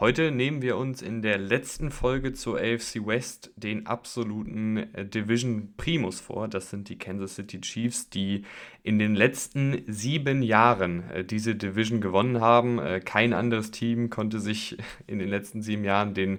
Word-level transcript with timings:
Heute 0.00 0.30
nehmen 0.30 0.62
wir 0.62 0.78
uns 0.78 1.02
in 1.02 1.20
der 1.20 1.38
letzten 1.38 1.90
Folge 1.90 2.32
zur 2.32 2.58
AFC 2.58 3.06
West 3.06 3.52
den 3.56 3.86
absoluten 3.86 4.78
äh, 4.94 5.04
Division 5.04 5.74
Primus 5.76 6.18
vor. 6.18 6.48
Das 6.48 6.70
sind 6.70 6.88
die 6.88 6.98
Kansas 6.98 7.34
City 7.34 7.60
Chiefs, 7.60 8.08
die 8.08 8.44
in 8.82 8.98
den 8.98 9.14
letzten 9.14 9.82
sieben 9.86 10.42
Jahren 10.42 11.08
äh, 11.10 11.24
diese 11.24 11.54
Division 11.54 12.00
gewonnen 12.00 12.40
haben. 12.40 12.78
Äh, 12.78 13.00
kein 13.00 13.34
anderes 13.34 13.70
Team 13.70 14.08
konnte 14.08 14.40
sich 14.40 14.78
in 15.06 15.18
den 15.18 15.28
letzten 15.28 15.60
sieben 15.60 15.84
Jahren 15.84 16.14
den 16.14 16.38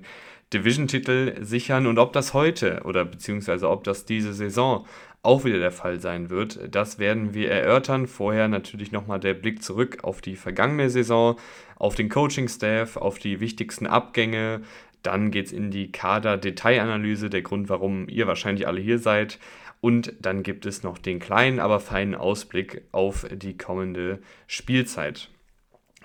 Division-Titel 0.52 1.44
sichern. 1.44 1.86
Und 1.86 2.00
ob 2.00 2.12
das 2.12 2.34
heute 2.34 2.82
oder 2.86 3.06
beziehungsweise 3.06 3.70
ob 3.70 3.84
das 3.84 4.06
diese 4.06 4.34
Saison 4.34 4.86
auch 5.24 5.46
wieder 5.46 5.58
der 5.58 5.72
Fall 5.72 6.02
sein 6.02 6.30
wird. 6.30 6.60
Das 6.70 7.00
werden 7.00 7.34
wir 7.34 7.50
erörtern. 7.50 8.08
Vorher 8.08 8.50
natürlich 8.50 8.92
nochmal 8.92 9.22
der 9.22 9.34
Blick 9.34 9.64
zurück 9.64 10.00
auf 10.04 10.22
die 10.22 10.36
vergangene 10.36 10.90
Saison, 10.90 11.38
auf 11.78 11.96
den 11.96 12.10
Coaching-Staff, 12.10 12.98
auf 12.98 13.20
die 13.20 13.40
wichtigsten 13.40 13.88
Abgänge. 13.88 14.62
Dann 15.02 15.32
geht 15.32 15.48
es 15.48 15.54
in 15.54 15.72
die 15.72 15.92
Kader-Detailanalyse, 15.92 17.30
der 17.30 17.42
Grund, 17.42 17.70
warum 17.70 18.08
ihr 18.10 18.28
wahrscheinlich 18.28 18.68
alle 18.68 18.82
hier 18.82 19.00
seid. 19.00 19.40
Und 19.80 20.14
dann 20.20 20.44
gibt 20.44 20.66
es 20.66 20.84
noch 20.84 20.98
den 20.98 21.20
kleinen, 21.20 21.60
aber 21.60 21.80
feinen 21.80 22.16
Ausblick 22.16 22.84
auf 22.92 23.26
die 23.32 23.58
kommende 23.58 24.20
Spielzeit. 24.48 25.30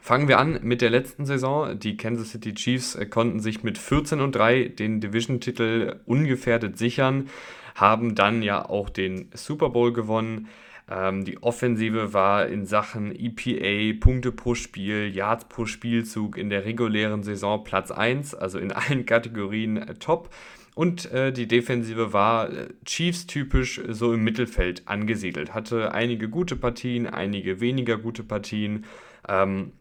Fangen 0.00 0.28
wir 0.28 0.38
an 0.38 0.60
mit 0.62 0.80
der 0.80 0.90
letzten 0.90 1.26
Saison. 1.26 1.78
Die 1.78 1.96
Kansas 1.96 2.30
City 2.30 2.54
Chiefs 2.54 2.98
konnten 3.10 3.40
sich 3.40 3.64
mit 3.64 3.78
14 3.78 4.20
und 4.20 4.32
3 4.32 4.68
den 4.68 5.00
Division-Titel 5.00 5.96
ungefährdet 6.06 6.78
sichern 6.78 7.28
haben 7.80 8.14
dann 8.14 8.42
ja 8.42 8.68
auch 8.68 8.90
den 8.90 9.30
Super 9.34 9.70
Bowl 9.70 9.92
gewonnen. 9.92 10.48
Ähm, 10.90 11.24
die 11.24 11.42
Offensive 11.42 12.12
war 12.12 12.46
in 12.46 12.64
Sachen 12.64 13.14
EPA, 13.14 13.98
Punkte 14.00 14.32
pro 14.32 14.54
Spiel, 14.54 15.14
Yards 15.14 15.46
pro 15.46 15.66
Spielzug 15.66 16.38
in 16.38 16.50
der 16.50 16.64
regulären 16.64 17.22
Saison 17.22 17.62
Platz 17.62 17.90
1, 17.90 18.34
also 18.34 18.58
in 18.58 18.72
allen 18.72 19.06
Kategorien 19.06 19.76
äh, 19.76 19.94
top. 19.94 20.30
Und 20.74 21.10
äh, 21.10 21.32
die 21.32 21.48
Defensive 21.48 22.12
war 22.12 22.50
äh, 22.50 22.68
Chiefs-typisch 22.84 23.80
so 23.88 24.12
im 24.12 24.22
Mittelfeld 24.22 24.82
angesiedelt. 24.86 25.52
Hatte 25.52 25.92
einige 25.92 26.28
gute 26.28 26.56
Partien, 26.56 27.06
einige 27.06 27.60
weniger 27.60 27.98
gute 27.98 28.22
Partien. 28.22 28.84
Ähm, 29.28 29.72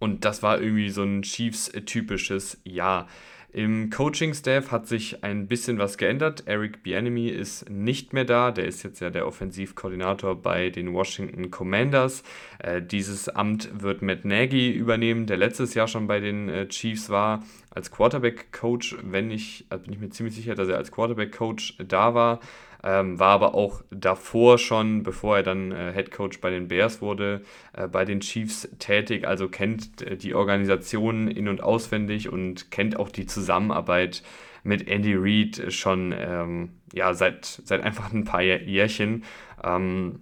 und 0.00 0.24
das 0.24 0.42
war 0.42 0.60
irgendwie 0.60 0.90
so 0.90 1.04
ein 1.04 1.22
Chiefs-typisches 1.22 2.60
Jahr. 2.64 3.08
Im 3.54 3.88
Coaching-Staff 3.88 4.72
hat 4.72 4.88
sich 4.88 5.22
ein 5.22 5.46
bisschen 5.46 5.78
was 5.78 5.96
geändert. 5.96 6.42
Eric 6.46 6.82
Bienemy 6.82 7.28
ist 7.28 7.70
nicht 7.70 8.12
mehr 8.12 8.24
da. 8.24 8.50
Der 8.50 8.64
ist 8.64 8.82
jetzt 8.82 8.98
ja 8.98 9.10
der 9.10 9.28
Offensivkoordinator 9.28 10.34
bei 10.34 10.70
den 10.70 10.92
Washington 10.92 11.52
Commanders. 11.52 12.24
Äh, 12.58 12.82
dieses 12.82 13.28
Amt 13.28 13.70
wird 13.80 14.02
Matt 14.02 14.24
Nagy 14.24 14.72
übernehmen, 14.72 15.26
der 15.26 15.36
letztes 15.36 15.74
Jahr 15.74 15.86
schon 15.86 16.08
bei 16.08 16.18
den 16.18 16.48
äh, 16.48 16.66
Chiefs 16.66 17.10
war 17.10 17.44
als 17.70 17.92
Quarterback-Coach. 17.92 18.96
Wenn 19.04 19.30
ich, 19.30 19.66
also 19.70 19.84
bin 19.84 19.92
ich 19.92 20.00
mir 20.00 20.10
ziemlich 20.10 20.34
sicher, 20.34 20.56
dass 20.56 20.66
er 20.66 20.76
als 20.76 20.90
Quarterback-Coach 20.90 21.76
da 21.86 22.12
war. 22.12 22.40
Ähm, 22.86 23.18
war 23.18 23.30
aber 23.30 23.54
auch 23.54 23.82
davor 23.90 24.58
schon, 24.58 25.04
bevor 25.04 25.38
er 25.38 25.42
dann 25.42 25.72
äh, 25.72 25.92
Head 25.94 26.10
Coach 26.10 26.42
bei 26.42 26.50
den 26.50 26.68
Bears 26.68 27.00
wurde, 27.00 27.40
äh, 27.72 27.88
bei 27.88 28.04
den 28.04 28.20
Chiefs 28.20 28.68
tätig, 28.78 29.26
also 29.26 29.48
kennt 29.48 30.02
äh, 30.02 30.18
die 30.18 30.34
Organisation 30.34 31.28
in- 31.28 31.48
und 31.48 31.62
auswendig 31.62 32.30
und 32.30 32.70
kennt 32.70 32.98
auch 32.98 33.08
die 33.08 33.24
Zusammenarbeit 33.24 34.22
mit 34.64 34.86
Andy 34.86 35.14
Reid 35.16 35.72
schon 35.72 36.14
ähm, 36.16 36.72
ja, 36.92 37.14
seit, 37.14 37.46
seit 37.46 37.82
einfach 37.82 38.12
ein 38.12 38.24
paar 38.24 38.42
Jährchen 38.42 39.24
ähm, 39.62 40.20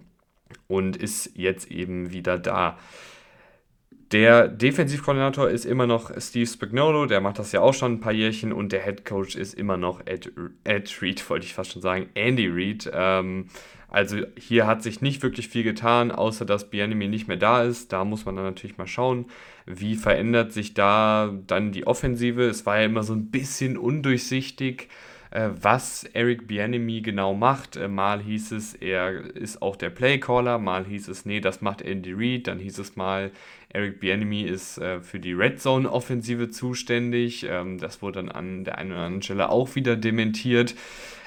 und 0.67 0.95
ist 0.95 1.31
jetzt 1.35 1.69
eben 1.69 2.13
wieder 2.13 2.39
da. 2.39 2.77
Der 4.13 4.47
Defensivkoordinator 4.47 5.49
ist 5.49 5.65
immer 5.65 5.87
noch 5.87 6.11
Steve 6.19 6.45
Spagnolo, 6.45 7.07
der 7.07 7.19
macht 7.19 7.39
das 7.39 7.51
ja 7.51 7.61
auch 7.61 7.73
schon 7.73 7.93
ein 7.93 7.99
paar 7.99 8.11
Jährchen 8.11 8.53
und 8.53 8.71
der 8.71 8.83
Head 8.83 9.05
Coach 9.05 9.35
ist 9.35 9.55
immer 9.55 9.75
noch 9.75 10.05
Ed, 10.05 10.31
Ed 10.63 11.01
Reed, 11.01 11.27
wollte 11.31 11.47
ich 11.47 11.55
fast 11.55 11.71
schon 11.71 11.81
sagen, 11.81 12.09
Andy 12.13 12.47
Reid. 12.47 12.91
Ähm, 12.93 13.47
also 13.89 14.17
hier 14.37 14.67
hat 14.67 14.83
sich 14.83 15.01
nicht 15.01 15.23
wirklich 15.23 15.47
viel 15.47 15.63
getan, 15.63 16.11
außer 16.11 16.45
dass 16.45 16.69
Bianemi 16.69 17.07
nicht 17.07 17.27
mehr 17.27 17.37
da 17.37 17.63
ist. 17.63 17.91
Da 17.91 18.05
muss 18.05 18.23
man 18.23 18.35
dann 18.35 18.45
natürlich 18.45 18.77
mal 18.77 18.85
schauen, 18.85 19.25
wie 19.65 19.95
verändert 19.95 20.51
sich 20.51 20.75
da 20.75 21.33
dann 21.47 21.71
die 21.71 21.87
Offensive. 21.87 22.43
Es 22.43 22.67
war 22.67 22.77
ja 22.77 22.85
immer 22.85 23.01
so 23.01 23.13
ein 23.13 23.31
bisschen 23.31 23.79
undurchsichtig 23.79 24.89
was 25.33 26.03
Eric 26.13 26.47
Bianemi 26.47 27.01
genau 27.01 27.33
macht. 27.33 27.75
Äh, 27.75 27.87
mal 27.87 28.21
hieß 28.21 28.51
es, 28.51 28.75
er 28.75 29.35
ist 29.35 29.61
auch 29.61 29.75
der 29.75 29.89
Playcaller, 29.89 30.59
mal 30.59 30.85
hieß 30.85 31.07
es, 31.07 31.25
nee, 31.25 31.39
das 31.39 31.61
macht 31.61 31.81
Andy 31.81 32.13
Reid, 32.13 32.47
dann 32.47 32.59
hieß 32.59 32.77
es 32.77 32.95
mal, 32.95 33.31
Eric 33.69 33.99
Bianemi 33.99 34.43
ist 34.43 34.77
äh, 34.77 35.01
für 35.01 35.19
die 35.19 35.33
Red 35.33 35.59
Zone 35.59 35.91
Offensive 35.91 36.49
zuständig. 36.51 37.47
Ähm, 37.49 37.79
das 37.79 38.03
wurde 38.03 38.19
dann 38.19 38.29
an 38.29 38.63
der 38.63 38.77
einen 38.77 38.91
oder 38.91 39.01
anderen 39.01 39.23
Stelle 39.23 39.49
auch 39.49 39.73
wieder 39.75 39.95
dementiert. 39.95 40.75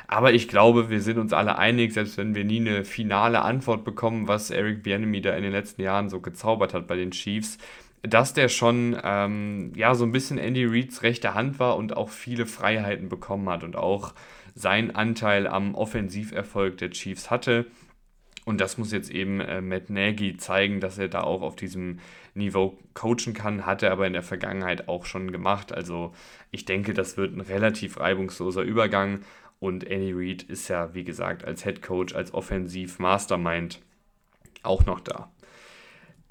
Aber 0.09 0.33
ich 0.33 0.47
glaube, 0.47 0.89
wir 0.89 1.01
sind 1.01 1.19
uns 1.19 1.33
alle 1.33 1.59
einig, 1.59 1.93
selbst 1.93 2.17
wenn 2.17 2.37
wir 2.37 2.45
nie 2.45 2.61
eine 2.61 2.85
finale 2.85 3.43
Antwort 3.43 3.85
bekommen, 3.85 4.29
was 4.29 4.51
Eric 4.53 4.85
Bianemi 4.85 5.21
da 5.21 5.35
in 5.35 5.43
den 5.43 5.51
letzten 5.51 5.83
Jahren 5.83 6.09
so 6.09 6.21
gezaubert 6.21 6.75
hat 6.75 6.87
bei 6.87 6.95
den 6.95 7.11
Chiefs, 7.11 7.59
dass 8.03 8.35
der 8.35 8.49
schon 8.49 8.97
ähm, 9.03 9.73
ja 9.75 9.95
so 9.95 10.05
ein 10.05 10.13
bisschen 10.13 10.39
Andy 10.39 10.65
Reids 10.65 11.03
rechte 11.03 11.35
Hand 11.35 11.59
war 11.59 11.77
und 11.77 11.97
auch 11.97 12.09
viele 12.09 12.47
Freiheiten 12.47 13.09
bekommen 13.09 13.49
hat 13.49 13.65
und 13.65 13.77
auch 13.77 14.15
seinen 14.55 14.95
Anteil 14.95 15.47
am 15.47 15.75
Offensiverfolg 15.75 16.79
der 16.79 16.91
Chiefs 16.91 17.31
hatte. 17.31 17.67
Und 18.45 18.61
das 18.61 18.79
muss 18.79 18.93
jetzt 18.93 19.11
eben 19.11 19.41
äh, 19.41 19.61
Matt 19.61 19.91
Nagy 19.91 20.37
zeigen, 20.37 20.81
dass 20.81 20.99
er 20.99 21.09
da 21.09 21.23
auch 21.23 21.43
auf 21.43 21.57
diesem 21.57 21.99
Niveau 22.35 22.79
coachen 22.95 23.35
kann, 23.35 23.67
hat 23.67 23.83
er 23.83 23.91
aber 23.91 24.07
in 24.07 24.13
der 24.13 24.23
Vergangenheit 24.23 24.89
auch 24.89 25.05
schon 25.05 25.33
gemacht. 25.33 25.73
Also 25.73 26.15
ich 26.53 26.65
denke, 26.65 26.95
das 26.95 27.17
wird 27.17 27.35
ein 27.35 27.41
relativ 27.41 27.99
reibungsloser 27.99 28.63
Übergang. 28.63 29.21
Und 29.59 29.85
Andy 29.85 30.13
Reid 30.15 30.43
ist 30.43 30.69
ja, 30.69 30.95
wie 30.95 31.03
gesagt, 31.03 31.45
als 31.45 31.65
Head 31.65 31.83
Coach, 31.83 32.15
als 32.15 32.33
Offensiv-Mastermind 32.33 33.81
auch 34.63 34.87
noch 34.87 35.01
da. 35.01 35.31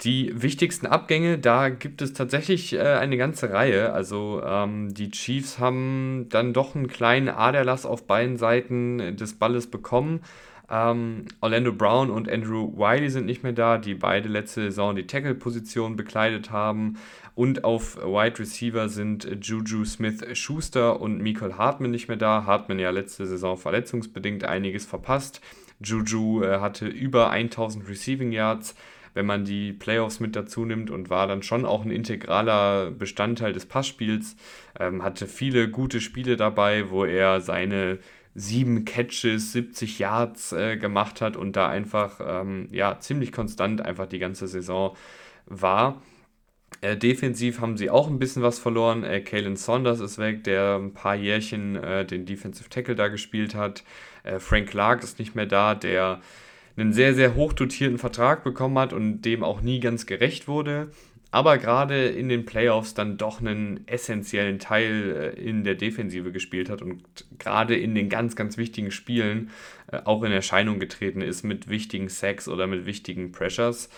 Die 0.02 0.30
wichtigsten 0.42 0.86
Abgänge, 0.86 1.38
da 1.38 1.70
gibt 1.70 2.02
es 2.02 2.12
tatsächlich 2.12 2.74
äh, 2.74 2.80
eine 2.80 3.16
ganze 3.16 3.50
Reihe. 3.50 3.92
Also 3.92 4.42
ähm, 4.44 4.92
die 4.92 5.10
Chiefs 5.10 5.58
haben 5.58 6.26
dann 6.28 6.52
doch 6.52 6.74
einen 6.74 6.88
kleinen 6.88 7.30
Aderlass 7.30 7.86
auf 7.86 8.06
beiden 8.06 8.36
Seiten 8.36 9.16
des 9.16 9.38
Balles 9.38 9.68
bekommen. 9.68 10.20
Ähm, 10.68 11.26
Orlando 11.40 11.72
Brown 11.72 12.10
und 12.10 12.28
Andrew 12.28 12.76
Wiley 12.76 13.08
sind 13.08 13.24
nicht 13.24 13.42
mehr 13.42 13.52
da, 13.52 13.78
die 13.78 13.94
beide 13.94 14.28
letzte 14.28 14.62
Saison 14.62 14.96
die 14.96 15.06
Tackle-Position 15.06 15.96
bekleidet 15.96 16.50
haben. 16.50 16.98
Und 17.34 17.64
auf 17.64 17.96
Wide 17.96 18.38
Receiver 18.38 18.88
sind 18.88 19.28
Juju 19.42 19.84
Smith-Schuster 19.84 21.00
und 21.00 21.22
Michael 21.22 21.54
Hartman 21.54 21.90
nicht 21.90 22.08
mehr 22.08 22.16
da. 22.16 22.44
Hartman 22.44 22.78
ja 22.78 22.90
letzte 22.90 23.26
Saison 23.26 23.56
verletzungsbedingt 23.56 24.44
einiges 24.44 24.84
verpasst. 24.84 25.40
Juju 25.82 26.42
äh, 26.42 26.58
hatte 26.60 26.86
über 26.86 27.30
1000 27.30 27.88
Receiving 27.88 28.32
Yards 28.32 28.74
wenn 29.16 29.26
man 29.26 29.46
die 29.46 29.72
Playoffs 29.72 30.20
mit 30.20 30.36
dazu 30.36 30.66
nimmt 30.66 30.90
und 30.90 31.08
war 31.08 31.26
dann 31.26 31.42
schon 31.42 31.64
auch 31.64 31.84
ein 31.84 31.90
integraler 31.90 32.90
Bestandteil 32.90 33.54
des 33.54 33.64
Passspiels. 33.64 34.36
Ähm, 34.78 35.02
hatte 35.02 35.26
viele 35.26 35.70
gute 35.70 36.02
Spiele 36.02 36.36
dabei, 36.36 36.90
wo 36.90 37.06
er 37.06 37.40
seine 37.40 37.98
sieben 38.34 38.84
Catches, 38.84 39.52
70 39.52 39.98
Yards 39.98 40.52
äh, 40.52 40.76
gemacht 40.76 41.22
hat 41.22 41.38
und 41.38 41.56
da 41.56 41.66
einfach 41.66 42.20
ähm, 42.22 42.68
ja, 42.70 43.00
ziemlich 43.00 43.32
konstant 43.32 43.80
einfach 43.80 44.06
die 44.06 44.18
ganze 44.18 44.46
Saison 44.46 44.94
war. 45.46 46.02
Äh, 46.82 46.98
defensiv 46.98 47.60
haben 47.60 47.78
sie 47.78 47.88
auch 47.88 48.08
ein 48.08 48.18
bisschen 48.18 48.42
was 48.42 48.58
verloren. 48.58 49.02
Äh, 49.02 49.22
Kalen 49.22 49.56
Saunders 49.56 50.00
ist 50.00 50.18
weg, 50.18 50.44
der 50.44 50.76
ein 50.76 50.92
paar 50.92 51.14
Jährchen 51.14 51.76
äh, 51.76 52.04
den 52.04 52.26
Defensive 52.26 52.68
Tackle 52.68 52.94
da 52.94 53.08
gespielt 53.08 53.54
hat. 53.54 53.82
Äh, 54.24 54.40
Frank 54.40 54.68
Clark 54.68 55.02
ist 55.02 55.18
nicht 55.18 55.34
mehr 55.34 55.46
da, 55.46 55.74
der 55.74 56.20
einen 56.76 56.92
sehr, 56.92 57.14
sehr 57.14 57.34
hoch 57.34 57.52
dotierten 57.52 57.98
Vertrag 57.98 58.44
bekommen 58.44 58.78
hat 58.78 58.92
und 58.92 59.22
dem 59.22 59.42
auch 59.42 59.60
nie 59.60 59.80
ganz 59.80 60.06
gerecht 60.06 60.46
wurde, 60.46 60.90
aber 61.30 61.58
gerade 61.58 62.06
in 62.06 62.28
den 62.28 62.46
Playoffs 62.46 62.94
dann 62.94 63.18
doch 63.18 63.40
einen 63.40 63.86
essentiellen 63.86 64.58
Teil 64.58 65.34
äh, 65.36 65.40
in 65.40 65.64
der 65.64 65.74
Defensive 65.74 66.32
gespielt 66.32 66.70
hat 66.70 66.82
und 66.82 67.02
gerade 67.38 67.76
in 67.76 67.94
den 67.94 68.08
ganz, 68.08 68.36
ganz 68.36 68.56
wichtigen 68.56 68.90
Spielen 68.90 69.50
äh, 69.90 69.98
auch 70.04 70.22
in 70.22 70.32
Erscheinung 70.32 70.78
getreten 70.78 71.20
ist 71.20 71.42
mit 71.42 71.68
wichtigen 71.68 72.08
Sacks 72.08 72.48
oder 72.48 72.66
mit 72.66 72.86
wichtigen 72.86 73.32
Pressures. 73.32 73.90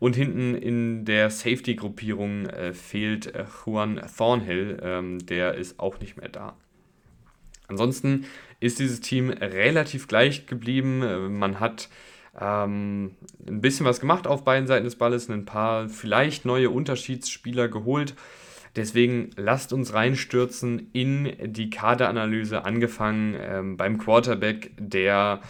Und 0.00 0.16
hinten 0.16 0.56
in 0.56 1.04
der 1.04 1.30
Safety-Gruppierung 1.30 2.46
äh, 2.46 2.72
fehlt 2.74 3.32
Juan 3.64 4.00
Thornhill, 4.18 4.78
ähm, 4.82 5.24
der 5.24 5.54
ist 5.54 5.78
auch 5.78 6.00
nicht 6.00 6.16
mehr 6.16 6.28
da. 6.28 6.56
Ansonsten 7.68 8.26
ist 8.58 8.80
dieses 8.80 9.00
Team 9.00 9.30
relativ 9.30 10.08
gleich 10.08 10.46
geblieben. 10.46 11.38
Man 11.38 11.58
hat 11.58 11.88
Ähm, 12.40 13.16
ein 13.46 13.60
bisschen 13.60 13.84
was 13.86 14.00
gemacht 14.00 14.26
auf 14.26 14.44
beiden 14.44 14.66
Seiten 14.66 14.84
des 14.84 14.96
Balles, 14.96 15.28
ein 15.28 15.44
paar 15.44 15.88
vielleicht 15.88 16.44
neue 16.44 16.70
Unterschiedsspieler 16.70 17.68
geholt. 17.68 18.14
Deswegen 18.74 19.30
lasst 19.36 19.72
uns 19.72 19.92
reinstürzen 19.92 20.88
in 20.92 21.32
die 21.52 21.68
Kaderanalyse, 21.68 22.64
angefangen 22.64 23.36
ähm, 23.38 23.76
beim 23.76 23.98
Quarterback, 23.98 24.70
der 24.78 25.42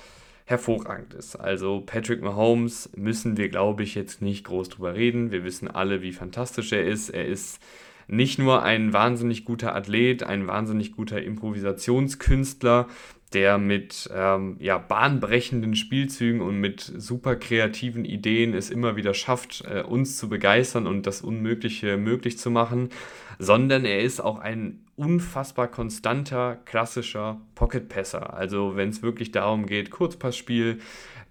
hervorragend 0.44 1.14
ist. 1.14 1.36
Also 1.36 1.82
Patrick 1.86 2.20
Mahomes 2.20 2.90
müssen 2.96 3.36
wir, 3.36 3.48
glaube 3.48 3.84
ich, 3.84 3.94
jetzt 3.94 4.22
nicht 4.22 4.44
groß 4.44 4.70
drüber 4.70 4.94
reden. 4.94 5.30
Wir 5.30 5.44
wissen 5.44 5.68
alle, 5.68 6.02
wie 6.02 6.12
fantastisch 6.12 6.72
er 6.72 6.84
ist. 6.84 7.10
Er 7.10 7.26
ist 7.26 7.60
nicht 8.08 8.38
nur 8.38 8.62
ein 8.62 8.92
wahnsinnig 8.92 9.44
guter 9.44 9.74
Athlet, 9.74 10.24
ein 10.24 10.48
wahnsinnig 10.48 10.92
guter 10.92 11.22
Improvisationskünstler, 11.22 12.88
der 13.34 13.58
mit 13.58 14.10
ähm, 14.14 14.56
ja, 14.58 14.78
bahnbrechenden 14.78 15.76
Spielzügen 15.76 16.40
und 16.40 16.58
mit 16.58 16.80
super 16.80 17.36
kreativen 17.36 18.04
Ideen 18.04 18.54
es 18.54 18.70
immer 18.70 18.96
wieder 18.96 19.14
schafft, 19.14 19.64
äh, 19.68 19.82
uns 19.82 20.16
zu 20.16 20.28
begeistern 20.28 20.86
und 20.86 21.06
das 21.06 21.22
Unmögliche 21.22 21.96
möglich 21.96 22.38
zu 22.38 22.50
machen, 22.50 22.90
sondern 23.38 23.84
er 23.84 24.00
ist 24.00 24.20
auch 24.20 24.38
ein 24.38 24.80
unfassbar 24.96 25.68
konstanter, 25.68 26.58
klassischer 26.64 27.40
Pocket-Passer. 27.54 28.34
Also 28.34 28.76
wenn 28.76 28.90
es 28.90 29.02
wirklich 29.02 29.32
darum 29.32 29.66
geht, 29.66 29.90
Kurzpassspiel, 29.90 30.78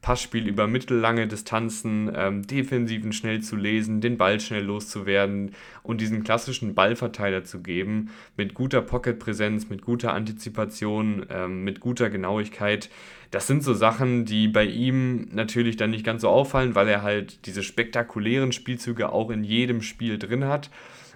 Passspiel 0.01 0.47
über 0.47 0.67
mittellange 0.67 1.27
Distanzen, 1.27 2.11
ähm, 2.15 2.41
Defensiven 2.41 3.13
schnell 3.13 3.41
zu 3.41 3.55
lesen, 3.55 4.01
den 4.01 4.17
Ball 4.17 4.39
schnell 4.39 4.63
loszuwerden 4.63 5.51
und 5.83 6.01
diesen 6.01 6.23
klassischen 6.23 6.73
Ballverteiler 6.73 7.43
zu 7.43 7.61
geben, 7.61 8.09
mit 8.35 8.55
guter 8.55 8.81
Pocket-Präsenz, 8.81 9.69
mit 9.69 9.83
guter 9.83 10.13
Antizipation, 10.13 11.27
ähm, 11.29 11.63
mit 11.63 11.79
guter 11.79 11.90
Genauigkeit. 11.95 12.89
Das 13.31 13.47
sind 13.47 13.63
so 13.63 13.73
Sachen, 13.73 14.25
die 14.25 14.47
bei 14.47 14.65
ihm 14.65 15.29
natürlich 15.31 15.77
dann 15.77 15.91
nicht 15.91 16.05
ganz 16.05 16.21
so 16.21 16.29
auffallen, 16.29 16.75
weil 16.75 16.87
er 16.87 17.01
halt 17.01 17.45
diese 17.45 17.63
spektakulären 17.63 18.51
Spielzüge 18.51 19.11
auch 19.11 19.29
in 19.29 19.43
jedem 19.43 19.81
Spiel 19.81 20.17
drin 20.19 20.45
hat. 20.45 20.69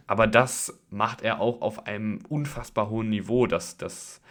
Aber 0.07 0.27
das 0.27 0.79
macht 0.89 1.23
er 1.23 1.41
auch 1.41 1.61
auf 1.61 1.87
einem 1.87 2.19
unfassbar 2.29 2.89
hohen 2.89 3.09
Niveau. 3.09 3.47
Das, 3.47 3.77
das 3.77 4.21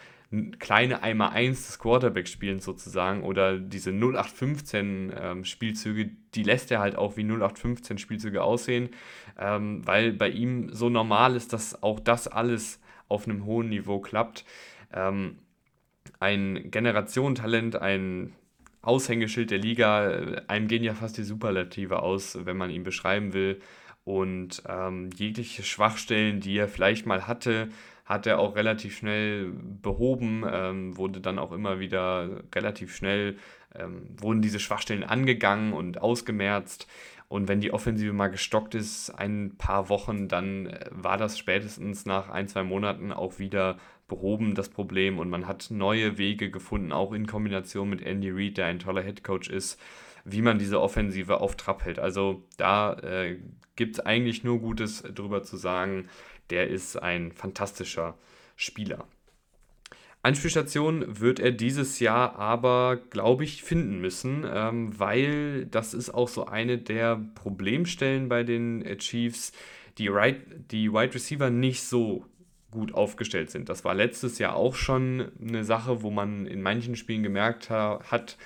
kleine 0.59 1.03
einmal 1.03 1.29
1 1.29 1.67
des 1.67 1.79
Quarterback-Spielens 1.79 2.63
sozusagen 2.63 3.23
oder 3.23 3.57
diese 3.59 3.91
0815 3.91 5.13
ähm, 5.17 5.45
Spielzüge, 5.45 6.11
die 6.33 6.43
lässt 6.43 6.71
er 6.71 6.79
halt 6.79 6.95
auch 6.95 7.17
wie 7.17 7.23
0815 7.23 7.97
Spielzüge 7.97 8.43
aussehen, 8.43 8.89
ähm, 9.37 9.85
weil 9.85 10.13
bei 10.13 10.29
ihm 10.29 10.73
so 10.73 10.89
normal 10.89 11.35
ist, 11.35 11.53
dass 11.53 11.81
auch 11.83 11.99
das 11.99 12.27
alles 12.27 12.79
auf 13.07 13.27
einem 13.27 13.45
hohen 13.45 13.69
Niveau 13.69 13.99
klappt. 13.99 14.45
Ähm, 14.93 15.37
ein 16.25 16.71
Generationentalent, 16.71 17.75
ein 17.75 18.33
Aushängeschild 18.81 19.51
der 19.51 19.59
Liga, 19.59 20.41
einem 20.47 20.67
gehen 20.67 20.83
ja 20.83 20.95
fast 20.95 21.17
die 21.17 21.23
Superlative 21.23 22.01
aus, 22.01 22.45
wenn 22.45 22.57
man 22.57 22.71
ihn 22.71 22.83
beschreiben 22.83 23.33
will. 23.33 23.61
Und 24.03 24.63
ähm, 24.67 25.09
jegliche 25.15 25.63
Schwachstellen, 25.63 26.39
die 26.39 26.57
er 26.57 26.67
vielleicht 26.67 27.05
mal 27.05 27.27
hatte, 27.27 27.69
hat 28.05 28.27
er 28.27 28.39
auch 28.39 28.55
relativ 28.55 28.97
schnell 28.97 29.51
behoben, 29.81 30.43
ähm, 30.51 30.97
wurde 30.97 31.21
dann 31.21 31.39
auch 31.39 31.51
immer 31.51 31.79
wieder 31.79 32.43
relativ 32.53 32.95
schnell, 32.95 33.37
ähm, 33.73 34.07
wurden 34.17 34.41
diese 34.41 34.59
Schwachstellen 34.59 35.03
angegangen 35.03 35.73
und 35.73 36.01
ausgemerzt. 36.01 36.87
Und 37.27 37.47
wenn 37.47 37.59
die 37.59 37.73
Offensive 37.73 38.13
mal 38.13 38.27
gestockt 38.27 38.75
ist, 38.75 39.09
ein 39.09 39.55
paar 39.57 39.89
Wochen, 39.89 40.27
dann 40.27 40.67
äh, 40.67 40.85
war 40.91 41.17
das 41.17 41.37
spätestens 41.37 42.05
nach 42.05 42.29
ein, 42.29 42.47
zwei 42.47 42.63
Monaten 42.63 43.11
auch 43.11 43.39
wieder 43.39 43.77
behoben, 44.07 44.55
das 44.55 44.69
Problem. 44.69 45.19
Und 45.19 45.29
man 45.29 45.47
hat 45.47 45.67
neue 45.69 46.17
Wege 46.17 46.49
gefunden, 46.51 46.91
auch 46.91 47.13
in 47.13 47.27
Kombination 47.27 47.89
mit 47.89 48.01
Andy 48.01 48.31
Reid, 48.31 48.57
der 48.57 48.67
ein 48.67 48.79
toller 48.79 49.01
Headcoach 49.01 49.49
ist, 49.49 49.79
wie 50.23 50.41
man 50.41 50.59
diese 50.59 50.81
Offensive 50.81 51.39
auf 51.41 51.55
Trab 51.55 51.85
hält. 51.85 51.99
Also 51.99 52.43
da 52.57 52.93
äh, 52.93 53.37
gibt 53.75 53.95
es 53.95 54.05
eigentlich 54.05 54.43
nur 54.43 54.59
Gutes 54.59 55.03
drüber 55.03 55.43
zu 55.43 55.57
sagen 55.57 56.09
der 56.49 56.69
ist 56.69 56.97
ein 56.97 57.31
fantastischer 57.31 58.17
Spieler. 58.55 59.07
Anspielstation 60.21 61.19
wird 61.19 61.39
er 61.39 61.51
dieses 61.51 61.99
Jahr 61.99 62.35
aber, 62.37 62.97
glaube 63.11 63.43
ich, 63.43 63.61
finden 63.61 64.01
müssen, 64.01 64.43
ähm, 64.51 64.97
weil 64.99 65.67
das 65.67 65.93
ist 65.93 66.09
auch 66.09 66.27
so 66.27 66.47
eine 66.47 66.79
der 66.79 67.23
Problemstellen 67.35 68.27
bei 68.27 68.43
den 68.43 68.83
Chiefs, 68.97 69.51
die, 69.99 70.07
right, 70.07 70.41
die 70.71 70.91
Wide 70.91 71.13
Receiver 71.13 71.51
nicht 71.51 71.83
so 71.83 72.25
gut 72.75 72.93
aufgestellt 72.93 73.49
sind. 73.49 73.69
Das 73.69 73.83
war 73.83 73.95
letztes 73.95 74.37
Jahr 74.37 74.55
auch 74.55 74.75
schon 74.75 75.31
eine 75.41 75.63
Sache, 75.63 76.03
wo 76.03 76.11
man 76.11 76.45
in 76.45 76.61
manchen 76.61 76.95
Spielen 76.95 77.23
gemerkt 77.23 77.71
ha 77.71 77.99
hat, 78.11 78.37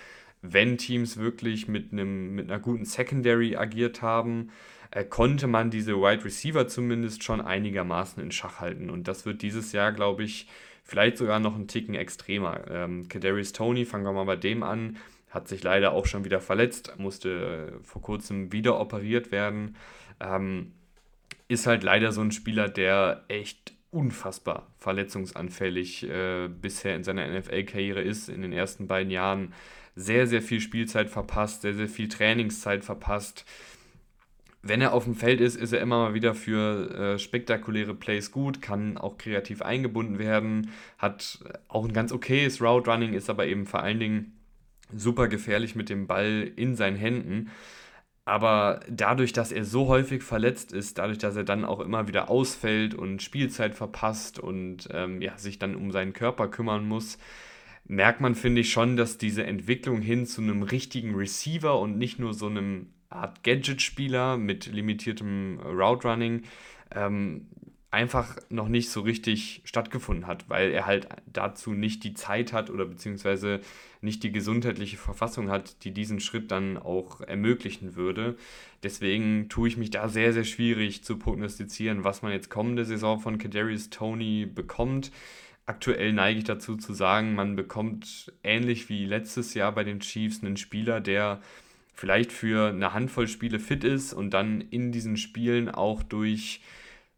wenn 0.42 0.78
Teams 0.78 1.18
wirklich 1.18 1.68
mit, 1.68 1.92
einem, 1.92 2.34
mit 2.34 2.50
einer 2.50 2.62
guten 2.62 2.86
Secondary 2.86 3.58
agiert 3.58 4.02
haben, 4.02 4.52
äh, 4.92 5.04
konnte 5.04 5.48
man 5.48 5.70
diese 5.70 5.96
Wide 5.98 6.24
Receiver 6.24 6.68
zumindest 6.68 7.24
schon 7.24 7.42
einigermaßen 7.42 8.24
in 8.24 8.32
Schach 8.32 8.60
halten. 8.60 8.90
Und 8.90 9.08
das 9.08 9.26
wird 9.26 9.42
dieses 9.42 9.74
Jahr, 9.74 9.92
glaube 9.92 10.24
ich, 10.24 10.48
vielleicht 10.84 11.18
sogar 11.18 11.40
noch 11.40 11.56
einen 11.56 11.68
Ticken 11.68 11.96
extremer. 11.96 12.62
Ähm, 12.70 13.10
Kadarius 13.10 13.52
Tony, 13.52 13.86
fangen 13.86 14.06
wir 14.06 14.14
mal 14.14 14.24
bei 14.24 14.38
dem 14.38 14.64
an, 14.64 14.98
hat 15.30 15.48
sich 15.48 15.62
leider 15.64 15.92
auch 15.92 16.06
schon 16.06 16.26
wieder 16.26 16.40
verletzt, 16.40 16.94
musste 16.98 17.74
äh, 17.80 17.84
vor 17.84 18.02
kurzem 18.02 18.52
wieder 18.52 18.80
operiert 18.80 19.32
werden. 19.32 19.76
Ähm, 20.20 20.72
ist 21.48 21.68
halt 21.68 21.84
leider 21.84 22.12
so 22.12 22.22
ein 22.22 22.32
Spieler, 22.32 22.70
der 22.70 23.26
echt 23.28 23.74
unfassbar 23.92 24.68
verletzungsanfällig 24.78 26.04
äh, 26.04 26.48
bisher 26.48 26.96
in 26.96 27.04
seiner 27.04 27.28
NFL-Karriere 27.28 28.02
ist. 28.02 28.30
In 28.30 28.42
den 28.42 28.54
ersten 28.54 28.88
beiden 28.88 29.12
Jahren 29.12 29.54
sehr, 29.96 30.28
sehr 30.28 30.42
viel 30.42 30.62
Spielzeit 30.62 31.10
verpasst, 31.10 31.62
sehr, 31.62 31.74
sehr 31.74 31.90
viel 31.90 32.08
Trainingszeit 32.08 32.84
verpasst 32.84 33.46
wenn 34.62 34.82
er 34.82 34.94
auf 34.94 35.06
dem 35.06 35.16
Feld 35.16 35.40
ist, 35.40 35.56
ist 35.56 35.72
er 35.72 35.80
immer 35.80 36.00
mal 36.00 36.14
wieder 36.14 36.36
für 36.36 36.92
äh, 36.92 37.20
spektakuläre 37.20 37.96
Plays 37.96 38.32
gut, 38.32 38.62
kann 38.62 38.98
auch 38.98 39.18
kreativ 39.18 39.62
eingebunden 39.62 40.20
werden, 40.20 40.72
hat 40.98 41.40
auch 41.70 41.86
ein 41.86 41.94
ganz 41.94 42.12
okayes 42.12 42.62
Route 42.62 42.92
Running, 42.92 43.14
ist 43.14 43.30
aber 43.30 43.48
eben 43.48 43.66
vor 43.66 43.82
allen 43.82 44.00
Dingen 44.00 44.38
super 44.94 45.28
gefährlich 45.28 45.76
mit 45.76 45.90
dem 45.90 46.08
Ball 46.08 46.52
in 46.56 46.76
seinen 46.76 46.98
Händen. 46.98 47.52
Aber 48.30 48.82
dadurch, 48.88 49.34
dass 49.34 49.52
er 49.52 49.66
so 49.66 49.88
häufig 49.88 50.22
verletzt 50.22 50.72
ist, 50.72 51.00
dadurch, 51.00 51.18
dass 51.18 51.36
er 51.36 51.44
dann 51.44 51.66
auch 51.66 51.80
immer 51.80 52.08
wieder 52.08 52.30
ausfällt 52.30 52.94
und 52.94 53.24
Spielzeit 53.24 53.74
verpasst 53.74 54.38
und 54.38 54.88
ähm, 54.92 55.20
ja, 55.20 55.36
sich 55.40 55.58
dann 55.58 55.76
um 55.76 55.92
seinen 55.92 56.14
Körper 56.14 56.48
kümmern 56.48 56.88
muss, 56.88 57.18
merkt 57.86 58.22
man, 58.22 58.36
finde 58.36 58.62
ich, 58.62 58.72
schon, 58.72 58.98
dass 58.98 59.18
diese 59.18 59.48
Entwicklung 59.48 60.02
hin 60.02 60.28
zu 60.28 60.44
einem 60.44 60.62
richtigen 60.62 61.16
Receiver 61.16 61.80
und 61.80 61.98
nicht 61.98 62.20
nur 62.20 62.36
so 62.36 62.46
einem 62.46 62.90
Art 63.10 63.44
Gadget-Spieler 63.44 64.38
mit 64.38 64.68
limitiertem 64.68 65.60
Route 65.66 66.08
Running 66.08 66.44
ähm, 66.94 67.48
einfach 67.92 68.38
noch 68.50 68.68
nicht 68.68 68.92
so 68.92 69.02
richtig 69.02 69.62
stattgefunden 69.66 70.28
hat, 70.28 70.48
weil 70.48 70.72
er 70.72 70.86
halt 70.86 71.08
dazu 71.26 71.74
nicht 71.74 72.04
die 72.04 72.14
Zeit 72.14 72.54
hat 72.54 72.70
oder 72.70 72.86
beziehungsweise 72.86 73.62
nicht 74.02 74.22
die 74.24 74.32
gesundheitliche 74.32 74.98
Verfassung 74.98 75.50
hat, 75.50 75.84
die 75.84 75.92
diesen 75.92 76.20
Schritt 76.20 76.52
dann 76.52 76.78
auch 76.78 77.22
ermöglichen 77.22 77.96
würde. 77.96 78.38
Deswegen 78.84 79.50
tue 79.50 79.68
ich 79.68 79.78
mich 79.78 79.90
da 79.90 80.08
sehr, 80.08 80.34
sehr 80.34 80.44
schwierig 80.44 81.04
zu 81.04 81.18
prognostizieren, 81.18 82.04
was 82.04 82.22
man 82.22 82.32
jetzt 82.32 82.52
kommende 82.52 82.86
Saison 82.86 83.20
von 83.20 83.40
Kadarius 83.40 83.90
Tony 83.90 84.46
bekommt. 84.46 85.12
Aktuell 85.66 86.14
neige 86.14 86.40
ich 86.40 86.46
dazu 86.46 86.78
zu 86.78 86.94
sagen, 86.94 87.34
man 87.34 87.56
bekommt 87.56 88.32
ähnlich 88.44 88.90
wie 88.90 89.06
letztes 89.06 89.56
Jahr 89.56 89.72
bei 89.72 89.84
den 89.84 90.00
Chiefs 90.00 90.44
einen 90.44 90.58
Spieler, 90.58 91.02
der 91.02 91.42
vielleicht 91.94 92.32
für 92.32 92.70
eine 92.70 92.94
Handvoll 92.94 93.28
Spiele 93.28 93.60
fit 93.60 93.84
ist 93.84 94.14
und 94.14 94.30
dann 94.30 94.62
in 94.62 94.92
diesen 94.92 95.18
Spielen 95.18 95.70
auch 95.70 96.02
durch 96.04 96.62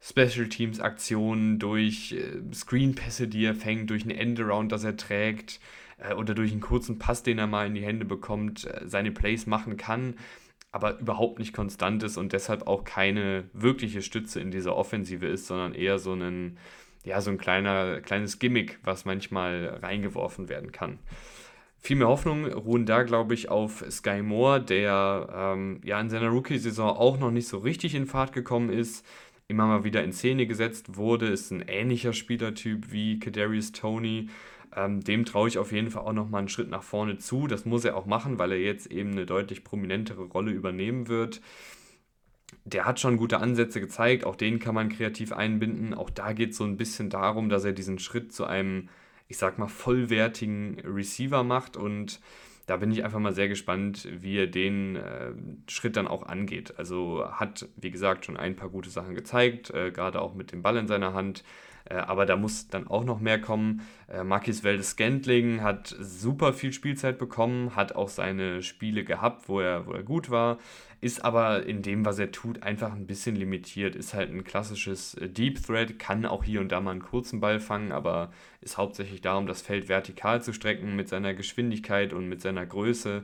Special 0.01 0.49
Teams 0.49 0.79
Aktionen, 0.79 1.59
durch 1.59 2.13
äh, 2.13 2.53
Screenpässe, 2.53 3.27
die 3.27 3.45
er 3.45 3.55
fängt, 3.55 3.89
durch 3.89 4.03
ein 4.05 4.11
Endaround, 4.11 4.71
das 4.71 4.83
er 4.83 4.97
trägt 4.97 5.59
äh, 5.97 6.13
oder 6.13 6.33
durch 6.33 6.51
einen 6.51 6.61
kurzen 6.61 6.97
Pass, 6.97 7.23
den 7.23 7.37
er 7.37 7.47
mal 7.47 7.67
in 7.67 7.75
die 7.75 7.85
Hände 7.85 8.05
bekommt, 8.05 8.65
äh, 8.65 8.81
seine 8.87 9.11
Plays 9.11 9.45
machen 9.45 9.77
kann, 9.77 10.15
aber 10.71 10.99
überhaupt 10.99 11.39
nicht 11.39 11.53
konstant 11.53 12.01
ist 12.03 12.17
und 12.17 12.33
deshalb 12.33 12.67
auch 12.67 12.83
keine 12.83 13.43
wirkliche 13.53 14.01
Stütze 14.01 14.39
in 14.39 14.51
dieser 14.51 14.75
Offensive 14.75 15.27
ist, 15.27 15.47
sondern 15.47 15.75
eher 15.75 15.99
so 15.99 16.13
ein 16.13 16.57
ja, 17.03 17.19
so 17.21 17.31
ein 17.31 17.37
kleiner, 17.37 18.01
kleines 18.01 18.39
Gimmick, 18.39 18.79
was 18.83 19.05
manchmal 19.05 19.79
reingeworfen 19.81 20.49
werden 20.49 20.71
kann. 20.71 20.99
Viel 21.79 21.95
mehr 21.95 22.09
Hoffnung 22.09 22.45
ruhen 22.45 22.85
da, 22.85 23.01
glaube 23.01 23.33
ich, 23.33 23.49
auf 23.49 23.83
Sky 23.89 24.21
Moore, 24.21 24.61
der 24.61 25.27
ähm, 25.33 25.81
ja 25.83 25.99
in 25.99 26.11
seiner 26.11 26.29
Rookie-Saison 26.29 26.89
auch 26.89 27.17
noch 27.17 27.31
nicht 27.31 27.47
so 27.47 27.57
richtig 27.57 27.95
in 27.95 28.05
Fahrt 28.05 28.33
gekommen 28.33 28.69
ist, 28.69 29.03
immer 29.51 29.67
mal 29.67 29.83
wieder 29.83 30.03
in 30.03 30.13
Szene 30.13 30.47
gesetzt 30.47 30.97
wurde, 30.97 31.27
ist 31.27 31.51
ein 31.51 31.63
ähnlicher 31.67 32.13
Spielertyp 32.13 32.91
wie 32.91 33.19
Kadarius 33.19 33.71
Tony. 33.71 34.29
Ähm, 34.75 35.01
dem 35.01 35.25
traue 35.25 35.49
ich 35.49 35.57
auf 35.57 35.71
jeden 35.71 35.91
Fall 35.91 36.03
auch 36.03 36.13
nochmal 36.13 36.39
einen 36.39 36.49
Schritt 36.49 36.69
nach 36.69 36.83
vorne 36.83 37.17
zu. 37.17 37.45
Das 37.47 37.65
muss 37.65 37.85
er 37.85 37.95
auch 37.95 38.05
machen, 38.05 38.39
weil 38.39 38.53
er 38.53 38.59
jetzt 38.59 38.87
eben 38.87 39.11
eine 39.11 39.25
deutlich 39.25 39.63
prominentere 39.63 40.23
Rolle 40.23 40.51
übernehmen 40.51 41.07
wird. 41.07 41.41
Der 42.65 42.85
hat 42.85 42.99
schon 42.99 43.17
gute 43.17 43.39
Ansätze 43.39 43.79
gezeigt, 43.79 44.25
auch 44.25 44.35
den 44.35 44.59
kann 44.59 44.75
man 44.75 44.89
kreativ 44.89 45.33
einbinden. 45.33 45.93
Auch 45.93 46.09
da 46.09 46.33
geht 46.33 46.51
es 46.51 46.57
so 46.57 46.63
ein 46.63 46.77
bisschen 46.77 47.09
darum, 47.09 47.49
dass 47.49 47.65
er 47.65 47.73
diesen 47.73 47.99
Schritt 47.99 48.33
zu 48.33 48.45
einem 48.45 48.89
ich 49.31 49.37
sag 49.37 49.57
mal, 49.57 49.69
vollwertigen 49.69 50.81
Receiver 50.81 51.41
macht 51.43 51.77
und 51.77 52.19
da 52.71 52.77
bin 52.77 52.89
ich 52.89 53.03
einfach 53.03 53.19
mal 53.19 53.33
sehr 53.33 53.49
gespannt, 53.49 54.07
wie 54.21 54.37
er 54.37 54.47
den 54.47 54.95
äh, 54.95 55.33
Schritt 55.67 55.97
dann 55.97 56.07
auch 56.07 56.25
angeht. 56.25 56.75
Also 56.77 57.25
hat, 57.29 57.67
wie 57.75 57.91
gesagt, 57.91 58.23
schon 58.23 58.37
ein 58.37 58.55
paar 58.55 58.69
gute 58.69 58.89
Sachen 58.89 59.13
gezeigt, 59.13 59.71
äh, 59.71 59.91
gerade 59.91 60.21
auch 60.21 60.35
mit 60.35 60.53
dem 60.53 60.61
Ball 60.61 60.77
in 60.77 60.87
seiner 60.87 61.13
Hand. 61.13 61.43
Äh, 61.83 61.95
aber 61.95 62.25
da 62.25 62.37
muss 62.37 62.69
dann 62.69 62.87
auch 62.87 63.03
noch 63.03 63.19
mehr 63.19 63.41
kommen. 63.41 63.81
Äh, 64.07 64.23
Marquis 64.23 64.63
Weldes 64.63 64.91
Scantling 64.91 65.61
hat 65.61 65.93
super 65.99 66.53
viel 66.53 66.71
Spielzeit 66.71 67.17
bekommen, 67.17 67.75
hat 67.75 67.93
auch 67.93 68.07
seine 68.07 68.63
Spiele 68.63 69.03
gehabt, 69.03 69.49
wo 69.49 69.59
er, 69.59 69.85
wo 69.85 69.91
er 69.91 70.03
gut 70.03 70.29
war, 70.29 70.57
ist 71.01 71.25
aber 71.25 71.65
in 71.65 71.81
dem, 71.81 72.05
was 72.05 72.19
er 72.19 72.31
tut, 72.31 72.61
einfach 72.61 72.93
ein 72.93 73.07
bisschen 73.07 73.35
limitiert. 73.35 73.95
Ist 73.95 74.13
halt 74.13 74.29
ein 74.29 74.43
klassisches 74.43 75.15
äh, 75.15 75.27
Deep 75.27 75.65
Thread, 75.65 75.97
kann 75.97 76.25
auch 76.27 76.43
hier 76.43 76.61
und 76.61 76.71
da 76.71 76.79
mal 76.79 76.91
einen 76.91 77.01
kurzen 77.01 77.39
Ball 77.39 77.59
fangen, 77.59 77.91
aber 77.91 78.31
ist 78.61 78.77
hauptsächlich 78.77 79.21
darum, 79.21 79.47
das 79.47 79.63
Feld 79.63 79.89
vertikal 79.89 80.43
zu 80.43 80.53
strecken 80.53 80.95
mit 80.95 81.09
seiner 81.09 81.33
Geschwindigkeit 81.33 82.13
und 82.13 82.29
mit 82.29 82.41
seiner 82.41 82.65
Größe. 82.67 83.23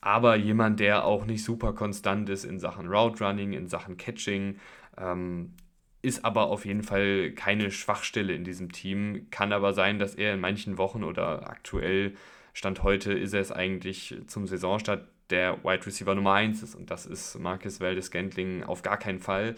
Aber 0.00 0.36
jemand, 0.36 0.80
der 0.80 1.04
auch 1.04 1.26
nicht 1.26 1.44
super 1.44 1.72
konstant 1.74 2.28
ist 2.30 2.44
in 2.44 2.60
Sachen 2.60 2.86
Route 2.88 3.22
Running, 3.24 3.52
in 3.52 3.66
Sachen 3.68 3.96
Catching. 3.96 4.58
Ähm, 4.96 5.54
ist 6.02 6.24
aber 6.24 6.44
auf 6.46 6.64
jeden 6.64 6.82
Fall 6.82 7.32
keine 7.32 7.70
Schwachstelle 7.70 8.32
in 8.32 8.44
diesem 8.44 8.72
Team. 8.72 9.26
Kann 9.30 9.52
aber 9.52 9.74
sein, 9.74 9.98
dass 9.98 10.14
er 10.14 10.32
in 10.32 10.40
manchen 10.40 10.78
Wochen 10.78 11.04
oder 11.04 11.50
aktuell 11.50 12.14
Stand 12.52 12.82
heute 12.82 13.12
ist 13.12 13.32
er 13.32 13.40
es 13.40 13.52
eigentlich 13.52 14.16
zum 14.26 14.46
Saisonstart 14.46 15.06
der 15.30 15.62
Wide 15.64 15.86
Receiver 15.86 16.14
Nummer 16.14 16.34
1 16.34 16.62
ist. 16.62 16.74
Und 16.74 16.90
das 16.90 17.06
ist 17.06 17.38
Marcus 17.38 17.80
Valdes 17.80 18.10
Gantling 18.10 18.64
auf 18.64 18.82
gar 18.82 18.98
keinen 18.98 19.20
Fall. 19.20 19.54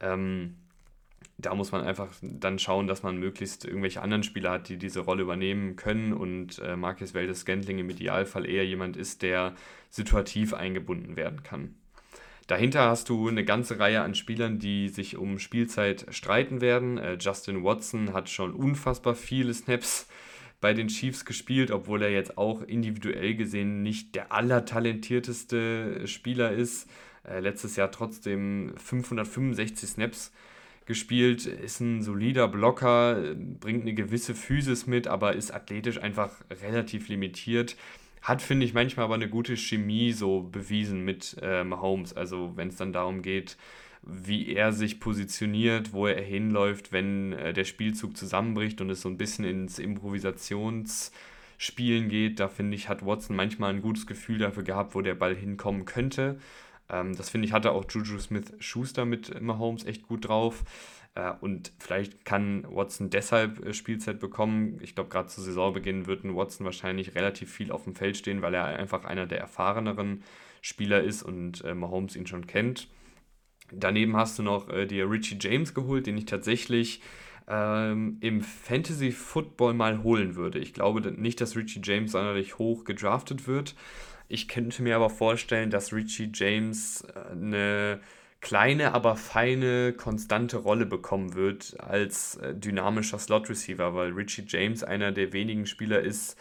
Ähm, 0.00 0.56
da 1.38 1.54
muss 1.54 1.72
man 1.72 1.82
einfach 1.82 2.08
dann 2.20 2.58
schauen, 2.58 2.86
dass 2.86 3.02
man 3.02 3.16
möglichst 3.16 3.64
irgendwelche 3.64 4.02
anderen 4.02 4.22
Spieler 4.22 4.52
hat, 4.52 4.68
die 4.68 4.76
diese 4.76 5.00
Rolle 5.00 5.22
übernehmen 5.22 5.76
können 5.76 6.12
und 6.12 6.58
äh, 6.60 6.76
Marcus 6.76 7.14
Valdes 7.14 7.44
Gantling 7.44 7.78
im 7.78 7.90
Idealfall 7.90 8.48
eher 8.48 8.66
jemand 8.66 8.96
ist, 8.96 9.22
der 9.22 9.54
situativ 9.90 10.54
eingebunden 10.54 11.16
werden 11.16 11.42
kann. 11.42 11.74
Dahinter 12.46 12.88
hast 12.88 13.08
du 13.08 13.28
eine 13.28 13.44
ganze 13.44 13.78
Reihe 13.78 14.02
an 14.02 14.14
Spielern, 14.14 14.58
die 14.58 14.88
sich 14.88 15.16
um 15.16 15.38
Spielzeit 15.38 16.06
streiten 16.10 16.60
werden. 16.60 16.98
Äh, 16.98 17.16
Justin 17.20 17.64
Watson 17.64 18.12
hat 18.12 18.28
schon 18.28 18.52
unfassbar 18.52 19.14
viele 19.14 19.54
Snaps 19.54 20.08
bei 20.62 20.72
den 20.72 20.88
Chiefs 20.88 21.26
gespielt, 21.26 21.70
obwohl 21.70 22.02
er 22.02 22.10
jetzt 22.10 22.38
auch 22.38 22.62
individuell 22.62 23.34
gesehen 23.34 23.82
nicht 23.82 24.14
der 24.14 24.32
allertalentierteste 24.32 26.06
Spieler 26.06 26.52
ist. 26.52 26.88
Äh, 27.28 27.40
letztes 27.40 27.76
Jahr 27.76 27.90
trotzdem 27.90 28.72
565 28.76 29.90
Snaps 29.90 30.32
gespielt, 30.86 31.46
ist 31.46 31.80
ein 31.80 32.02
solider 32.02 32.48
Blocker, 32.48 33.34
bringt 33.60 33.82
eine 33.82 33.94
gewisse 33.94 34.34
Physis 34.34 34.86
mit, 34.86 35.06
aber 35.08 35.34
ist 35.34 35.52
athletisch 35.52 36.00
einfach 36.00 36.30
relativ 36.62 37.08
limitiert. 37.08 37.76
Hat, 38.22 38.40
finde 38.40 38.64
ich, 38.64 38.72
manchmal 38.72 39.04
aber 39.04 39.14
eine 39.14 39.28
gute 39.28 39.56
Chemie 39.56 40.12
so 40.12 40.42
bewiesen 40.42 41.04
mit 41.04 41.36
äh, 41.42 41.64
Mahomes. 41.64 42.12
Also 42.16 42.52
wenn 42.56 42.68
es 42.68 42.76
dann 42.76 42.92
darum 42.92 43.22
geht, 43.22 43.56
wie 44.02 44.54
er 44.54 44.72
sich 44.72 45.00
positioniert, 45.00 45.92
wo 45.92 46.06
er 46.06 46.22
hinläuft, 46.22 46.92
wenn 46.92 47.32
äh, 47.32 47.52
der 47.52 47.64
Spielzug 47.64 48.16
zusammenbricht 48.16 48.80
und 48.80 48.90
es 48.90 49.02
so 49.02 49.08
ein 49.08 49.16
bisschen 49.16 49.44
ins 49.44 49.78
Improvisationsspielen 49.78 52.08
geht, 52.08 52.40
da 52.40 52.48
finde 52.48 52.76
ich, 52.76 52.88
hat 52.88 53.06
Watson 53.06 53.36
manchmal 53.36 53.72
ein 53.72 53.82
gutes 53.82 54.06
Gefühl 54.06 54.38
dafür 54.38 54.64
gehabt, 54.64 54.94
wo 54.94 55.02
der 55.02 55.14
Ball 55.14 55.36
hinkommen 55.36 55.84
könnte. 55.84 56.38
Ähm, 56.88 57.16
das 57.16 57.30
finde 57.30 57.46
ich, 57.46 57.52
hatte 57.52 57.72
auch 57.72 57.84
Juju 57.88 58.18
Smith 58.18 58.52
Schuster 58.58 59.04
mit 59.04 59.40
Mahomes 59.40 59.84
echt 59.84 60.02
gut 60.02 60.28
drauf. 60.28 60.64
Äh, 61.14 61.32
und 61.40 61.72
vielleicht 61.78 62.24
kann 62.24 62.64
Watson 62.68 63.10
deshalb 63.10 63.64
äh, 63.64 63.74
Spielzeit 63.74 64.20
bekommen. 64.20 64.78
Ich 64.82 64.94
glaube, 64.94 65.10
gerade 65.10 65.28
zu 65.28 65.42
Saisonbeginn 65.42 66.06
wird 66.06 66.24
ein 66.24 66.34
Watson 66.34 66.64
wahrscheinlich 66.64 67.14
relativ 67.14 67.52
viel 67.52 67.70
auf 67.70 67.84
dem 67.84 67.94
Feld 67.94 68.16
stehen, 68.16 68.42
weil 68.42 68.54
er 68.54 68.64
einfach 68.64 69.04
einer 69.04 69.26
der 69.26 69.40
erfahreneren 69.40 70.22
Spieler 70.60 71.02
ist 71.02 71.22
und 71.22 71.64
äh, 71.64 71.74
Mahomes 71.74 72.16
ihn 72.16 72.26
schon 72.26 72.46
kennt. 72.46 72.88
Daneben 73.74 74.16
hast 74.16 74.38
du 74.38 74.42
noch 74.42 74.68
äh, 74.68 74.86
dir 74.86 75.10
Richie 75.10 75.38
James 75.40 75.74
geholt, 75.74 76.06
den 76.06 76.16
ich 76.16 76.26
tatsächlich 76.26 77.00
ähm, 77.48 78.18
im 78.20 78.40
Fantasy 78.40 79.10
Football 79.10 79.74
mal 79.74 80.02
holen 80.02 80.36
würde. 80.36 80.58
Ich 80.58 80.74
glaube 80.74 81.00
nicht, 81.12 81.40
dass 81.40 81.56
Richie 81.56 81.80
James 81.82 82.12
sonderlich 82.12 82.58
hoch 82.58 82.84
gedraftet 82.84 83.46
wird. 83.46 83.74
Ich 84.28 84.48
könnte 84.48 84.82
mir 84.82 84.96
aber 84.96 85.10
vorstellen, 85.10 85.70
dass 85.70 85.92
Richie 85.92 86.30
James 86.32 87.02
äh, 87.14 87.32
eine 87.32 88.00
kleine, 88.40 88.92
aber 88.92 89.16
feine, 89.16 89.92
konstante 89.92 90.58
Rolle 90.58 90.84
bekommen 90.84 91.34
wird 91.34 91.76
als 91.80 92.36
äh, 92.36 92.54
dynamischer 92.54 93.18
Slot-Receiver, 93.18 93.94
weil 93.94 94.12
Richie 94.12 94.44
James 94.46 94.82
einer 94.82 95.12
der 95.12 95.32
wenigen 95.32 95.66
Spieler 95.66 96.00
ist, 96.00 96.36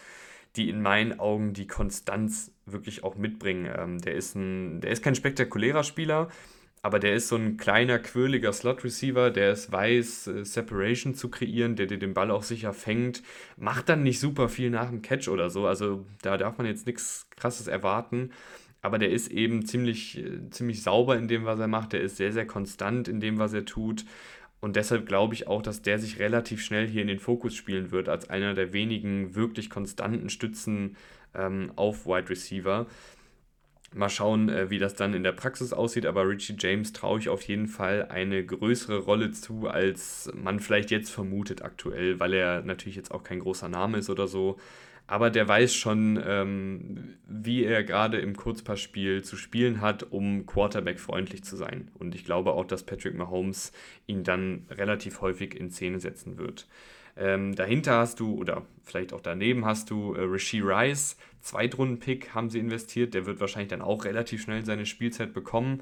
die 0.56 0.70
in 0.70 0.82
meinen 0.82 1.20
Augen 1.20 1.54
die 1.54 1.68
Konstanz 1.68 2.52
wirklich 2.66 3.04
auch 3.04 3.16
mitbringen. 3.16 3.72
Ähm, 3.78 4.00
der, 4.00 4.16
ist 4.16 4.36
ein, 4.36 4.82
der 4.82 4.92
ist 4.92 5.04
kein 5.04 5.16
spektakulärer 5.16 5.84
Spieler, 5.84 6.30
aber 6.82 7.00
der 7.00 7.14
ist 7.14 7.28
so 7.28 7.36
ein 7.36 7.58
kleiner, 7.58 8.00
quirliger 8.00 8.54
Slot-Receiver, 8.54 9.30
der 9.30 9.52
es 9.52 9.72
weiß, 9.72 10.28
äh, 10.28 10.46
Separation 10.46 11.14
zu 11.16 11.30
kreieren, 11.30 11.76
der 11.76 11.86
dir 11.86 12.00
den 12.00 12.14
Ball 12.14 12.32
auch 12.32 12.44
sicher 12.44 12.74
fängt, 12.74 13.22
macht 13.58 13.90
dann 13.90 14.04
nicht 14.04 14.20
super 14.20 14.50
viel 14.50 14.70
nach 14.70 14.90
dem 14.90 15.02
Catch 15.02 15.28
oder 15.28 15.50
so, 15.50 15.68
also 15.68 16.06
da 16.22 16.38
darf 16.38 16.58
man 16.58 16.68
jetzt 16.68 16.88
nichts 16.88 17.28
Krasses 17.36 17.68
erwarten, 17.68 18.32
aber 18.82 18.98
der 18.98 19.12
ist 19.12 19.32
eben 19.32 19.66
ziemlich, 19.66 20.18
äh, 20.18 20.50
ziemlich 20.50 20.82
sauber 20.84 21.18
in 21.18 21.28
dem, 21.28 21.46
was 21.46 21.60
er 21.60 21.68
macht. 21.68 21.94
Der 21.94 22.02
ist 22.02 22.18
sehr, 22.18 22.34
sehr 22.34 22.48
konstant 22.48 23.08
in 23.08 23.20
dem, 23.20 23.38
was 23.38 23.54
er 23.54 23.66
tut. 23.66 24.06
Und 24.60 24.76
deshalb 24.76 25.08
glaube 25.08 25.34
ich 25.34 25.48
auch, 25.48 25.62
dass 25.62 25.82
der 25.82 26.00
sich 26.00 26.20
relativ 26.20 26.64
schnell 26.64 26.88
hier 26.88 27.02
in 27.02 27.08
den 27.08 27.20
Fokus 27.20 27.56
spielen 27.56 27.92
wird, 27.92 28.10
als 28.10 28.30
einer 28.30 28.54
der 28.54 28.74
wenigen 28.74 29.36
wirklich 29.36 29.70
konstanten 29.70 30.30
Stützen 30.30 30.96
ähm, 31.34 31.72
auf 31.76 32.06
Wide 32.06 32.30
Receiver. 32.30 32.88
Mal 33.94 34.10
schauen, 34.10 34.50
äh, 34.50 34.70
wie 34.70 34.80
das 34.80 34.96
dann 34.96 35.14
in 35.14 35.24
der 35.24 35.34
Praxis 35.34 35.74
aussieht, 35.74 36.06
aber 36.06 36.28
Richie 36.28 36.56
James 36.58 36.94
traue 36.94 37.20
ich 37.20 37.30
auf 37.30 37.42
jeden 37.44 37.68
Fall 37.68 38.08
eine 38.10 38.46
größere 38.46 39.00
Rolle 39.00 39.32
zu, 39.32 39.68
als 39.68 40.32
man 40.34 40.60
vielleicht 40.60 40.92
jetzt 40.92 41.12
vermutet 41.12 41.62
aktuell, 41.62 42.20
weil 42.20 42.34
er 42.34 42.62
natürlich 42.62 42.96
jetzt 42.96 43.12
auch 43.12 43.24
kein 43.24 43.40
großer 43.40 43.68
Name 43.68 43.98
ist 43.98 44.10
oder 44.10 44.28
so 44.28 44.58
aber 45.12 45.30
der 45.30 45.46
weiß 45.46 45.76
schon, 45.76 46.24
ähm, 46.26 47.16
wie 47.28 47.66
er 47.66 47.84
gerade 47.84 48.20
im 48.20 48.34
Kurzpassspiel 48.34 49.24
zu 49.24 49.36
spielen 49.36 49.82
hat, 49.82 50.04
um 50.10 50.46
Quarterback-freundlich 50.46 51.44
zu 51.44 51.58
sein. 51.58 51.92
Und 52.00 52.16
ich 52.16 52.24
glaube 52.24 52.54
auch, 52.54 52.64
dass 52.64 52.84
Patrick 52.84 53.16
Mahomes 53.16 53.74
ihn 54.08 54.24
dann 54.24 54.66
relativ 54.70 55.20
häufig 55.20 55.54
in 55.54 55.70
Szene 55.70 56.00
setzen 56.00 56.38
wird. 56.38 56.66
Ähm, 57.18 57.56
dahinter 57.56 57.98
hast 57.98 58.22
du, 58.22 58.36
oder 58.36 58.66
vielleicht 58.84 59.12
auch 59.12 59.20
daneben 59.20 59.66
hast 59.66 59.90
du 59.90 60.14
äh, 60.14 60.22
Rasheed 60.24 60.64
Rice, 60.64 61.18
Zweitrunden-Pick 61.42 62.34
haben 62.34 62.50
sie 62.50 62.60
investiert, 62.60 63.14
der 63.14 63.26
wird 63.26 63.40
wahrscheinlich 63.40 63.70
dann 63.70 63.82
auch 63.82 64.06
relativ 64.06 64.42
schnell 64.42 64.66
seine 64.66 64.86
Spielzeit 64.86 65.34
bekommen. 65.34 65.82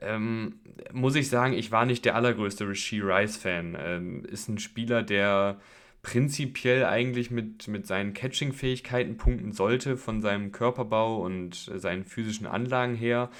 Ähm, 0.00 0.60
muss 0.92 1.14
ich 1.14 1.28
sagen, 1.28 1.54
ich 1.54 1.70
war 1.70 1.86
nicht 1.86 2.04
der 2.04 2.16
allergrößte 2.16 2.68
Rasheed 2.68 3.02
Rice-Fan. 3.02 3.76
Ähm, 3.80 4.24
ist 4.24 4.48
ein 4.48 4.58
Spieler, 4.58 5.02
der 5.02 5.58
prinzipiell 6.02 6.84
eigentlich 6.84 7.30
mit, 7.30 7.66
mit 7.66 7.86
seinen 7.86 8.14
Catching-Fähigkeiten 8.14 9.16
punkten 9.16 9.52
sollte, 9.52 9.96
von 9.96 10.20
seinem 10.20 10.52
Körperbau 10.52 11.20
und 11.20 11.70
seinen 11.74 12.04
physischen 12.04 12.46
Anlagen 12.46 12.94
her. 12.94 13.30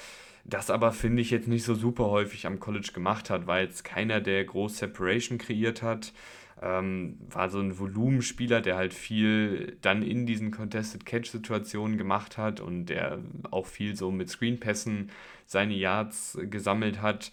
Das 0.43 0.69
aber 0.69 0.91
finde 0.91 1.21
ich 1.21 1.29
jetzt 1.29 1.47
nicht 1.47 1.63
so 1.63 1.75
super 1.75 2.05
häufig 2.05 2.45
am 2.45 2.59
College 2.59 2.91
gemacht 2.93 3.29
hat, 3.29 3.47
weil 3.47 3.65
jetzt 3.65 3.83
keiner, 3.83 4.21
der 4.21 4.43
groß 4.45 4.77
Separation 4.77 5.37
kreiert 5.37 5.81
hat. 5.81 6.13
Ähm, 6.61 7.19
war 7.29 7.49
so 7.49 7.59
ein 7.59 7.77
Volumenspieler, 7.77 8.61
der 8.61 8.77
halt 8.77 8.93
viel 8.93 9.77
dann 9.81 10.01
in 10.01 10.25
diesen 10.25 10.49
Contested 10.51 11.05
Catch-Situationen 11.05 11.97
gemacht 11.97 12.37
hat 12.37 12.59
und 12.59 12.87
der 12.87 13.19
auch 13.51 13.67
viel 13.67 13.95
so 13.95 14.09
mit 14.09 14.29
Screenpässen 14.29 15.11
seine 15.45 15.75
Yards 15.75 16.37
gesammelt 16.49 17.01
hat. 17.01 17.31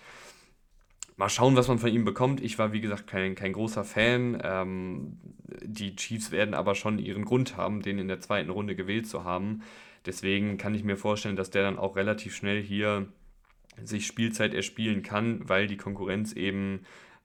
Mal 1.17 1.29
schauen, 1.29 1.57
was 1.57 1.69
man 1.69 1.79
von 1.79 1.93
ihm 1.93 2.05
bekommt. 2.05 2.43
Ich 2.43 2.59
war, 2.59 2.73
wie 2.73 2.81
gesagt, 2.81 3.07
kein, 3.07 3.35
kein 3.35 3.53
großer 3.53 3.85
Fan. 3.85 4.41
Ähm, 4.43 5.19
die 5.63 5.95
Chiefs 5.97 6.31
werden 6.31 6.55
aber 6.55 6.75
schon 6.75 6.99
ihren 6.99 7.25
Grund 7.25 7.57
haben, 7.57 7.83
den 7.83 7.99
in 7.99 8.09
der 8.09 8.21
zweiten 8.21 8.51
Runde 8.51 8.75
gewählt 8.75 9.07
zu 9.07 9.25
haben. 9.25 9.63
Deswegen 10.07 10.59
kann 10.59 10.75
ich 10.75 10.85
mir 10.85 10.97
vorstellen, 10.97 11.37
dass 11.37 11.51
der 11.51 11.63
dann 11.63 11.79
auch 11.79 11.97
relativ 11.97 12.35
schnell 12.35 12.63
hier 12.63 13.07
sich 13.83 14.07
Spielzeit 14.07 14.55
erspielen 14.55 15.03
kann, 15.03 15.49
weil 15.49 15.67
die 15.67 15.77
Konkurrenz 15.77 16.33
eben 16.33 16.81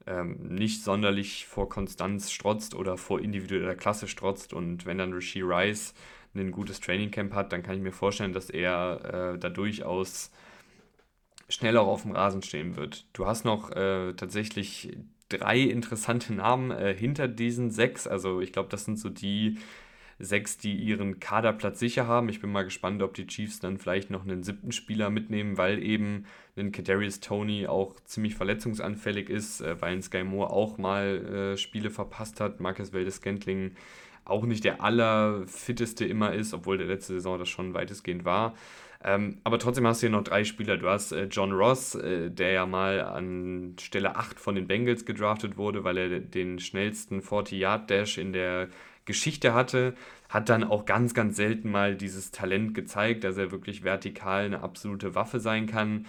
ähm, 0.10 0.38
nicht 0.50 0.84
sonderlich 0.84 1.46
vor 1.46 1.70
Konstanz 1.70 2.32
strotzt 2.32 2.76
oder 2.76 2.98
vor 2.98 3.22
individueller 3.22 3.76
Klasse 3.76 4.08
strotzt. 4.08 4.54
Und 4.54 4.86
wenn 4.86 4.98
dann 4.98 5.14
Rishi 5.14 5.42
Rice 5.42 5.94
ein 6.36 6.52
gutes 6.52 6.80
Trainingcamp 6.80 7.34
hat, 7.34 7.54
dann 7.54 7.64
kann 7.64 7.76
ich 7.76 7.82
mir 7.82 7.92
vorstellen, 7.92 8.34
dass 8.34 8.50
er 8.50 9.34
äh, 9.36 9.40
da 9.40 9.50
durchaus 9.50 10.32
schnell 11.48 11.78
auch 11.78 11.88
auf 11.88 12.04
dem 12.04 12.12
Rasen 12.12 12.42
stehen 12.42 12.76
wird. 12.76 13.06
Du 13.14 13.26
hast 13.26 13.46
noch 13.46 13.72
äh, 13.72 14.14
tatsächlich 14.14 14.98
drei 15.30 15.60
interessante 15.62 16.34
Namen 16.34 16.72
äh, 16.72 16.94
hinter 16.96 17.28
diesen 17.28 17.72
sechs. 17.72 18.08
Also 18.08 18.42
ich 18.42 18.52
glaube, 18.52 18.70
das 18.70 18.86
sind 18.86 18.98
so 18.98 19.10
die 19.10 19.58
sechs, 20.20 20.58
die 20.58 20.76
ihren 20.76 21.20
Kaderplatz 21.20 21.80
sicher 21.80 22.06
haben. 22.08 22.30
Ich 22.30 22.42
bin 22.42 22.52
mal 22.52 22.64
gespannt, 22.64 23.02
ob 23.02 23.14
die 23.14 23.26
Chiefs 23.26 23.60
dann 23.60 23.78
vielleicht 23.78 24.10
noch 24.10 24.24
einen 24.24 24.44
siebten 24.44 24.72
Spieler 24.72 25.10
mitnehmen, 25.10 25.58
weil 25.58 25.82
eben 25.82 26.26
ein 26.58 26.72
Kadarius 26.72 27.22
Tony 27.22 27.68
auch 27.68 27.96
ziemlich 28.02 28.36
verletzungsanfällig 28.36 29.30
ist, 29.30 29.62
äh, 29.62 29.82
weil 29.82 29.94
ein 29.94 30.02
Sky 30.02 30.24
Moore 30.24 30.52
auch 30.52 30.78
mal 30.78 31.54
äh, 31.54 31.58
Spiele 31.58 31.90
verpasst 31.90 32.42
hat, 32.42 32.60
Marcus 32.60 32.94
Weldes 32.94 33.16
Scantling 33.16 33.72
auch 34.26 34.46
nicht 34.46 34.64
der 34.64 34.84
allerfitteste 34.84 36.06
immer 36.06 36.34
ist, 36.34 36.54
obwohl 36.54 36.78
der 36.78 36.88
letzte 36.88 37.14
Saison 37.14 37.40
das 37.40 37.50
schon 37.50 37.74
weitestgehend 37.74 38.26
war. 38.26 38.54
Ähm, 39.02 39.38
aber 39.46 39.60
trotzdem 39.60 39.88
hast 39.88 40.02
du 40.02 40.08
hier 40.08 40.16
noch 40.16 40.26
drei 40.26 40.44
Spieler. 40.44 40.78
Du 40.78 40.90
hast 40.90 41.14
äh, 41.14 41.26
John 41.32 41.54
Ross, 41.54 41.96
äh, 41.96 42.30
der 42.30 42.52
ja 42.52 42.66
mal 42.66 43.02
an 43.02 43.76
Stelle 43.80 44.18
8 44.18 44.40
von 44.40 44.56
den 44.56 44.68
Bengals 44.68 45.06
gedraftet 45.06 45.58
wurde, 45.58 45.86
weil 45.86 45.98
er 45.98 46.20
den 46.20 46.60
schnellsten 46.60 47.22
40-Yard-Dash 47.22 48.18
in 48.18 48.34
der 48.34 48.68
Geschichte 49.10 49.54
hatte. 49.54 49.96
Hat 50.30 50.48
dann 50.48 50.64
auch 50.64 50.86
ganz, 50.86 51.14
ganz 51.14 51.36
selten 51.36 51.72
mal 51.72 51.96
dieses 51.96 52.32
Talent 52.32 52.76
gezeigt, 52.76 53.24
dass 53.24 53.38
er 53.38 53.52
wirklich 53.52 53.84
vertikal 53.84 54.46
eine 54.46 54.62
absolute 54.62 55.16
Waffe 55.16 55.40
sein 55.40 55.66
kann. 55.66 56.06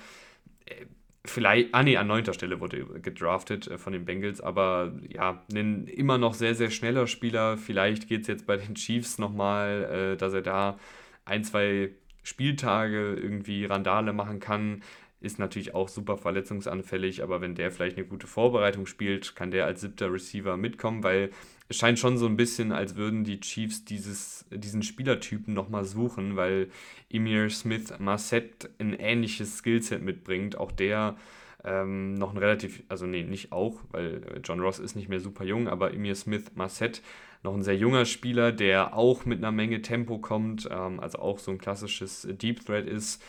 Äh, 0.66 0.84
vielleicht, 1.24 1.74
ah 1.74 1.82
nee, 1.82 1.96
an 1.96 2.06
neunter 2.06 2.34
Stelle 2.34 2.60
wurde 2.60 2.84
gedraftet 3.00 3.66
äh, 3.68 3.78
von 3.78 3.94
den 3.94 4.04
Bengals, 4.04 4.42
aber 4.42 4.92
ja, 5.08 5.42
ein 5.52 5.86
immer 5.86 6.18
noch 6.18 6.34
sehr, 6.34 6.54
sehr 6.54 6.70
schneller 6.70 7.06
Spieler. 7.06 7.56
Vielleicht 7.56 8.06
geht 8.08 8.22
es 8.22 8.26
jetzt 8.28 8.46
bei 8.46 8.58
den 8.58 8.74
Chiefs 8.74 9.18
nochmal, 9.18 10.12
äh, 10.14 10.16
dass 10.18 10.34
er 10.34 10.42
da 10.42 10.78
ein, 11.24 11.42
zwei 11.42 11.90
Spieltage 12.22 13.14
irgendwie 13.14 13.64
Randale 13.64 14.12
machen 14.12 14.40
kann, 14.40 14.82
ist 15.20 15.38
natürlich 15.38 15.74
auch 15.74 15.88
super 15.88 16.16
verletzungsanfällig, 16.16 17.22
aber 17.22 17.40
wenn 17.40 17.54
der 17.54 17.70
vielleicht 17.70 17.96
eine 17.96 18.06
gute 18.06 18.26
Vorbereitung 18.26 18.86
spielt, 18.86 19.36
kann 19.36 19.50
der 19.50 19.66
als 19.66 19.82
siebter 19.82 20.12
Receiver 20.12 20.56
mitkommen, 20.56 21.02
weil 21.02 21.30
scheint 21.70 21.98
schon 21.98 22.18
so 22.18 22.26
ein 22.26 22.36
bisschen, 22.36 22.72
als 22.72 22.96
würden 22.96 23.24
die 23.24 23.40
Chiefs 23.40 23.84
dieses, 23.84 24.44
diesen 24.50 24.82
Spielertypen 24.82 25.54
nochmal 25.54 25.84
suchen, 25.84 26.36
weil 26.36 26.70
Emir 27.10 27.48
Smith 27.50 27.94
Marset 27.98 28.70
ein 28.78 28.94
ähnliches 28.94 29.58
Skillset 29.58 30.02
mitbringt. 30.02 30.56
Auch 30.56 30.72
der 30.72 31.16
ähm, 31.64 32.14
noch 32.14 32.32
ein 32.32 32.38
relativ, 32.38 32.82
also 32.88 33.06
nee, 33.06 33.22
nicht 33.22 33.52
auch, 33.52 33.80
weil 33.90 34.40
John 34.44 34.60
Ross 34.60 34.78
ist 34.78 34.96
nicht 34.96 35.08
mehr 35.08 35.20
super 35.20 35.44
jung, 35.44 35.68
aber 35.68 35.92
Emir 35.92 36.14
Smith 36.14 36.52
Marset 36.54 37.02
noch 37.42 37.54
ein 37.54 37.62
sehr 37.62 37.76
junger 37.76 38.04
Spieler, 38.04 38.52
der 38.52 38.94
auch 38.94 39.24
mit 39.24 39.38
einer 39.38 39.52
Menge 39.52 39.82
Tempo 39.82 40.18
kommt, 40.18 40.68
ähm, 40.70 41.00
also 41.00 41.18
auch 41.18 41.38
so 41.38 41.50
ein 41.50 41.58
klassisches 41.58 42.26
Deep 42.30 42.64
Threat 42.64 42.86
ist. 42.86 43.22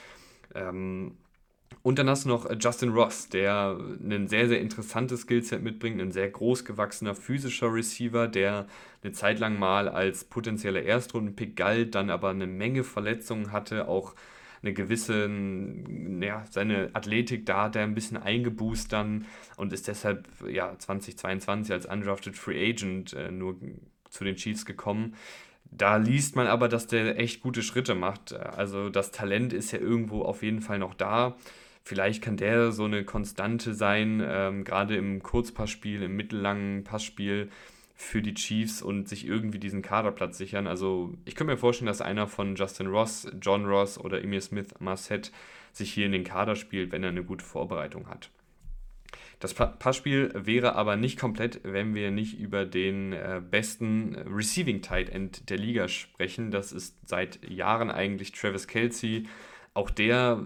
Ähm, 0.54 1.16
und 1.84 1.98
dann 1.98 2.10
hast 2.10 2.26
du 2.26 2.30
noch 2.30 2.48
Justin 2.60 2.90
Ross, 2.90 3.30
der 3.30 3.78
ein 4.02 4.28
sehr, 4.28 4.48
sehr 4.48 4.62
interessantes 4.62 5.22
Skillset 5.22 5.64
mitbringt, 5.64 6.00
ein 6.00 6.12
sehr 6.12 6.30
großgewachsener 6.30 7.16
physischer 7.16 7.74
Receiver, 7.74 8.28
der 8.28 8.68
eine 9.04 9.14
Zeit 9.14 9.40
lang 9.40 9.58
mal 9.58 9.90
als 9.90 10.24
potenzieller 10.26 10.84
Erstrundenpick 10.84 11.56
galt, 11.56 11.96
dann 11.96 12.10
aber 12.10 12.30
eine 12.30 12.46
Menge 12.46 12.84
Verletzungen 12.84 13.52
hatte, 13.52 13.88
auch 13.88 14.16
eine 14.62 14.74
gewisse, 14.74 15.30
ja, 16.22 16.46
seine 16.50 16.92
Athletik 16.94 17.48
da 17.48 17.64
hat 17.64 17.76
er 17.76 17.84
ein 17.84 17.96
bisschen 17.96 18.18
eingeboost 18.18 18.94
dann 18.94 19.26
und 19.58 19.74
ist 19.74 19.88
deshalb 19.88 20.28
ja 20.48 20.78
2022 20.78 21.74
als 21.74 21.88
undrafted 21.88 22.36
Free 22.36 22.70
Agent 22.70 23.14
äh, 23.14 23.32
nur 23.32 23.56
zu 24.10 24.24
den 24.24 24.36
Chiefs 24.36 24.66
gekommen. 24.66 25.16
Da 25.72 25.98
liest 25.98 26.36
man 26.36 26.48
aber, 26.48 26.68
dass 26.68 26.86
der 26.86 27.18
echt 27.18 27.42
gute 27.42 27.64
Schritte 27.64 27.96
macht. 27.96 28.34
Also 28.34 28.90
das 28.90 29.12
Talent 29.12 29.54
ist 29.54 29.72
ja 29.72 29.80
irgendwo 29.80 30.22
auf 30.24 30.44
jeden 30.44 30.62
Fall 30.62 30.80
noch 30.80 30.94
da. 30.94 31.38
Vielleicht 31.84 32.22
kann 32.22 32.38
der 32.38 32.72
so 32.72 32.86
eine 32.86 33.04
Konstante 33.04 33.74
sein, 33.74 34.24
ähm, 34.26 34.64
gerade 34.64 34.96
im 34.96 35.24
Kurzpassspiel, 35.24 36.04
im 36.04 36.16
mittellangen 36.16 36.84
Passspiel 36.84 37.50
für 37.96 38.22
die 38.22 38.34
Chiefs 38.34 38.82
und 38.82 39.08
sich 39.08 39.28
irgendwie 39.28 39.60
diesen 39.60 39.82
Kaderplatz 39.82 40.38
sichern. 40.38 40.68
Also 40.68 41.14
ich 41.26 41.36
könnte 41.36 41.54
mir 41.54 41.58
vorstellen, 41.58 41.88
dass 41.88 42.02
einer 42.02 42.28
von 42.28 42.56
Justin 42.56 42.88
Ross, 42.88 43.28
John 43.42 43.66
Ross 43.66 43.98
oder 43.98 44.24
Emir 44.24 44.42
Smith 44.42 44.74
Marset 44.80 45.32
sich 45.72 45.94
hier 45.94 46.06
in 46.06 46.12
den 46.12 46.24
Kader 46.24 46.56
spielt, 46.56 46.92
wenn 46.92 47.04
er 47.04 47.10
eine 47.10 47.24
gute 47.24 47.46
Vorbereitung 47.46 48.08
hat. 48.08 48.30
Das 49.40 49.56
Passspiel 49.56 50.32
wäre 50.36 50.76
aber 50.76 50.98
nicht 50.98 51.20
komplett, 51.20 51.62
wenn 51.64 51.96
wir 51.96 52.12
nicht 52.12 52.40
über 52.40 52.64
den 52.64 53.14
äh, 53.14 53.42
besten 53.42 54.16
Receiving 54.16 54.84
Tight 54.84 55.10
End 55.10 55.50
der 55.50 55.58
Liga 55.58 55.88
sprechen. 55.88 56.52
Das 56.52 56.72
ist 56.72 56.96
seit 57.08 57.40
Jahren 57.50 57.90
eigentlich 57.90 58.34
Travis 58.34 58.68
Kelsey. 58.68 59.24
Auch 59.74 59.90
der 59.90 60.46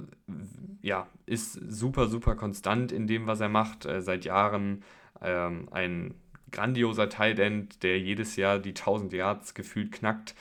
ja, 0.81 1.07
ist 1.25 1.53
super, 1.53 2.07
super 2.07 2.35
konstant 2.35 2.91
in 2.91 3.07
dem, 3.07 3.27
was 3.27 3.39
er 3.39 3.49
macht. 3.49 3.85
Äh, 3.85 4.01
seit 4.01 4.25
Jahren 4.25 4.83
ähm, 5.21 5.67
ein 5.71 6.13
grandioser 6.51 7.09
Tight 7.09 7.39
End, 7.39 7.83
der 7.83 7.99
jedes 7.99 8.35
Jahr 8.35 8.59
die 8.59 8.69
1000 8.69 9.11
Yards 9.13 9.53
gefühlt 9.53 9.91
knackt 9.91 10.35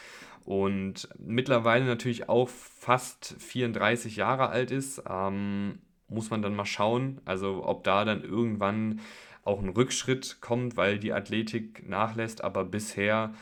und 0.44 1.08
mittlerweile 1.18 1.86
natürlich 1.86 2.28
auch 2.28 2.48
fast 2.48 3.34
34 3.38 4.16
Jahre 4.16 4.50
alt 4.50 4.70
ist. 4.70 5.02
Ähm, 5.08 5.78
muss 6.08 6.30
man 6.30 6.42
dann 6.42 6.54
mal 6.54 6.66
schauen, 6.66 7.20
also 7.24 7.64
ob 7.64 7.82
da 7.84 8.04
dann 8.04 8.22
irgendwann 8.22 9.00
auch 9.42 9.62
ein 9.62 9.70
Rückschritt 9.70 10.38
kommt, 10.40 10.76
weil 10.76 10.98
die 10.98 11.12
Athletik 11.12 11.88
nachlässt, 11.88 12.44
aber 12.44 12.64
bisher 12.64 13.32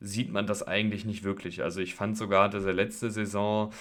sieht 0.00 0.32
man 0.32 0.46
das 0.46 0.62
eigentlich 0.66 1.04
nicht 1.04 1.24
wirklich. 1.24 1.62
Also 1.62 1.80
ich 1.80 1.94
fand 1.94 2.16
sogar, 2.16 2.48
dass 2.48 2.64
er 2.64 2.72
letzte 2.72 3.10
Saison 3.10 3.72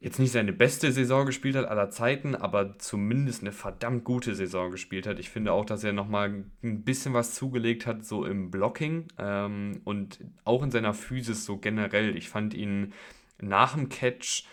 jetzt 0.00 0.20
nicht 0.20 0.30
seine 0.30 0.52
beste 0.52 0.92
Saison 0.92 1.26
gespielt 1.26 1.56
hat 1.56 1.66
aller 1.66 1.90
Zeiten, 1.90 2.36
aber 2.36 2.78
zumindest 2.78 3.42
eine 3.42 3.52
verdammt 3.52 4.04
gute 4.04 4.34
Saison 4.34 4.70
gespielt 4.70 5.06
hat. 5.06 5.18
Ich 5.18 5.28
finde 5.28 5.52
auch, 5.52 5.64
dass 5.64 5.82
er 5.82 5.92
nochmal 5.92 6.44
ein 6.62 6.84
bisschen 6.84 7.14
was 7.14 7.34
zugelegt 7.34 7.86
hat, 7.86 8.04
so 8.04 8.24
im 8.24 8.50
Blocking 8.50 9.08
ähm, 9.18 9.80
und 9.84 10.20
auch 10.44 10.62
in 10.62 10.70
seiner 10.70 10.94
Physis 10.94 11.44
so 11.44 11.56
generell. 11.56 12.16
Ich 12.16 12.28
fand 12.28 12.54
ihn 12.54 12.92
nach 13.40 13.74
dem 13.74 13.88
Catch 13.88 14.44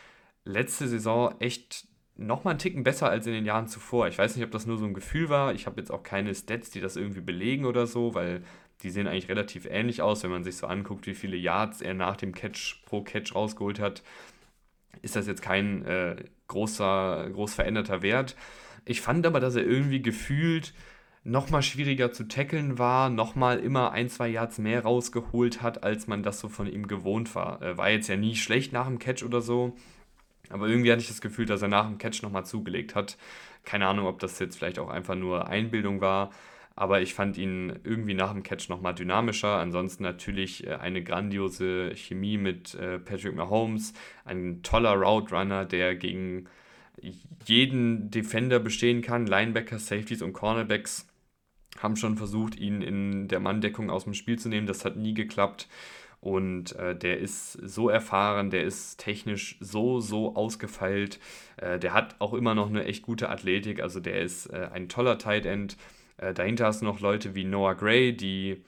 letzte 0.46 0.88
Saison 0.88 1.36
echt 1.40 1.88
nochmal 2.18 2.54
einen 2.54 2.60
Ticken 2.60 2.84
besser 2.84 3.10
als 3.10 3.28
in 3.28 3.34
den 3.34 3.46
Jahren 3.46 3.68
zuvor. 3.68 4.08
Ich 4.08 4.18
weiß 4.18 4.36
nicht, 4.36 4.46
ob 4.46 4.52
das 4.52 4.66
nur 4.66 4.78
so 4.78 4.86
ein 4.86 4.94
Gefühl 4.94 5.30
war. 5.30 5.54
Ich 5.54 5.68
habe 5.68 5.80
jetzt 5.80 5.92
auch 5.92 6.02
keine 6.02 6.34
Stats, 6.34 6.72
die 6.72 6.80
das 6.82 6.96
irgendwie 6.96 7.22
belegen 7.22 7.66
oder 7.66 7.86
so, 7.86 8.16
weil 8.16 8.42
die 8.82 8.90
sehen 8.90 9.08
eigentlich 9.08 9.30
relativ 9.30 9.66
ähnlich 9.66 10.02
aus, 10.02 10.24
wenn 10.24 10.32
man 10.32 10.44
sich 10.44 10.58
so 10.58 10.68
anguckt, 10.68 11.08
wie 11.08 11.14
viele 11.14 11.38
Yards 11.38 11.82
er 11.82 11.94
nach 11.94 12.16
dem 12.16 12.34
Catch 12.34 12.84
pro 12.86 13.02
Catch 13.02 13.36
rausgeholt 13.36 13.80
hat. 13.80 14.02
Ist 15.02 15.16
das 15.16 15.28
jetzt 15.28 15.42
kein 15.42 15.86
äh, 15.86 16.16
großer, 16.48 17.30
groß 17.32 17.56
veränderter 17.56 18.02
Wert. 18.02 18.36
Ich 18.86 19.02
fand 19.02 19.26
aber, 19.26 19.40
dass 19.40 19.56
er 19.56 19.66
irgendwie 19.66 20.02
gefühlt 20.02 20.74
nochmal 21.24 21.64
schwieriger 21.64 22.12
zu 22.12 22.28
tackeln 22.28 22.78
war, 22.78 23.10
nochmal 23.10 23.60
immer 23.60 23.92
ein, 23.92 24.10
zwei 24.10 24.28
Yards 24.28 24.60
mehr 24.60 24.84
rausgeholt 24.84 25.62
hat, 25.64 25.84
als 25.84 26.06
man 26.06 26.22
das 26.22 26.40
so 26.40 26.50
von 26.50 26.68
ihm 26.68 26.88
gewohnt 26.88 27.34
war. 27.34 27.62
Äh, 27.62 27.78
war 27.78 27.90
jetzt 27.90 28.08
ja 28.08 28.16
nie 28.16 28.36
schlecht 28.36 28.74
nach 28.74 28.86
dem 28.86 29.00
Catch 29.00 29.24
oder 29.24 29.42
so, 29.42 29.76
aber 30.50 30.68
irgendwie 30.68 30.92
hatte 30.92 31.02
ich 31.02 31.08
das 31.08 31.22
Gefühl, 31.22 31.48
dass 31.48 31.64
er 31.64 31.68
nach 31.68 31.88
dem 31.88 31.98
Catch 31.98 32.22
nochmal 32.22 32.46
zugelegt 32.46 32.94
hat. 32.94 33.18
Keine 33.64 33.88
Ahnung, 33.88 34.06
ob 34.06 34.20
das 34.20 34.38
jetzt 34.38 34.58
vielleicht 34.58 34.78
auch 34.78 34.90
einfach 34.90 35.16
nur 35.16 35.48
Einbildung 35.48 36.00
war. 36.00 36.30
Aber 36.76 37.02
ich 37.02 37.14
fand 37.14 37.38
ihn 37.38 37.80
irgendwie 37.84 38.14
nach 38.14 38.34
dem 38.34 38.44
Catch 38.44 38.68
nochmal 38.70 38.94
dynamischer. 38.94 39.58
Ansonsten 39.58 40.04
natürlich 40.04 40.68
äh, 40.68 40.76
eine 40.76 41.04
grandiose 41.04 41.96
Chemie 41.96 42.38
mit 42.38 42.76
äh, 42.76 43.00
Patrick 43.00 43.36
Mahomes. 43.36 43.94
Ein 44.26 44.62
toller 44.62 44.94
Route 44.94 45.34
Runner, 45.34 45.66
der 45.66 45.96
gegen 45.96 46.48
jeden 47.46 48.10
Defender 48.12 48.60
bestehen 48.60 49.02
kann. 49.02 49.26
Linebacker, 49.26 49.80
Safeties 49.80 50.22
und 50.22 50.34
Cornerbacks 50.34 51.08
haben 51.80 51.96
schon 51.96 52.18
versucht, 52.18 52.58
ihn 52.58 52.82
in 52.82 53.28
der 53.28 53.40
Manndeckung 53.40 53.90
aus 53.90 54.06
dem 54.06 54.14
Spiel 54.14 54.40
zu 54.40 54.50
nehmen. 54.50 54.68
Das 54.68 54.86
hat 54.86 54.96
nie 54.96 55.14
geklappt. 55.14 55.68
Und 56.22 56.76
äh, 56.78 56.96
der 56.96 57.20
ist 57.20 57.52
so 57.52 57.88
erfahren, 57.90 58.50
der 58.50 58.64
ist 58.64 58.98
technisch 58.98 59.58
so, 59.60 60.00
so 60.00 60.36
ausgefeilt. 60.36 61.20
Äh, 61.58 61.78
der 61.78 61.94
hat 61.94 62.16
auch 62.20 62.34
immer 62.34 62.56
noch 62.56 62.68
eine 62.68 62.86
echt 62.86 63.04
gute 63.04 63.30
Athletik. 63.30 63.82
Also 63.82 64.00
der 64.00 64.22
ist 64.22 64.48
äh, 64.48 64.70
ein 64.74 64.90
toller 64.90 65.18
Tight 65.20 65.46
End. 65.46 65.78
Äh, 66.18 66.34
dahinter 66.34 66.66
hast 66.68 66.82
du 66.82 66.86
noch 66.86 67.00
Leute 67.00 67.36
wie 67.36 67.44
Noah 67.46 67.76
Gray, 67.76 68.16
die 68.16 68.64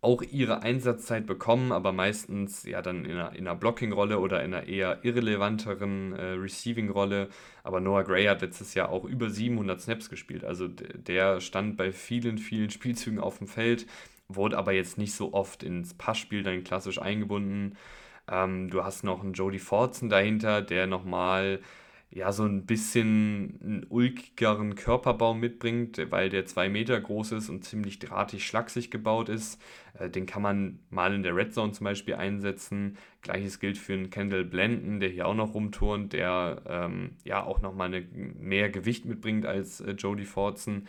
auch 0.00 0.22
ihre 0.22 0.62
Einsatzzeit 0.62 1.26
bekommen, 1.26 1.72
aber 1.72 1.92
meistens 1.92 2.64
ja 2.64 2.82
dann 2.82 3.04
in 3.04 3.12
einer, 3.12 3.32
in 3.34 3.48
einer 3.48 3.56
Blocking-Rolle 3.56 4.20
oder 4.20 4.42
in 4.44 4.54
einer 4.54 4.68
eher 4.68 5.04
irrelevanteren 5.04 6.12
äh, 6.12 6.22
Receiving-Rolle. 6.32 7.28
Aber 7.64 7.80
Noah 7.80 8.04
Gray 8.04 8.26
hat 8.26 8.42
letztes 8.42 8.74
Jahr 8.74 8.90
auch 8.90 9.04
über 9.04 9.30
700 9.30 9.80
Snaps 9.80 10.08
gespielt. 10.08 10.44
Also 10.44 10.68
der 10.68 11.40
stand 11.40 11.76
bei 11.76 11.92
vielen, 11.92 12.38
vielen 12.38 12.70
Spielzügen 12.70 13.18
auf 13.18 13.38
dem 13.38 13.48
Feld 13.48 13.86
wurde 14.28 14.58
aber 14.58 14.72
jetzt 14.72 14.98
nicht 14.98 15.14
so 15.14 15.32
oft 15.32 15.62
ins 15.62 15.94
Passspiel 15.94 16.42
dann 16.42 16.64
klassisch 16.64 17.00
eingebunden. 17.00 17.76
Ähm, 18.28 18.70
du 18.70 18.84
hast 18.84 19.04
noch 19.04 19.22
einen 19.22 19.32
Jody 19.32 19.58
Fortson 19.58 20.08
dahinter, 20.08 20.62
der 20.62 20.86
nochmal 20.86 21.60
ja, 22.14 22.30
so 22.30 22.44
ein 22.44 22.66
bisschen 22.66 23.58
einen 23.62 23.86
ulkigeren 23.88 24.74
Körperbau 24.74 25.32
mitbringt, 25.32 25.98
weil 26.10 26.28
der 26.28 26.44
zwei 26.44 26.68
Meter 26.68 27.00
groß 27.00 27.32
ist 27.32 27.48
und 27.48 27.64
ziemlich 27.64 28.00
drahtig 28.00 28.46
schlaksig 28.46 28.90
gebaut 28.90 29.30
ist. 29.30 29.60
Äh, 29.98 30.10
den 30.10 30.26
kann 30.26 30.42
man 30.42 30.80
mal 30.90 31.14
in 31.14 31.22
der 31.22 31.34
Red 31.34 31.54
Zone 31.54 31.72
zum 31.72 31.84
Beispiel 31.84 32.14
einsetzen. 32.14 32.98
Gleiches 33.22 33.60
gilt 33.60 33.78
für 33.78 33.94
einen 33.94 34.10
Kendall 34.10 34.44
Blenden, 34.44 35.00
der 35.00 35.08
hier 35.08 35.26
auch 35.26 35.34
noch 35.34 35.54
rumturnt, 35.54 36.12
der 36.12 36.60
ähm, 36.66 37.12
ja 37.24 37.42
auch 37.42 37.62
nochmal 37.62 38.04
mehr 38.12 38.68
Gewicht 38.68 39.06
mitbringt 39.06 39.46
als 39.46 39.80
äh, 39.80 39.92
Jody 39.92 40.26
Fortson. 40.26 40.88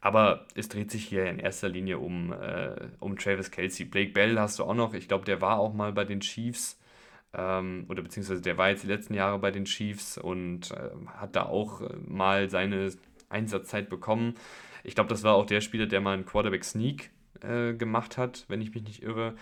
Aber 0.00 0.46
es 0.54 0.68
dreht 0.68 0.92
sich 0.92 1.04
hier 1.04 1.26
in 1.26 1.40
erster 1.40 1.68
Linie 1.68 1.98
um, 1.98 2.32
äh, 2.32 2.88
um 3.00 3.16
Travis 3.16 3.50
Kelsey. 3.50 3.86
Blake 3.86 4.12
Bell 4.12 4.38
hast 4.38 4.60
du 4.60 4.64
auch 4.64 4.74
noch. 4.74 4.94
Ich 4.94 5.08
glaube, 5.08 5.24
der 5.24 5.40
war 5.40 5.58
auch 5.58 5.74
mal 5.74 5.92
bei 5.92 6.04
den 6.04 6.20
Chiefs. 6.20 6.78
Ähm, 7.34 7.86
oder 7.88 8.02
beziehungsweise 8.02 8.42
der 8.42 8.58
war 8.58 8.70
jetzt 8.70 8.82
die 8.82 8.88
letzten 8.88 9.14
Jahre 9.14 9.38
bei 9.38 9.50
den 9.50 9.64
Chiefs 9.64 10.18
und 10.18 10.70
äh, 10.72 10.90
hat 11.06 11.34
da 11.34 11.44
auch 11.44 11.80
äh, 11.80 11.96
mal 12.06 12.50
seine 12.50 12.92
Einsatzzeit 13.28 13.88
bekommen. 13.88 14.34
Ich 14.84 14.94
glaube, 14.94 15.08
das 15.08 15.22
war 15.22 15.34
auch 15.34 15.46
der 15.46 15.60
Spieler, 15.60 15.86
der 15.86 16.00
mal 16.00 16.14
einen 16.14 16.26
Quarterback 16.26 16.64
Sneak 16.64 17.10
äh, 17.40 17.72
gemacht 17.74 18.18
hat, 18.18 18.44
wenn 18.48 18.60
ich 18.60 18.74
mich 18.74 18.84
nicht 18.84 19.02
irre. 19.02 19.34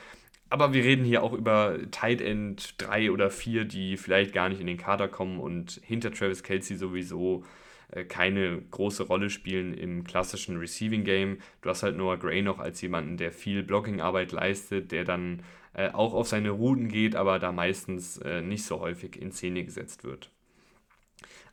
aber 0.50 0.72
wir 0.72 0.84
reden 0.84 1.04
hier 1.04 1.22
auch 1.22 1.32
über 1.32 1.78
Tight 1.90 2.20
End 2.20 2.74
3 2.78 3.10
oder 3.10 3.30
4, 3.30 3.64
die 3.64 3.96
vielleicht 3.96 4.32
gar 4.32 4.48
nicht 4.48 4.60
in 4.60 4.66
den 4.66 4.78
Kader 4.78 5.08
kommen 5.08 5.40
und 5.40 5.80
hinter 5.84 6.12
Travis 6.12 6.42
Kelsey 6.42 6.76
sowieso 6.76 7.44
äh, 7.90 8.04
keine 8.04 8.62
große 8.70 9.04
Rolle 9.04 9.30
spielen 9.30 9.74
im 9.74 10.04
klassischen 10.04 10.58
Receiving 10.58 11.04
Game. 11.04 11.38
Du 11.62 11.70
hast 11.70 11.82
halt 11.82 11.96
Noah 11.96 12.18
Gray 12.18 12.42
noch 12.42 12.58
als 12.58 12.80
jemanden, 12.82 13.16
der 13.16 13.32
viel 13.32 13.62
Blocking-Arbeit 13.62 14.32
leistet, 14.32 14.92
der 14.92 15.04
dann 15.04 15.42
äh, 15.72 15.90
auch 15.90 16.14
auf 16.14 16.28
seine 16.28 16.50
Routen 16.50 16.88
geht, 16.88 17.16
aber 17.16 17.38
da 17.38 17.52
meistens 17.52 18.18
äh, 18.18 18.42
nicht 18.42 18.64
so 18.64 18.80
häufig 18.80 19.20
in 19.20 19.32
Szene 19.32 19.64
gesetzt 19.64 20.04
wird. 20.04 20.30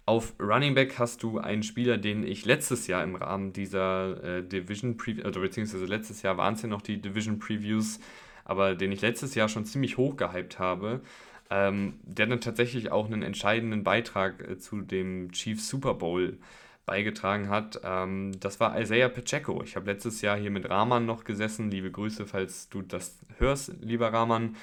Auf 0.06 0.34
Running 0.40 0.74
Back 0.74 0.98
hast 1.00 1.22
du 1.22 1.38
einen 1.38 1.64
Spieler, 1.64 1.98
den 1.98 2.26
ich 2.26 2.46
letztes 2.46 2.88
Jahr 2.88 3.04
im 3.04 3.16
Rahmen 3.16 3.52
dieser 3.52 4.24
äh, 4.24 4.42
Division 4.42 4.96
Previews, 4.96 5.26
also 5.26 5.42
beziehungsweise 5.42 5.86
letztes 5.86 6.22
Jahr 6.22 6.38
waren 6.38 6.54
es 6.54 6.62
ja 6.62 6.70
noch 6.70 6.82
die 6.82 7.02
Division 7.02 7.40
Previews, 7.40 8.00
aber 8.46 8.74
den 8.74 8.94
ich 8.94 9.02
letztes 9.02 9.36
Jahr 9.36 9.50
schon 9.50 9.66
ziemlich 9.66 9.98
hoch 9.98 10.16
gehypt 10.16 10.60
habe, 10.60 11.02
ähm, 11.50 12.00
der 12.04 12.28
dann 12.28 12.40
tatsächlich 12.40 12.90
auch 12.90 13.08
einen 13.08 13.22
entscheidenden 13.22 13.84
Beitrag 13.84 14.42
äh, 14.48 14.58
zu 14.58 14.82
dem 14.82 15.32
Chiefs 15.34 15.68
Super 15.68 15.94
Bowl 15.94 16.38
beigetragen 16.88 17.50
hat. 17.50 17.80
Ähm, 17.84 18.32
das 18.40 18.60
war 18.60 18.80
Isaiah 18.80 19.10
Pacheco. 19.10 19.62
Ich 19.62 19.76
habe 19.76 19.92
letztes 19.92 20.22
Jahr 20.22 20.38
hier 20.38 20.50
mit 20.50 20.68
Rahman 20.68 21.06
noch 21.06 21.26
gesessen. 21.26 21.70
Liebe 21.70 21.92
Grüße, 21.92 22.26
falls 22.26 22.70
du 22.70 22.82
das 22.82 23.20
hörst, 23.38 23.74
lieber 23.82 24.12
Rahman. 24.12 24.56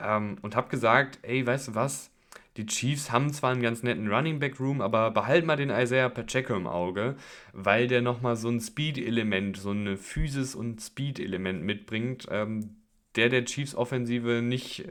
Ähm, 0.00 0.38
und 0.40 0.56
habe 0.56 0.70
gesagt, 0.70 1.18
ey, 1.22 1.46
weißt 1.46 1.68
du 1.68 1.74
was? 1.74 2.10
Die 2.56 2.66
Chiefs 2.66 3.10
haben 3.10 3.32
zwar 3.32 3.50
einen 3.50 3.62
ganz 3.62 3.82
netten 3.82 4.12
Running 4.12 4.38
Back 4.38 4.60
Room, 4.60 4.80
aber 4.80 5.10
behalt 5.10 5.44
mal 5.44 5.56
den 5.56 5.70
Isaiah 5.70 6.08
Pacheco 6.08 6.54
im 6.54 6.66
Auge, 6.66 7.16
weil 7.52 7.88
der 7.88 8.02
nochmal 8.02 8.36
so 8.36 8.48
ein 8.48 8.60
Speed-Element, 8.60 9.56
so 9.56 9.72
ein 9.72 9.96
Physis- 9.96 10.54
und 10.54 10.80
Speed-Element 10.80 11.62
mitbringt, 11.62 12.26
ähm, 12.30 12.76
der 13.16 13.28
der 13.28 13.44
Chiefs 13.44 13.74
Offensive 13.74 14.40
nicht 14.42 14.84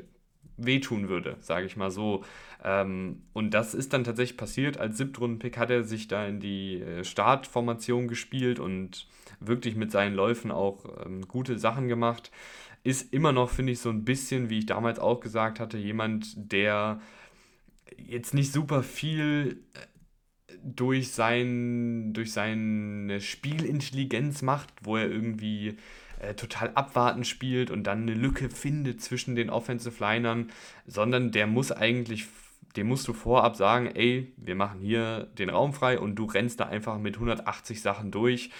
wehtun 0.66 1.10
würde, 1.10 1.38
sage 1.42 1.66
ich 1.66 1.78
mal 1.78 1.92
so. 1.92 2.24
Ähm, 2.64 3.24
und 3.34 3.54
das 3.54 3.74
ist 3.74 3.94
dann 3.94 4.04
tatsächlich 4.04 4.38
passiert. 4.38 4.78
Als 4.78 4.98
Siebtrunden-Pick 4.98 5.58
hat 5.58 5.72
er 5.72 5.84
sich 5.84 6.08
da 6.08 6.26
in 6.26 6.40
die 6.40 6.82
äh, 6.82 7.04
Startformation 7.04 8.08
gespielt 8.08 8.60
und 8.60 9.08
wirklich 9.40 9.76
mit 9.76 9.92
seinen 9.92 10.16
Läufen 10.16 10.52
auch 10.52 11.06
ähm, 11.06 11.28
gute 11.28 11.58
Sachen 11.58 11.88
gemacht. 11.88 12.32
Ist 12.84 13.14
immer 13.14 13.32
noch, 13.32 13.50
finde 13.50 13.74
ich, 13.74 13.80
so 13.80 13.90
ein 13.90 14.06
bisschen, 14.06 14.50
wie 14.50 14.60
ich 14.60 14.66
damals 14.66 15.00
auch 15.00 15.20
gesagt 15.20 15.60
hatte, 15.60 15.78
jemand, 15.78 16.34
der 16.52 17.02
jetzt 17.98 18.34
nicht 18.34 18.52
super 18.52 18.84
viel 18.84 19.64
äh, 19.74 20.54
durch, 20.64 21.12
sein, 21.12 22.14
durch 22.14 22.32
seine 22.34 23.22
Spielintelligenz 23.22 24.42
macht, 24.42 24.70
wo 24.82 24.98
er 24.98 25.10
irgendwie 25.10 25.78
äh, 26.22 26.36
total 26.36 26.72
abwartend 26.76 27.26
spielt 27.26 27.72
und 27.72 27.84
dann 27.84 28.04
eine 28.04 28.14
Lücke 28.14 28.50
findet 28.50 29.02
zwischen 29.02 29.36
den 29.36 29.50
Offensive 29.50 30.04
Linern, 30.04 30.52
sondern 30.86 31.32
der 31.32 31.48
muss 31.48 31.72
eigentlich, 31.72 32.28
dem 32.76 32.88
musst 32.88 33.08
du 33.08 33.14
vorab 33.14 33.56
sagen, 33.56 33.88
ey, 33.88 34.32
wir 34.38 34.56
machen 34.56 34.82
hier 34.82 35.30
den 35.38 35.50
Raum 35.50 35.74
frei 35.74 36.00
und 36.00 36.16
du 36.16 36.26
rennst 36.26 36.60
da 36.60 36.66
einfach 36.66 37.00
mit 37.00 37.16
180 37.16 37.82
Sachen 37.82 38.12
durch. 38.12 38.52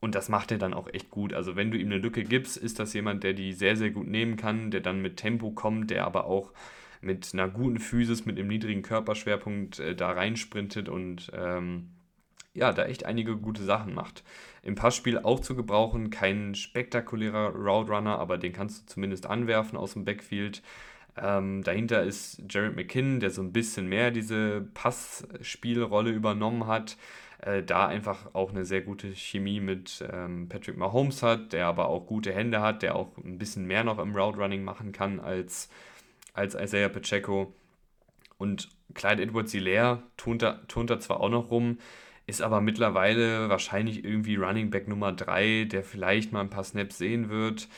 Und 0.00 0.14
das 0.14 0.28
macht 0.28 0.50
er 0.52 0.58
dann 0.58 0.74
auch 0.74 0.92
echt 0.92 1.10
gut. 1.10 1.32
Also 1.32 1.56
wenn 1.56 1.70
du 1.70 1.78
ihm 1.78 1.86
eine 1.86 1.96
Lücke 1.96 2.24
gibst, 2.24 2.58
ist 2.58 2.78
das 2.78 2.92
jemand, 2.92 3.24
der 3.24 3.32
die 3.32 3.54
sehr, 3.54 3.76
sehr 3.76 3.90
gut 3.90 4.06
nehmen 4.06 4.36
kann, 4.36 4.70
der 4.70 4.80
dann 4.80 5.00
mit 5.00 5.16
Tempo 5.16 5.52
kommt, 5.52 5.90
der 5.90 6.04
aber 6.04 6.26
auch 6.26 6.52
mit 7.00 7.30
einer 7.32 7.48
guten 7.48 7.78
Physis, 7.78 8.26
mit 8.26 8.38
einem 8.38 8.48
niedrigen 8.48 8.82
Körperschwerpunkt 8.82 9.78
äh, 9.78 9.94
da 9.94 10.10
reinsprintet 10.10 10.88
und 10.88 11.30
ähm, 11.34 11.90
ja, 12.54 12.72
da 12.72 12.84
echt 12.86 13.04
einige 13.06 13.36
gute 13.36 13.62
Sachen 13.62 13.94
macht. 13.94 14.24
Im 14.64 14.76
Passspiel 14.76 15.18
auch 15.18 15.40
zu 15.40 15.54
gebrauchen, 15.54 16.08
kein 16.08 16.54
spektakulärer 16.54 17.50
Route 17.54 17.94
aber 17.94 18.38
den 18.38 18.54
kannst 18.54 18.82
du 18.82 18.94
zumindest 18.94 19.26
anwerfen 19.26 19.76
aus 19.76 19.92
dem 19.92 20.06
Backfield. 20.06 20.62
Ähm, 21.16 21.62
dahinter 21.62 22.02
ist 22.02 22.42
Jared 22.48 22.74
McKinnon, 22.74 23.20
der 23.20 23.30
so 23.30 23.42
ein 23.42 23.52
bisschen 23.52 23.88
mehr 23.88 24.10
diese 24.10 24.62
Passspielrolle 24.72 26.10
übernommen 26.10 26.66
hat. 26.66 26.96
Äh, 27.42 27.62
da 27.62 27.86
einfach 27.86 28.34
auch 28.34 28.50
eine 28.50 28.64
sehr 28.64 28.80
gute 28.80 29.14
Chemie 29.14 29.60
mit 29.60 30.02
ähm, 30.10 30.48
Patrick 30.48 30.78
Mahomes 30.78 31.22
hat, 31.22 31.52
der 31.52 31.66
aber 31.66 31.88
auch 31.88 32.06
gute 32.06 32.32
Hände 32.32 32.62
hat, 32.62 32.82
der 32.82 32.96
auch 32.96 33.18
ein 33.18 33.36
bisschen 33.36 33.66
mehr 33.66 33.84
noch 33.84 33.98
im 33.98 34.16
Route 34.16 34.38
machen 34.58 34.92
kann 34.92 35.20
als, 35.20 35.68
als 36.32 36.54
Isaiah 36.54 36.88
Pacheco. 36.88 37.52
Und 38.38 38.70
Clyde 38.94 39.22
Edwards-Hilaire 39.22 40.02
turnt, 40.16 40.42
turnt 40.68 40.90
da 40.90 40.98
zwar 40.98 41.20
auch 41.20 41.28
noch 41.28 41.50
rum, 41.50 41.78
ist 42.26 42.42
aber 42.42 42.60
mittlerweile 42.60 43.48
wahrscheinlich 43.48 44.04
irgendwie 44.04 44.36
Running 44.36 44.70
Back 44.70 44.88
Nummer 44.88 45.12
3, 45.12 45.64
der 45.64 45.82
vielleicht 45.82 46.32
mal 46.32 46.40
ein 46.40 46.50
paar 46.50 46.64
Snaps 46.64 46.98
sehen 46.98 47.28
wird, 47.28 47.68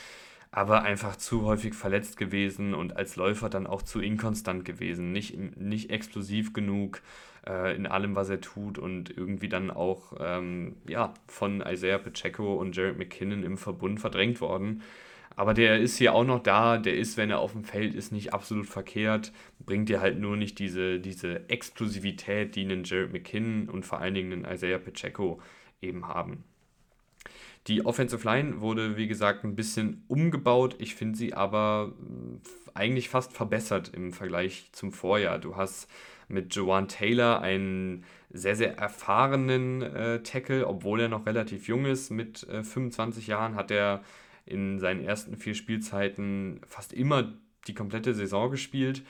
aber 0.51 0.83
einfach 0.83 1.15
zu 1.17 1.43
häufig 1.43 1.73
verletzt 1.73 2.17
gewesen 2.17 2.73
und 2.73 2.95
als 2.95 3.15
Läufer 3.15 3.49
dann 3.49 3.67
auch 3.67 3.81
zu 3.81 3.99
inkonstant 3.99 4.63
gewesen, 4.65 5.11
nicht, 5.11 5.37
nicht 5.57 5.89
explosiv 5.89 6.53
genug 6.53 7.01
äh, 7.45 7.75
in 7.75 7.87
allem, 7.87 8.15
was 8.15 8.29
er 8.29 8.41
tut 8.41 8.77
und 8.77 9.15
irgendwie 9.15 9.49
dann 9.49 9.69
auch 9.69 10.13
ähm, 10.19 10.77
ja, 10.87 11.13
von 11.27 11.61
Isaiah 11.61 11.97
Pacheco 11.97 12.55
und 12.55 12.75
Jared 12.75 12.97
McKinnon 12.97 13.43
im 13.43 13.57
Verbund 13.57 13.99
verdrängt 13.99 14.41
worden. 14.41 14.81
Aber 15.35 15.53
der 15.53 15.79
ist 15.79 15.97
hier 15.97 16.13
auch 16.15 16.23
noch 16.23 16.41
da, 16.41 16.79
der 16.79 16.95
ist, 16.95 17.15
wenn 17.15 17.29
er 17.29 17.39
auf 17.39 17.51
dem 17.51 17.63
Feld 17.63 17.93
ist, 17.93 18.11
nicht 18.11 18.33
absolut 18.33 18.65
verkehrt, 18.65 19.31
bringt 19.67 19.89
dir 19.89 20.01
halt 20.01 20.17
nur 20.17 20.37
nicht 20.37 20.57
diese, 20.57 20.99
diese 20.99 21.47
Explosivität, 21.49 22.55
die 22.55 22.61
einen 22.61 22.85
Jared 22.85 23.11
McKinnon 23.11 23.69
und 23.69 23.85
vor 23.85 23.99
allen 23.99 24.15
Dingen 24.15 24.33
einen 24.33 24.55
Isaiah 24.55 24.79
Pacheco 24.79 25.39
eben 25.81 26.07
haben. 26.07 26.45
Die 27.67 27.85
Offensive 27.85 28.25
Line 28.25 28.61
wurde, 28.61 28.95
wie 28.95 29.07
gesagt, 29.07 29.43
ein 29.43 29.57
bisschen 29.57 30.05
umgebaut. 30.07 30.77
Ich 30.79 30.95
finde 30.95 31.17
sie 31.17 31.33
aber 31.33 31.93
eigentlich 32.73 33.09
fast 33.09 33.33
verbessert 33.33 33.91
im 33.93 34.13
Vergleich 34.13 34.69
zum 34.71 34.93
Vorjahr. 34.93 35.37
Du 35.37 35.57
hast 35.57 35.91
mit 36.29 36.55
Joan 36.55 36.87
Taylor 36.87 37.41
einen 37.41 38.05
sehr, 38.29 38.55
sehr 38.55 38.77
erfahrenen 38.77 39.81
äh, 39.81 40.23
Tackle, 40.23 40.65
obwohl 40.65 41.01
er 41.01 41.09
noch 41.09 41.25
relativ 41.25 41.67
jung 41.67 41.85
ist. 41.85 42.09
Mit 42.09 42.47
äh, 42.47 42.63
25 42.63 43.27
Jahren 43.27 43.55
hat 43.55 43.69
er 43.69 44.01
in 44.45 44.79
seinen 44.79 45.03
ersten 45.03 45.35
vier 45.35 45.55
Spielzeiten 45.55 46.61
fast 46.65 46.93
immer 46.93 47.33
die 47.67 47.73
komplette 47.73 48.13
Saison 48.13 48.49
gespielt 48.49 49.03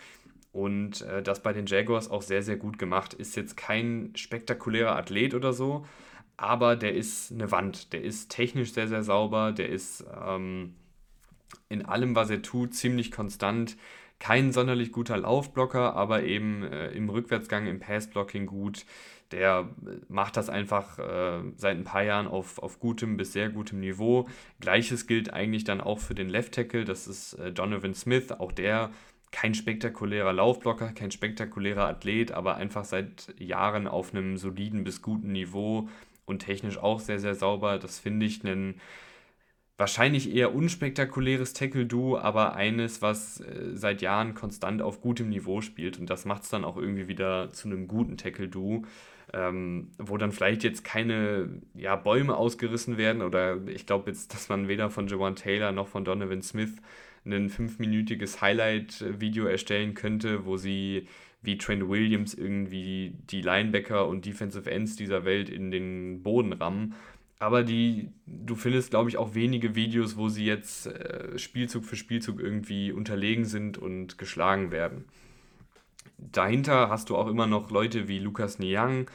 und 0.51 1.01
äh, 1.01 1.21
das 1.21 1.41
bei 1.41 1.53
den 1.53 1.65
Jaguars 1.65 2.09
auch 2.09 2.21
sehr, 2.21 2.43
sehr 2.43 2.57
gut 2.57 2.79
gemacht. 2.79 3.13
Ist 3.13 3.35
jetzt 3.35 3.57
kein 3.57 4.11
spektakulärer 4.15 4.95
Athlet 4.95 5.33
oder 5.33 5.53
so, 5.53 5.85
aber 6.35 6.75
der 6.75 6.93
ist 6.93 7.31
eine 7.31 7.51
Wand. 7.51 7.93
Der 7.93 8.03
ist 8.03 8.29
technisch 8.29 8.73
sehr, 8.73 8.87
sehr 8.87 9.03
sauber. 9.03 9.51
Der 9.51 9.69
ist 9.69 10.05
ähm, 10.25 10.75
in 11.69 11.85
allem, 11.85 12.15
was 12.15 12.29
er 12.29 12.41
tut, 12.41 12.73
ziemlich 12.73 13.11
konstant. 13.11 13.77
Kein 14.19 14.51
sonderlich 14.51 14.91
guter 14.91 15.17
Laufblocker, 15.17 15.95
aber 15.95 16.23
eben 16.23 16.63
äh, 16.63 16.89
im 16.89 17.09
Rückwärtsgang, 17.09 17.67
im 17.67 17.79
Passblocking 17.79 18.47
gut 18.47 18.85
der 19.31 19.69
macht 20.07 20.37
das 20.37 20.49
einfach 20.49 20.99
äh, 20.99 21.41
seit 21.55 21.77
ein 21.77 21.83
paar 21.83 22.03
Jahren 22.03 22.27
auf, 22.27 22.59
auf 22.59 22.79
gutem 22.79 23.17
bis 23.17 23.33
sehr 23.33 23.49
gutem 23.49 23.79
Niveau. 23.79 24.27
Gleiches 24.59 25.07
gilt 25.07 25.33
eigentlich 25.33 25.63
dann 25.63 25.81
auch 25.81 25.99
für 25.99 26.15
den 26.15 26.29
Left 26.29 26.53
Tackle, 26.53 26.85
das 26.85 27.07
ist 27.07 27.33
äh, 27.33 27.51
Donovan 27.51 27.93
Smith, 27.93 28.31
auch 28.31 28.51
der 28.51 28.91
kein 29.31 29.53
spektakulärer 29.53 30.33
Laufblocker, 30.33 30.93
kein 30.93 31.11
spektakulärer 31.11 31.85
Athlet, 31.85 32.31
aber 32.31 32.55
einfach 32.55 32.85
seit 32.85 33.33
Jahren 33.39 33.87
auf 33.87 34.13
einem 34.13 34.37
soliden 34.37 34.83
bis 34.83 35.01
guten 35.01 35.31
Niveau 35.31 35.89
und 36.25 36.39
technisch 36.39 36.77
auch 36.77 36.99
sehr, 36.99 37.19
sehr 37.19 37.35
sauber. 37.35 37.77
Das 37.77 37.99
finde 37.99 38.25
ich 38.25 38.43
einen 38.43 38.79
wahrscheinlich 39.77 40.33
eher 40.33 40.55
unspektakuläres 40.55 41.53
Tackle-Duo, 41.53 42.17
aber 42.17 42.55
eines, 42.55 43.01
was 43.01 43.39
äh, 43.41 43.75
seit 43.75 44.01
Jahren 44.01 44.33
konstant 44.33 44.81
auf 44.81 45.01
gutem 45.01 45.29
Niveau 45.29 45.61
spielt. 45.61 45.99
Und 45.99 46.09
das 46.09 46.25
macht 46.25 46.43
es 46.43 46.49
dann 46.49 46.65
auch 46.65 46.77
irgendwie 46.77 47.07
wieder 47.07 47.51
zu 47.51 47.67
einem 47.67 47.87
guten 47.87 48.17
Tackle-Duo 48.17 48.83
ähm, 49.33 49.91
wo 49.97 50.17
dann 50.17 50.31
vielleicht 50.31 50.63
jetzt 50.63 50.83
keine 50.83 51.49
ja, 51.73 51.95
Bäume 51.95 52.37
ausgerissen 52.37 52.97
werden 52.97 53.21
oder 53.21 53.57
ich 53.67 53.85
glaube 53.85 54.09
jetzt, 54.09 54.33
dass 54.33 54.49
man 54.49 54.67
weder 54.67 54.89
von 54.89 55.07
Jawan 55.07 55.35
Taylor 55.35 55.71
noch 55.71 55.87
von 55.87 56.05
Donovan 56.05 56.41
Smith 56.41 56.75
ein 57.31 57.49
fünfminütiges 57.49 58.41
Highlight-Video 58.41 59.45
erstellen 59.45 59.93
könnte, 59.93 60.45
wo 60.45 60.57
sie 60.57 61.07
wie 61.41 61.57
Trent 61.57 61.87
Williams 61.87 62.33
irgendwie 62.33 63.15
die 63.29 63.41
Linebacker 63.41 64.07
und 64.07 64.25
Defensive 64.25 64.69
Ends 64.69 64.95
dieser 64.95 65.23
Welt 65.23 65.49
in 65.49 65.71
den 65.71 66.23
Boden 66.23 66.53
rammen. 66.53 66.95
Aber 67.39 67.63
die, 67.63 68.09
du 68.25 68.55
findest, 68.55 68.89
glaube 68.89 69.09
ich, 69.09 69.17
auch 69.17 69.35
wenige 69.35 69.75
Videos, 69.75 70.17
wo 70.17 70.27
sie 70.27 70.45
jetzt 70.45 70.87
äh, 70.87 71.37
Spielzug 71.37 71.85
für 71.85 71.95
Spielzug 71.95 72.39
irgendwie 72.39 72.91
unterlegen 72.91 73.45
sind 73.45 73.77
und 73.77 74.17
geschlagen 74.17 74.71
werden 74.71 75.05
dahinter 76.17 76.89
hast 76.89 77.09
du 77.09 77.15
auch 77.15 77.27
immer 77.27 77.47
noch 77.47 77.71
Leute 77.71 78.07
wie 78.07 78.19
Lukas 78.19 78.59
Niang, 78.59 79.09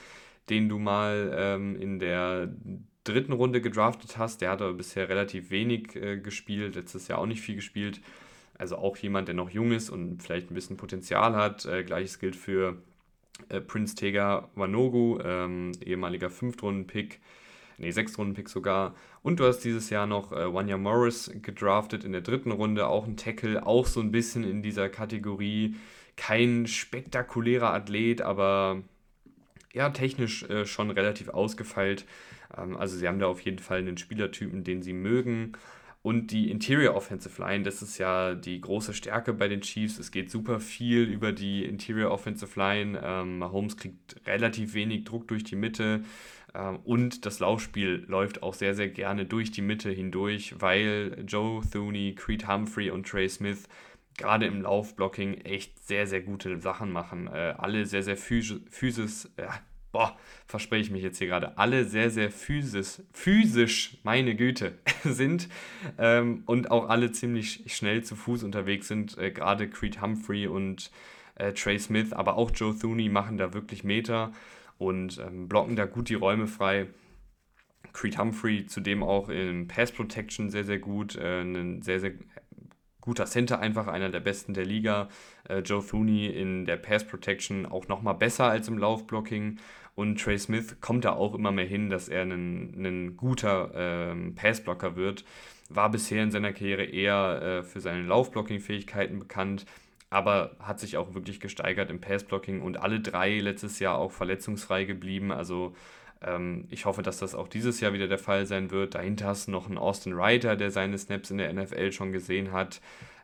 den 0.48 0.68
du 0.68 0.78
mal 0.78 1.32
ähm, 1.36 1.76
in 1.76 1.98
der 1.98 2.48
dritten 3.04 3.32
Runde 3.32 3.60
gedraftet 3.60 4.18
hast. 4.18 4.40
Der 4.40 4.50
hat 4.50 4.62
aber 4.62 4.74
bisher 4.74 5.08
relativ 5.08 5.50
wenig 5.50 5.96
äh, 5.96 6.18
gespielt, 6.18 6.74
letztes 6.74 7.08
Jahr 7.08 7.18
auch 7.18 7.26
nicht 7.26 7.40
viel 7.40 7.56
gespielt. 7.56 8.00
Also 8.56 8.76
auch 8.76 8.96
jemand, 8.96 9.28
der 9.28 9.34
noch 9.34 9.50
jung 9.50 9.72
ist 9.72 9.90
und 9.90 10.22
vielleicht 10.22 10.50
ein 10.50 10.54
bisschen 10.54 10.76
Potenzial 10.76 11.34
hat. 11.34 11.64
Äh, 11.66 11.84
Gleiches 11.84 12.18
gilt 12.18 12.36
für 12.36 12.76
äh, 13.48 13.60
Prince 13.60 13.94
Tega 13.94 14.48
Wanogu, 14.54 15.18
ähm, 15.24 15.72
ehemaliger 15.84 16.30
Fünftrunden-Pick. 16.30 17.20
nee, 17.78 17.90
Sechstrunden-Pick 17.90 18.48
sogar. 18.48 18.94
Und 19.22 19.40
du 19.40 19.44
hast 19.44 19.60
dieses 19.60 19.90
Jahr 19.90 20.06
noch 20.06 20.32
äh, 20.32 20.52
Wanya 20.52 20.76
Morris 20.76 21.30
gedraftet 21.42 22.04
in 22.04 22.12
der 22.12 22.20
dritten 22.20 22.52
Runde, 22.52 22.86
auch 22.86 23.06
ein 23.06 23.16
Tackle, 23.16 23.66
auch 23.66 23.86
so 23.86 24.00
ein 24.00 24.12
bisschen 24.12 24.44
in 24.44 24.62
dieser 24.62 24.88
Kategorie. 24.88 25.76
Kein 26.16 26.66
spektakulärer 26.66 27.72
Athlet, 27.72 28.20
aber 28.20 28.82
ja, 29.72 29.88
technisch 29.90 30.42
äh, 30.44 30.66
schon 30.66 30.90
relativ 30.90 31.28
ausgefeilt. 31.30 32.04
Ähm, 32.56 32.76
also 32.76 32.96
sie 32.96 33.08
haben 33.08 33.18
da 33.18 33.26
auf 33.26 33.40
jeden 33.40 33.58
Fall 33.58 33.78
einen 33.78 33.96
Spielertypen, 33.96 34.64
den 34.64 34.82
sie 34.82 34.92
mögen. 34.92 35.52
Und 36.02 36.32
die 36.32 36.50
Interior 36.50 36.96
Offensive 36.96 37.40
Line, 37.40 37.62
das 37.62 37.80
ist 37.80 37.98
ja 37.98 38.34
die 38.34 38.60
große 38.60 38.92
Stärke 38.92 39.32
bei 39.32 39.46
den 39.46 39.60
Chiefs. 39.60 40.00
Es 40.00 40.10
geht 40.10 40.30
super 40.30 40.58
viel 40.58 41.04
über 41.04 41.30
die 41.30 41.64
Interior 41.64 42.10
Offensive 42.10 42.58
Line. 42.58 43.00
Ähm, 43.02 43.38
Mahomes 43.38 43.76
kriegt 43.76 44.16
relativ 44.26 44.74
wenig 44.74 45.04
Druck 45.04 45.28
durch 45.28 45.44
die 45.44 45.54
Mitte. 45.54 46.02
Ähm, 46.54 46.80
und 46.82 47.24
das 47.24 47.38
Laufspiel 47.38 48.04
läuft 48.08 48.42
auch 48.42 48.54
sehr, 48.54 48.74
sehr 48.74 48.88
gerne 48.88 49.26
durch 49.26 49.52
die 49.52 49.62
Mitte 49.62 49.90
hindurch, 49.90 50.56
weil 50.58 51.24
Joe 51.26 51.62
Thuney, 51.70 52.16
Creed 52.16 52.48
Humphrey 52.48 52.90
und 52.90 53.06
Trey 53.06 53.28
Smith 53.28 53.68
gerade 54.18 54.46
im 54.46 54.62
Laufblocking 54.62 55.34
echt 55.42 55.86
sehr, 55.86 56.08
sehr 56.08 56.20
gute 56.20 56.60
Sachen 56.60 56.90
machen. 56.90 57.28
Äh, 57.28 57.54
alle 57.58 57.86
sehr, 57.86 58.02
sehr 58.02 58.16
physisch, 58.16 58.60
physisch 58.70 59.28
äh, 59.36 59.46
boah, 59.92 60.16
verspreche 60.46 60.86
ich 60.86 60.90
mich 60.90 61.02
jetzt 61.02 61.18
hier 61.18 61.28
gerade, 61.28 61.58
alle 61.58 61.84
sehr, 61.84 62.10
sehr 62.10 62.30
physisch, 62.30 63.02
physisch, 63.12 63.98
meine 64.02 64.34
Güte, 64.34 64.78
sind 65.04 65.48
ähm, 65.98 66.42
und 66.46 66.70
auch 66.70 66.88
alle 66.88 67.12
ziemlich 67.12 67.64
schnell 67.66 68.02
zu 68.02 68.16
Fuß 68.16 68.42
unterwegs 68.42 68.88
sind. 68.88 69.16
Äh, 69.18 69.30
gerade 69.30 69.68
Creed 69.68 70.00
Humphrey 70.00 70.46
und 70.46 70.90
äh, 71.36 71.52
Trey 71.52 71.78
Smith, 71.78 72.12
aber 72.12 72.36
auch 72.36 72.50
Joe 72.52 72.76
Thuney 72.76 73.08
machen 73.08 73.36
da 73.36 73.54
wirklich 73.54 73.84
Meter 73.84 74.32
und 74.78 75.18
ähm, 75.18 75.48
blocken 75.48 75.76
da 75.76 75.84
gut 75.84 76.08
die 76.08 76.14
Räume 76.14 76.46
frei. 76.46 76.88
Creed 77.92 78.18
Humphrey 78.18 78.66
zudem 78.66 79.02
auch 79.02 79.28
in 79.28 79.68
Pass 79.68 79.92
Protection 79.92 80.50
sehr, 80.50 80.64
sehr 80.64 80.78
gut, 80.78 81.16
äh, 81.16 81.42
ein 81.42 81.82
sehr, 81.82 82.00
sehr 82.00 82.12
guter 83.02 83.26
Center, 83.26 83.58
einfach 83.58 83.88
einer 83.88 84.08
der 84.08 84.20
besten 84.20 84.54
der 84.54 84.64
Liga. 84.64 85.08
Äh, 85.48 85.58
Joe 85.58 85.84
Thuney 85.84 86.26
in 86.26 86.64
der 86.64 86.76
Pass 86.76 87.04
Protection 87.04 87.66
auch 87.66 87.88
nochmal 87.88 88.14
besser 88.14 88.44
als 88.44 88.68
im 88.68 88.78
Laufblocking. 88.78 89.58
Und 89.94 90.20
Trey 90.20 90.38
Smith 90.38 90.76
kommt 90.80 91.04
da 91.04 91.12
auch 91.12 91.34
immer 91.34 91.52
mehr 91.52 91.66
hin, 91.66 91.90
dass 91.90 92.08
er 92.08 92.22
ein, 92.22 93.14
guter 93.16 93.70
ähm, 93.74 94.34
Passblocker 94.34 94.96
wird. 94.96 95.24
War 95.68 95.90
bisher 95.90 96.22
in 96.22 96.30
seiner 96.30 96.52
Karriere 96.52 96.84
eher 96.84 97.42
äh, 97.42 97.62
für 97.62 97.80
seine 97.80 98.02
Laufblocking-Fähigkeiten 98.02 99.18
bekannt, 99.18 99.66
aber 100.10 100.56
hat 100.60 100.80
sich 100.80 100.96
auch 100.96 101.14
wirklich 101.14 101.40
gesteigert 101.40 101.90
im 101.90 102.00
Passblocking 102.00 102.62
und 102.62 102.78
alle 102.78 103.00
drei 103.00 103.38
letztes 103.38 103.78
Jahr 103.80 103.98
auch 103.98 104.12
verletzungsfrei 104.12 104.84
geblieben. 104.84 105.30
Also 105.30 105.74
ähm, 106.22 106.66
ich 106.70 106.84
hoffe, 106.84 107.02
dass 107.02 107.18
das 107.18 107.34
auch 107.34 107.48
dieses 107.48 107.80
Jahr 107.80 107.92
wieder 107.92 108.08
der 108.08 108.18
Fall 108.18 108.46
sein 108.46 108.70
wird. 108.70 108.94
Dahinter 108.94 109.26
hast 109.26 109.48
du 109.48 109.50
noch 109.50 109.66
einen 109.66 109.78
Austin 109.78 110.14
Ryder, 110.14 110.56
der 110.56 110.70
seine 110.70 110.98
Snaps 110.98 111.30
in 111.30 111.38
der 111.38 111.52
NFL 111.52 111.92
schon 111.92 112.12
gesehen 112.12 112.52
hat. 112.52 112.80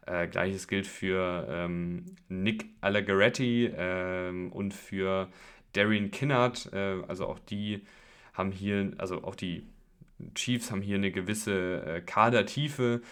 Äh, 0.07 0.29
Gleiches 0.29 0.69
gilt 0.69 0.87
für 0.87 1.47
ähm, 1.51 2.05
Nick 2.29 2.67
Allegretti 2.81 3.71
ähm, 3.77 4.51
und 4.53 4.75
für 4.75 5.29
Darian 5.73 6.11
Kinnard, 6.11 6.71
äh, 6.73 7.03
also 7.07 7.27
auch 7.27 7.39
die 7.39 7.83
haben 8.35 8.53
hier, 8.53 8.93
also 8.99 9.25
auch 9.25 9.35
die 9.35 9.67
Chiefs 10.35 10.71
haben 10.71 10.83
hier 10.83 10.97
eine 10.97 11.11
gewisse 11.11 11.85
äh, 11.85 12.01
Kadertiefe. 12.01 13.03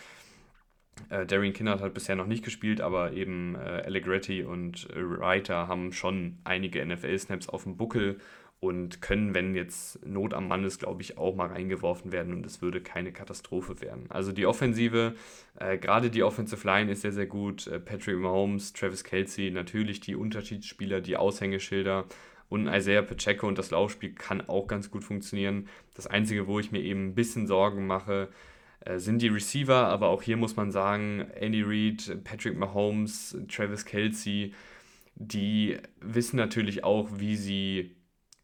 Äh, 1.11 1.27
Darian 1.27 1.53
Kinnard 1.53 1.81
hat 1.81 1.95
bisher 1.95 2.17
noch 2.17 2.27
nicht 2.27 2.45
gespielt, 2.45 2.81
aber 2.81 3.13
eben 3.13 3.55
äh, 3.55 3.83
Allegretti 3.85 4.43
und 4.45 4.89
Reiter 4.95 5.69
haben 5.69 5.93
schon 5.93 6.39
einige 6.45 6.85
NFL-Snaps 6.85 7.49
auf 7.49 7.65
dem 7.65 7.77
Buckel 7.77 8.19
und 8.59 9.03
können, 9.03 9.35
wenn 9.35 9.55
jetzt 9.55 10.05
Not 10.07 10.33
am 10.33 10.49
Mann 10.49 10.65
ist, 10.65 10.79
glaube 10.79 11.03
ich, 11.03 11.19
auch 11.19 11.35
mal 11.35 11.49
reingeworfen 11.49 12.11
werden 12.11 12.33
und 12.33 12.47
es 12.47 12.63
würde 12.63 12.81
keine 12.81 13.13
Katastrophe 13.13 13.81
werden. 13.81 14.07
Also 14.09 14.33
die 14.33 14.47
Offensive, 14.47 15.15
äh, 15.59 15.77
gerade 15.77 16.11
die 16.11 16.23
Offensive 16.23 16.67
Line 16.67 16.91
ist 16.91 17.03
sehr, 17.03 17.13
sehr 17.13 17.27
gut. 17.27 17.67
Äh, 17.67 17.79
Patrick 17.79 18.17
Mahomes, 18.17 18.73
Travis 18.73 19.05
Kelsey, 19.05 19.51
natürlich 19.51 20.01
die 20.01 20.17
Unterschiedsspieler, 20.17 21.01
die 21.03 21.17
Aushängeschilder 21.17 22.07
und 22.49 22.69
Isaiah 22.69 23.03
Pacheco 23.03 23.49
und 23.49 23.59
das 23.59 23.71
Laufspiel 23.71 24.13
kann 24.15 24.49
auch 24.49 24.67
ganz 24.67 24.91
gut 24.91 25.05
funktionieren. 25.05 25.69
Das 25.95 26.07
Einzige, 26.07 26.47
wo 26.47 26.61
ich 26.61 26.73
mir 26.73 26.81
eben 26.81 27.09
ein 27.09 27.15
bisschen 27.15 27.47
Sorgen 27.47 27.87
mache, 27.87 28.29
äh, 28.81 28.99
sind 28.99 29.23
die 29.23 29.29
Receiver, 29.29 29.89
aber 29.89 30.09
auch 30.09 30.23
hier 30.23 30.37
muss 30.37 30.57
man 30.57 30.71
sagen, 30.71 31.27
Andy 31.35 31.63
Reid, 31.63 32.25
Patrick 32.25 32.57
Mahomes, 32.57 33.37
Travis 33.49 33.85
Kelsey, 33.85 34.55
die 35.17 35.79
wissen 36.01 36.37
natürlich 36.37 36.85
auch, 36.85 37.09
wie 37.17 37.37
sie 37.37 37.97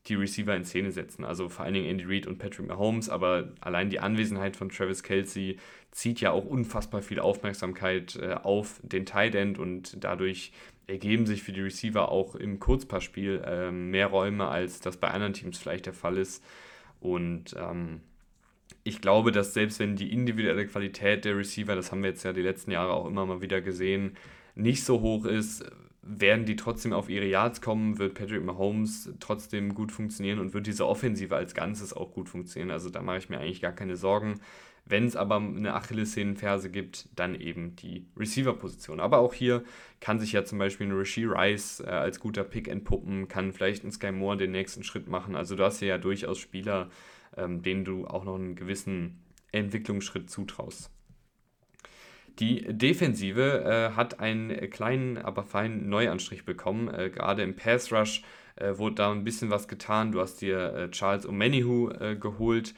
die 0.09 0.15
Receiver 0.15 0.57
in 0.57 0.65
Szene 0.65 0.91
setzen. 0.91 1.25
Also 1.25 1.49
vor 1.49 1.65
allen 1.65 1.75
Dingen 1.75 1.87
Andy 1.87 2.05
Reid 2.05 2.27
und 2.27 2.39
Patrick 2.39 2.67
Mahomes, 2.67 3.09
aber 3.09 3.53
allein 3.61 3.89
die 3.89 4.01
Anwesenheit 4.01 4.57
von 4.57 4.69
Travis 4.69 5.03
Kelsey 5.03 5.59
zieht 5.93 6.21
ja 6.21 6.33
auch 6.33 6.45
unfassbar 6.45 7.03
viel 7.03 7.21
Aufmerksamkeit 7.21 8.17
äh, 8.17 8.35
auf 8.35 8.81
den 8.83 9.07
Tight 9.07 9.35
End 9.35 9.59
und 9.59 10.03
dadurch 10.03 10.53
ergeben 10.87 11.27
sich 11.27 11.43
für 11.43 11.53
die 11.53 11.61
Receiver 11.61 12.11
auch 12.11 12.35
im 12.35 12.59
Kurzpassspiel 12.59 13.43
äh, 13.45 13.71
mehr 13.71 14.09
Räume, 14.09 14.49
als 14.49 14.81
das 14.81 14.97
bei 14.97 15.09
anderen 15.09 15.33
Teams 15.33 15.59
vielleicht 15.59 15.87
der 15.87 15.93
Fall 15.93 16.19
ist. 16.19 16.45
Und 17.01 17.55
ähm, 17.59 18.01
ich 18.85 19.01
glaube, 19.01 19.33
dass 19.33 19.55
selbst 19.55 19.79
wenn 19.79 19.97
die 19.97 20.13
individuelle 20.13 20.67
Qualität 20.67 21.25
der 21.25 21.37
Receiver, 21.37 21.75
das 21.75 21.93
haben 21.93 22.03
wir 22.03 22.11
jetzt 22.11 22.25
ja 22.25 22.33
die 22.33 22.43
letzten 22.43 22.71
Jahre 22.71 22.93
auch 22.93 23.07
immer 23.07 23.27
mal 23.27 23.41
wieder 23.41 23.61
gesehen, 23.61 24.17
nicht 24.55 24.85
so 24.85 25.01
hoch 25.01 25.25
ist, 25.25 25.65
werden 26.03 26.45
die 26.45 26.57
trotzdem 26.57 26.93
auf 26.93 27.09
ihre 27.09 27.27
Yards 27.27 27.61
kommen, 27.61 27.99
wird 27.99 28.15
Patrick 28.15 28.45
Mahomes 28.45 29.13
trotzdem 29.21 29.75
gut 29.75 29.93
funktionieren 29.93 30.41
und 30.41 30.53
wird 30.53 30.67
diese 30.67 30.87
Offensive 30.87 31.35
als 31.37 31.55
Ganzes 31.55 31.93
auch 31.93 32.13
gut 32.13 32.29
funktionieren. 32.29 32.73
Also 32.73 32.91
da 32.91 33.03
mache 33.03 33.19
ich 33.19 33.29
mir 33.29 33.39
eigentlich 33.39 33.61
gar 33.61 33.73
keine 33.73 33.97
Sorgen. 33.97 34.41
Wenn 34.85 35.07
es 35.07 35.15
aber 35.15 35.37
eine 35.37 35.75
Achillessehnenferse 35.75 36.69
gibt, 36.69 37.09
dann 37.15 37.37
eben 37.37 37.77
die 37.77 38.05
Receiver-Position. 38.17 38.99
Aber 38.99 39.19
auch 39.19 39.33
hier 39.33 39.63
kann 40.01 40.19
sich 40.19 40.33
ja 40.33 40.45
zum 40.45 40.59
Beispiel 40.59 40.89
ein 40.89 40.93
Rasheed 40.93 41.29
Rice 41.29 41.81
äh, 41.81 41.91
als 41.91 42.19
guter 42.19 42.43
Pick 42.43 42.67
entpuppen, 42.67 43.29
kann 43.29 43.53
vielleicht 43.53 43.85
ein 43.85 43.93
Sky 43.93 44.11
Moore 44.11 44.39
den 44.39 44.51
nächsten 44.51 44.83
Schritt 44.83 45.07
machen. 45.07 45.37
Also 45.37 45.55
du 45.55 45.63
hast 45.63 45.79
hier 45.79 45.89
ja 45.89 45.99
durchaus 45.99 46.39
Spieler, 46.39 46.91
ähm, 47.37 47.63
denen 47.63 47.85
du 47.85 48.09
auch 48.09 48.25
noch 48.25 48.35
einen 48.35 48.57
gewissen 48.57 49.23
Entwicklungsschritt 49.53 50.29
zutraust. 50.29 50.91
Die 52.39 52.63
Defensive 52.63 53.65
äh, 53.93 53.97
hat 53.97 54.21
einen 54.21 54.71
kleinen, 54.71 55.19
aber 55.19 55.43
feinen 55.43 55.89
Neuanstrich 55.89 56.45
bekommen. 56.45 56.89
Äh, 56.89 57.11
gerade 57.11 57.43
im 57.43 57.57
Pass 57.57 57.93
Rush 57.93 58.23
äh, 58.57 58.79
wurde 58.79 58.97
da 58.97 59.13
ein 59.13 59.25
bisschen 59.25 59.51
was 59.51 59.69
getan. 59.69 60.13
Du 60.13 60.21
hast 60.21 60.41
dir 60.41 60.75
äh, 60.75 60.91
Charles 60.91 61.29
O'Manihu 61.29 61.91
äh, 61.91 62.17
geholt, 62.17 62.75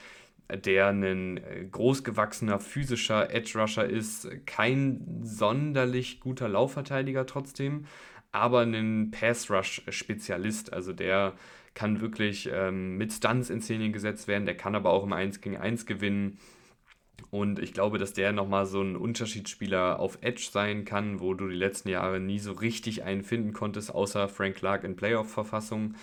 der 0.52 0.88
ein 0.88 1.36
äh, 1.36 1.66
großgewachsener 1.70 2.58
physischer 2.58 3.32
Edge 3.32 3.58
Rusher 3.58 3.84
ist. 3.84 4.28
Kein 4.46 5.20
sonderlich 5.22 6.20
guter 6.20 6.48
Laufverteidiger 6.48 7.26
trotzdem, 7.26 7.86
aber 8.32 8.62
ein 8.62 9.10
Pass 9.12 9.50
Rush 9.50 9.82
Spezialist. 9.88 10.72
Also 10.72 10.92
der 10.92 11.34
kann 11.74 12.00
wirklich 12.00 12.48
ähm, 12.52 12.96
mit 12.96 13.12
Stunts 13.12 13.50
in 13.50 13.60
Szene 13.60 13.90
gesetzt 13.90 14.28
werden. 14.28 14.46
Der 14.46 14.56
kann 14.56 14.74
aber 14.74 14.90
auch 14.90 15.04
im 15.04 15.12
1 15.12 15.40
gegen 15.40 15.56
1 15.56 15.86
gewinnen 15.86 16.38
und 17.34 17.58
ich 17.58 17.72
glaube, 17.72 17.98
dass 17.98 18.12
der 18.12 18.30
nochmal 18.30 18.64
so 18.64 18.80
ein 18.80 18.94
Unterschiedsspieler 18.94 19.98
auf 19.98 20.18
Edge 20.20 20.46
sein 20.52 20.84
kann, 20.84 21.18
wo 21.18 21.34
du 21.34 21.48
die 21.48 21.56
letzten 21.56 21.88
Jahre 21.88 22.20
nie 22.20 22.38
so 22.38 22.52
richtig 22.52 23.02
einen 23.02 23.24
finden 23.24 23.52
konntest, 23.52 23.92
außer 23.92 24.28
Frank 24.28 24.54
Clark 24.54 24.84
in 24.84 24.94
Playoff-Verfassung. 24.94 25.96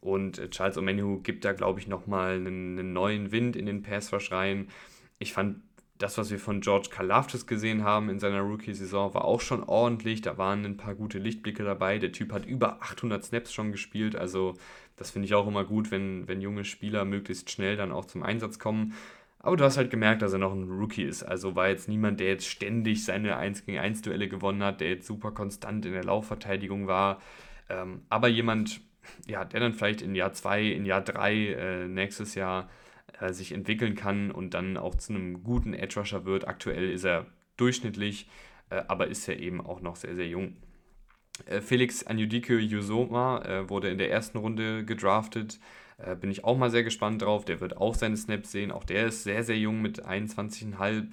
Und 0.00 0.38
äh, 0.38 0.48
Charles 0.48 0.78
Omenu 0.78 1.20
gibt 1.20 1.44
da, 1.44 1.52
glaube 1.52 1.80
ich, 1.80 1.86
nochmal 1.86 2.36
einen, 2.36 2.78
einen 2.78 2.94
neuen 2.94 3.30
Wind 3.30 3.56
in 3.56 3.66
den 3.66 3.82
Pass 3.82 4.10
Rush 4.10 4.32
rein. 4.32 4.68
Ich 5.18 5.34
fand 5.34 5.60
das, 5.98 6.16
was 6.16 6.30
wir 6.30 6.38
von 6.38 6.62
George 6.62 6.88
Kalaftis 6.90 7.46
gesehen 7.46 7.84
haben 7.84 8.08
in 8.08 8.18
seiner 8.18 8.40
Rookie-Saison, 8.40 9.12
war 9.12 9.26
auch 9.26 9.42
schon 9.42 9.62
ordentlich. 9.62 10.22
Da 10.22 10.38
waren 10.38 10.64
ein 10.64 10.78
paar 10.78 10.94
gute 10.94 11.18
Lichtblicke 11.18 11.62
dabei. 11.62 11.98
Der 11.98 12.12
Typ 12.12 12.32
hat 12.32 12.46
über 12.46 12.80
800 12.80 13.22
Snaps 13.22 13.52
schon 13.52 13.70
gespielt. 13.70 14.16
Also 14.16 14.54
das 14.96 15.10
finde 15.10 15.26
ich 15.26 15.34
auch 15.34 15.46
immer 15.46 15.64
gut, 15.64 15.90
wenn, 15.90 16.26
wenn 16.26 16.40
junge 16.40 16.64
Spieler 16.64 17.04
möglichst 17.04 17.50
schnell 17.50 17.76
dann 17.76 17.92
auch 17.92 18.06
zum 18.06 18.22
Einsatz 18.22 18.58
kommen. 18.58 18.94
Aber 19.42 19.56
du 19.56 19.64
hast 19.64 19.78
halt 19.78 19.90
gemerkt, 19.90 20.20
dass 20.20 20.34
er 20.34 20.38
noch 20.38 20.52
ein 20.52 20.68
Rookie 20.68 21.02
ist. 21.02 21.22
Also 21.22 21.56
war 21.56 21.68
jetzt 21.68 21.88
niemand, 21.88 22.20
der 22.20 22.28
jetzt 22.28 22.46
ständig 22.46 23.04
seine 23.04 23.38
1 23.38 23.64
gegen 23.64 23.78
1 23.78 24.02
Duelle 24.02 24.28
gewonnen 24.28 24.62
hat, 24.62 24.82
der 24.82 24.90
jetzt 24.90 25.06
super 25.06 25.32
konstant 25.32 25.86
in 25.86 25.92
der 25.92 26.04
Laufverteidigung 26.04 26.86
war. 26.86 27.20
Ähm, 27.70 28.02
aber 28.10 28.28
jemand, 28.28 28.82
ja, 29.26 29.46
der 29.46 29.60
dann 29.60 29.72
vielleicht 29.72 30.02
in 30.02 30.14
Jahr 30.14 30.34
2, 30.34 30.64
in 30.64 30.84
Jahr 30.84 31.00
3 31.00 31.34
äh, 31.34 31.88
nächstes 31.88 32.34
Jahr 32.34 32.68
äh, 33.18 33.32
sich 33.32 33.52
entwickeln 33.52 33.94
kann 33.94 34.30
und 34.30 34.52
dann 34.52 34.76
auch 34.76 34.94
zu 34.94 35.14
einem 35.14 35.42
guten 35.42 35.72
Edge 35.72 35.98
Rusher 35.98 36.26
wird. 36.26 36.46
Aktuell 36.46 36.90
ist 36.90 37.04
er 37.04 37.24
durchschnittlich, 37.56 38.28
äh, 38.68 38.82
aber 38.88 39.06
ist 39.06 39.26
ja 39.26 39.34
eben 39.34 39.62
auch 39.62 39.80
noch 39.80 39.96
sehr, 39.96 40.16
sehr 40.16 40.28
jung. 40.28 40.56
Äh, 41.46 41.62
Felix 41.62 42.06
Anyudike 42.06 42.58
Yusoma 42.58 43.42
äh, 43.42 43.70
wurde 43.70 43.88
in 43.88 43.96
der 43.96 44.10
ersten 44.10 44.36
Runde 44.36 44.84
gedraftet 44.84 45.58
äh, 46.04 46.14
bin 46.16 46.30
ich 46.30 46.44
auch 46.44 46.56
mal 46.56 46.70
sehr 46.70 46.84
gespannt 46.84 47.22
drauf. 47.22 47.44
Der 47.44 47.60
wird 47.60 47.76
auch 47.76 47.94
seine 47.94 48.16
Snaps 48.16 48.52
sehen. 48.52 48.70
Auch 48.72 48.84
der 48.84 49.06
ist 49.06 49.24
sehr, 49.24 49.44
sehr 49.44 49.58
jung 49.58 49.82
mit 49.82 50.06
21,5. 50.06 51.06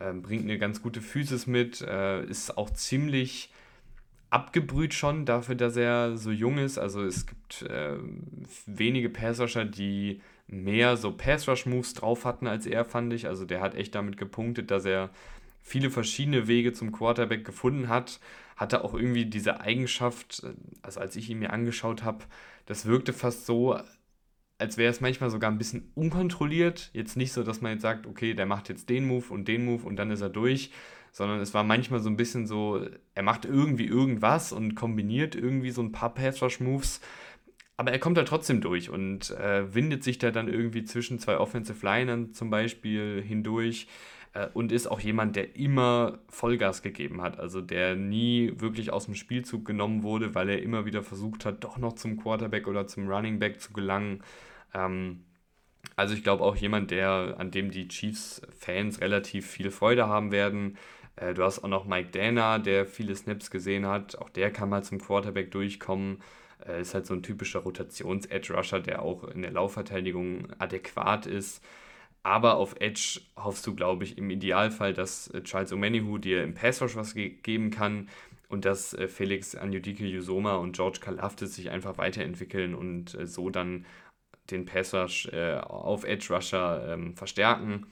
Äh, 0.00 0.12
bringt 0.14 0.44
eine 0.44 0.58
ganz 0.58 0.82
gute 0.82 1.00
Physis 1.00 1.46
mit. 1.46 1.80
Äh, 1.80 2.24
ist 2.24 2.56
auch 2.56 2.70
ziemlich 2.70 3.50
abgebrüht 4.30 4.94
schon 4.94 5.26
dafür, 5.26 5.54
dass 5.54 5.76
er 5.76 6.16
so 6.16 6.30
jung 6.30 6.58
ist. 6.58 6.78
Also 6.78 7.04
es 7.04 7.26
gibt 7.26 7.62
äh, 7.62 7.96
wenige 8.66 9.08
Passrusher, 9.08 9.64
die 9.64 10.20
mehr 10.48 10.96
so 10.96 11.12
Pass-Rush-Moves 11.12 11.94
drauf 11.94 12.24
hatten 12.24 12.46
als 12.46 12.66
er, 12.66 12.84
fand 12.84 13.12
ich. 13.12 13.28
Also 13.28 13.44
der 13.44 13.60
hat 13.60 13.76
echt 13.76 13.94
damit 13.94 14.16
gepunktet, 14.16 14.70
dass 14.70 14.84
er 14.84 15.10
viele 15.62 15.90
verschiedene 15.90 16.48
Wege 16.48 16.72
zum 16.72 16.90
Quarterback 16.90 17.44
gefunden 17.44 17.88
hat. 17.88 18.18
Hatte 18.56 18.84
auch 18.84 18.94
irgendwie 18.94 19.24
diese 19.26 19.60
Eigenschaft, 19.60 20.44
also 20.82 21.00
als 21.00 21.16
ich 21.16 21.30
ihn 21.30 21.38
mir 21.38 21.52
angeschaut 21.52 22.02
habe, 22.02 22.24
das 22.66 22.86
wirkte 22.86 23.12
fast 23.12 23.46
so, 23.46 23.78
als 24.58 24.76
wäre 24.76 24.90
es 24.90 25.00
manchmal 25.00 25.30
sogar 25.30 25.50
ein 25.50 25.58
bisschen 25.58 25.90
unkontrolliert. 25.94 26.90
Jetzt 26.92 27.16
nicht 27.16 27.32
so, 27.32 27.42
dass 27.42 27.60
man 27.60 27.72
jetzt 27.72 27.82
sagt, 27.82 28.06
okay, 28.06 28.34
der 28.34 28.46
macht 28.46 28.68
jetzt 28.68 28.88
den 28.88 29.06
Move 29.06 29.26
und 29.30 29.48
den 29.48 29.64
Move 29.64 29.84
und 29.84 29.96
dann 29.96 30.10
ist 30.10 30.20
er 30.20 30.30
durch, 30.30 30.70
sondern 31.12 31.40
es 31.40 31.54
war 31.54 31.64
manchmal 31.64 32.00
so 32.00 32.08
ein 32.08 32.16
bisschen 32.16 32.46
so, 32.46 32.86
er 33.14 33.22
macht 33.22 33.44
irgendwie 33.44 33.86
irgendwas 33.86 34.52
und 34.52 34.74
kombiniert 34.74 35.34
irgendwie 35.34 35.70
so 35.70 35.82
ein 35.82 35.92
paar 35.92 36.14
Pass-Rush-Moves 36.14 37.00
aber 37.76 37.92
er 37.92 37.98
kommt 37.98 38.16
da 38.16 38.22
trotzdem 38.22 38.60
durch 38.60 38.88
und 38.90 39.30
äh, 39.30 39.74
windet 39.74 40.04
sich 40.04 40.18
da 40.18 40.30
dann 40.30 40.48
irgendwie 40.48 40.84
zwischen 40.84 41.18
zwei 41.18 41.38
Offensive 41.38 41.84
Linern 41.84 42.32
zum 42.32 42.50
Beispiel 42.50 43.22
hindurch 43.26 43.88
äh, 44.34 44.48
und 44.52 44.72
ist 44.72 44.86
auch 44.86 45.00
jemand, 45.00 45.36
der 45.36 45.56
immer 45.56 46.18
Vollgas 46.28 46.82
gegeben 46.82 47.22
hat. 47.22 47.38
Also 47.38 47.60
der 47.60 47.96
nie 47.96 48.52
wirklich 48.56 48.92
aus 48.92 49.06
dem 49.06 49.14
Spielzug 49.14 49.64
genommen 49.64 50.02
wurde, 50.02 50.34
weil 50.34 50.50
er 50.50 50.62
immer 50.62 50.84
wieder 50.84 51.02
versucht 51.02 51.44
hat, 51.46 51.64
doch 51.64 51.78
noch 51.78 51.94
zum 51.94 52.16
Quarterback 52.16 52.66
oder 52.68 52.86
zum 52.86 53.08
Running 53.08 53.38
Back 53.38 53.60
zu 53.60 53.72
gelangen. 53.72 54.22
Ähm, 54.74 55.24
also 55.96 56.14
ich 56.14 56.22
glaube 56.22 56.44
auch 56.44 56.56
jemand, 56.56 56.90
der, 56.90 57.36
an 57.38 57.50
dem 57.50 57.70
die 57.70 57.88
Chiefs-Fans 57.88 59.00
relativ 59.00 59.46
viel 59.46 59.70
Freude 59.70 60.08
haben 60.08 60.32
werden. 60.32 60.76
Äh, 61.16 61.34
du 61.34 61.44
hast 61.44 61.62
auch 61.62 61.68
noch 61.68 61.86
Mike 61.86 62.10
Dana, 62.10 62.58
der 62.58 62.86
viele 62.86 63.14
Snaps 63.14 63.50
gesehen 63.50 63.86
hat. 63.86 64.18
Auch 64.18 64.30
der 64.30 64.50
kann 64.50 64.68
mal 64.68 64.82
zum 64.82 64.98
Quarterback 65.00 65.50
durchkommen. 65.50 66.20
Äh, 66.66 66.80
ist 66.80 66.94
halt 66.94 67.06
so 67.06 67.14
ein 67.14 67.22
typischer 67.22 67.60
Rotations-Edge-Rusher, 67.60 68.80
der 68.80 69.02
auch 69.02 69.24
in 69.24 69.42
der 69.42 69.52
Laufverteidigung 69.52 70.48
adäquat 70.58 71.26
ist. 71.26 71.62
Aber 72.24 72.56
auf 72.56 72.74
Edge 72.80 73.20
hoffst 73.36 73.66
du, 73.66 73.74
glaube 73.74 74.04
ich, 74.04 74.16
im 74.16 74.30
Idealfall, 74.30 74.94
dass 74.94 75.28
äh, 75.28 75.42
Charles 75.42 75.72
Omenihu 75.72 76.18
dir 76.18 76.42
im 76.42 76.54
Pass-Rush 76.54 76.96
was 76.96 77.14
ge 77.14 77.28
geben 77.42 77.70
kann 77.70 78.08
und 78.48 78.64
dass 78.64 78.94
äh, 78.94 79.08
Felix 79.08 79.54
Anjudike 79.54 80.06
Yusoma 80.06 80.56
und 80.56 80.74
George 80.74 81.00
Kalaftis 81.00 81.54
sich 81.54 81.70
einfach 81.70 81.98
weiterentwickeln 81.98 82.74
und 82.74 83.14
äh, 83.14 83.26
so 83.26 83.50
dann 83.50 83.84
den 84.50 84.66
Pass-Rush 84.66 85.30
auf 85.32 86.04
Edge-Rusher 86.04 86.92
ähm, 86.92 87.16
verstärken. 87.16 87.86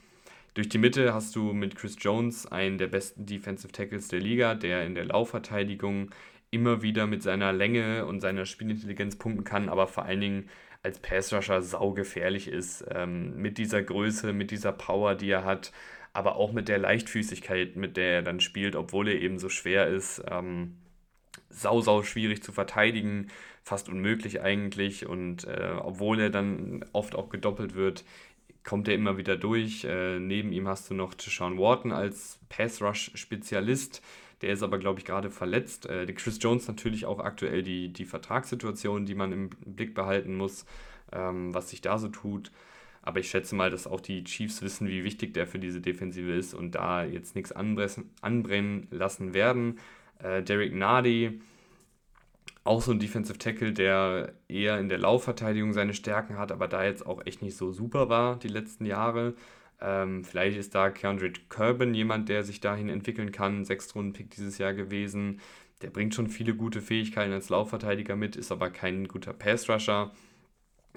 Durch 0.53 0.69
die 0.69 0.77
Mitte 0.77 1.11
hast 1.11 1.35
du 1.35 1.51
mit 1.51 1.75
Chris 1.75 1.95
Jones 1.99 2.45
einen 2.45 2.77
der 2.77 2.85
besten 2.85 3.25
Defensive 3.25 3.71
Tackles 3.71 4.07
der 4.09 4.19
Liga, 4.19 4.53
der 4.53 4.85
in 4.85 4.93
der 4.93 5.05
Laufverteidigung 5.05 6.11
immer 6.51 6.83
wieder 6.83 7.07
mit 7.07 7.23
seiner 7.23 7.51
Länge 7.53 8.05
und 8.05 8.21
seiner 8.21 8.45
Spielintelligenz 8.45 9.15
punkten 9.15 9.43
kann, 9.43 9.67
aber 9.67 9.87
vor 9.87 10.05
allen 10.05 10.21
Dingen 10.21 10.49
als 10.83 10.99
Passrusher 10.99 11.61
saugefährlich 11.61 12.47
ist. 12.47 12.85
Ähm, 12.91 13.35
mit 13.37 13.57
dieser 13.57 13.81
Größe, 13.81 14.33
mit 14.33 14.51
dieser 14.51 14.73
Power, 14.73 15.15
die 15.15 15.29
er 15.29 15.45
hat, 15.45 15.71
aber 16.11 16.35
auch 16.35 16.51
mit 16.51 16.67
der 16.67 16.77
Leichtfüßigkeit, 16.77 17.75
mit 17.75 17.97
der 17.97 18.15
er 18.15 18.21
dann 18.21 18.39
spielt, 18.41 18.75
obwohl 18.75 19.07
er 19.07 19.19
eben 19.19 19.39
so 19.39 19.49
schwer 19.49 19.87
ist. 19.87 20.21
Ähm, 20.29 20.77
sau, 21.49 21.81
sau 21.81 22.03
schwierig 22.03 22.43
zu 22.43 22.51
verteidigen, 22.51 23.29
fast 23.63 23.89
unmöglich 23.89 24.41
eigentlich. 24.41 25.07
Und 25.07 25.45
äh, 25.45 25.73
obwohl 25.79 26.19
er 26.19 26.29
dann 26.29 26.85
oft 26.91 27.15
auch 27.15 27.29
gedoppelt 27.29 27.75
wird, 27.75 28.03
kommt 28.63 28.87
er 28.87 28.95
immer 28.95 29.17
wieder 29.17 29.37
durch. 29.37 29.85
Äh, 29.85 30.19
neben 30.19 30.51
ihm 30.51 30.67
hast 30.67 30.89
du 30.89 30.93
noch 30.93 31.13
Deshaun 31.13 31.57
Wharton 31.57 31.91
als 31.91 32.39
Pass-Rush-Spezialist 32.49 34.01
der 34.43 34.53
ist 34.53 34.61
aber, 34.61 34.77
glaube 34.77 34.99
ich, 34.99 35.05
gerade 35.05 35.31
verletzt. 35.31 35.85
Äh, 35.87 36.05
Chris 36.13 36.37
Jones 36.41 36.67
natürlich 36.67 37.05
auch 37.05 37.19
aktuell 37.19 37.63
die, 37.63 37.91
die 37.91 38.05
Vertragssituation, 38.05 39.05
die 39.05 39.15
man 39.15 39.31
im 39.31 39.49
Blick 39.65 39.95
behalten 39.95 40.35
muss, 40.35 40.65
ähm, 41.13 41.53
was 41.53 41.69
sich 41.69 41.81
da 41.81 41.97
so 41.97 42.09
tut. 42.09 42.51
Aber 43.01 43.19
ich 43.19 43.29
schätze 43.29 43.55
mal, 43.55 43.69
dass 43.69 43.87
auch 43.87 44.01
die 44.01 44.23
Chiefs 44.25 44.61
wissen, 44.61 44.87
wie 44.89 45.03
wichtig 45.05 45.33
der 45.33 45.47
für 45.47 45.59
diese 45.59 45.79
Defensive 45.79 46.31
ist 46.33 46.53
und 46.53 46.75
da 46.75 47.05
jetzt 47.05 47.35
nichts 47.35 47.53
anbrennen 47.53 48.87
lassen 48.91 49.33
werden. 49.33 49.79
Äh, 50.19 50.43
Derek 50.43 50.75
Nardi, 50.75 51.41
auch 52.65 52.81
so 52.81 52.91
ein 52.91 52.99
Defensive 52.99 53.37
Tackle, 53.37 53.71
der 53.71 54.33
eher 54.49 54.77
in 54.79 54.89
der 54.89 54.97
Laufverteidigung 54.97 55.71
seine 55.71 55.93
Stärken 55.93 56.37
hat, 56.37 56.51
aber 56.51 56.67
da 56.67 56.83
jetzt 56.83 57.05
auch 57.05 57.25
echt 57.25 57.41
nicht 57.41 57.55
so 57.55 57.71
super 57.71 58.09
war 58.09 58.37
die 58.37 58.49
letzten 58.49 58.85
Jahre. 58.85 59.35
Ähm, 59.81 60.23
vielleicht 60.23 60.57
ist 60.57 60.75
da 60.75 60.89
Keandre 60.89 61.31
Kerben 61.49 61.93
jemand, 61.93 62.29
der 62.29 62.43
sich 62.43 62.59
dahin 62.59 62.89
entwickeln 62.89 63.31
kann. 63.31 63.65
Sechstrunden-Pick 63.65 64.31
dieses 64.31 64.57
Jahr 64.57 64.73
gewesen. 64.73 65.41
Der 65.81 65.89
bringt 65.89 66.15
schon 66.15 66.27
viele 66.27 66.55
gute 66.55 66.81
Fähigkeiten 66.81 67.33
als 67.33 67.49
Laufverteidiger 67.49 68.15
mit, 68.15 68.35
ist 68.35 68.51
aber 68.51 68.69
kein 68.69 69.07
guter 69.07 69.33
Pass-Rusher. 69.33 70.11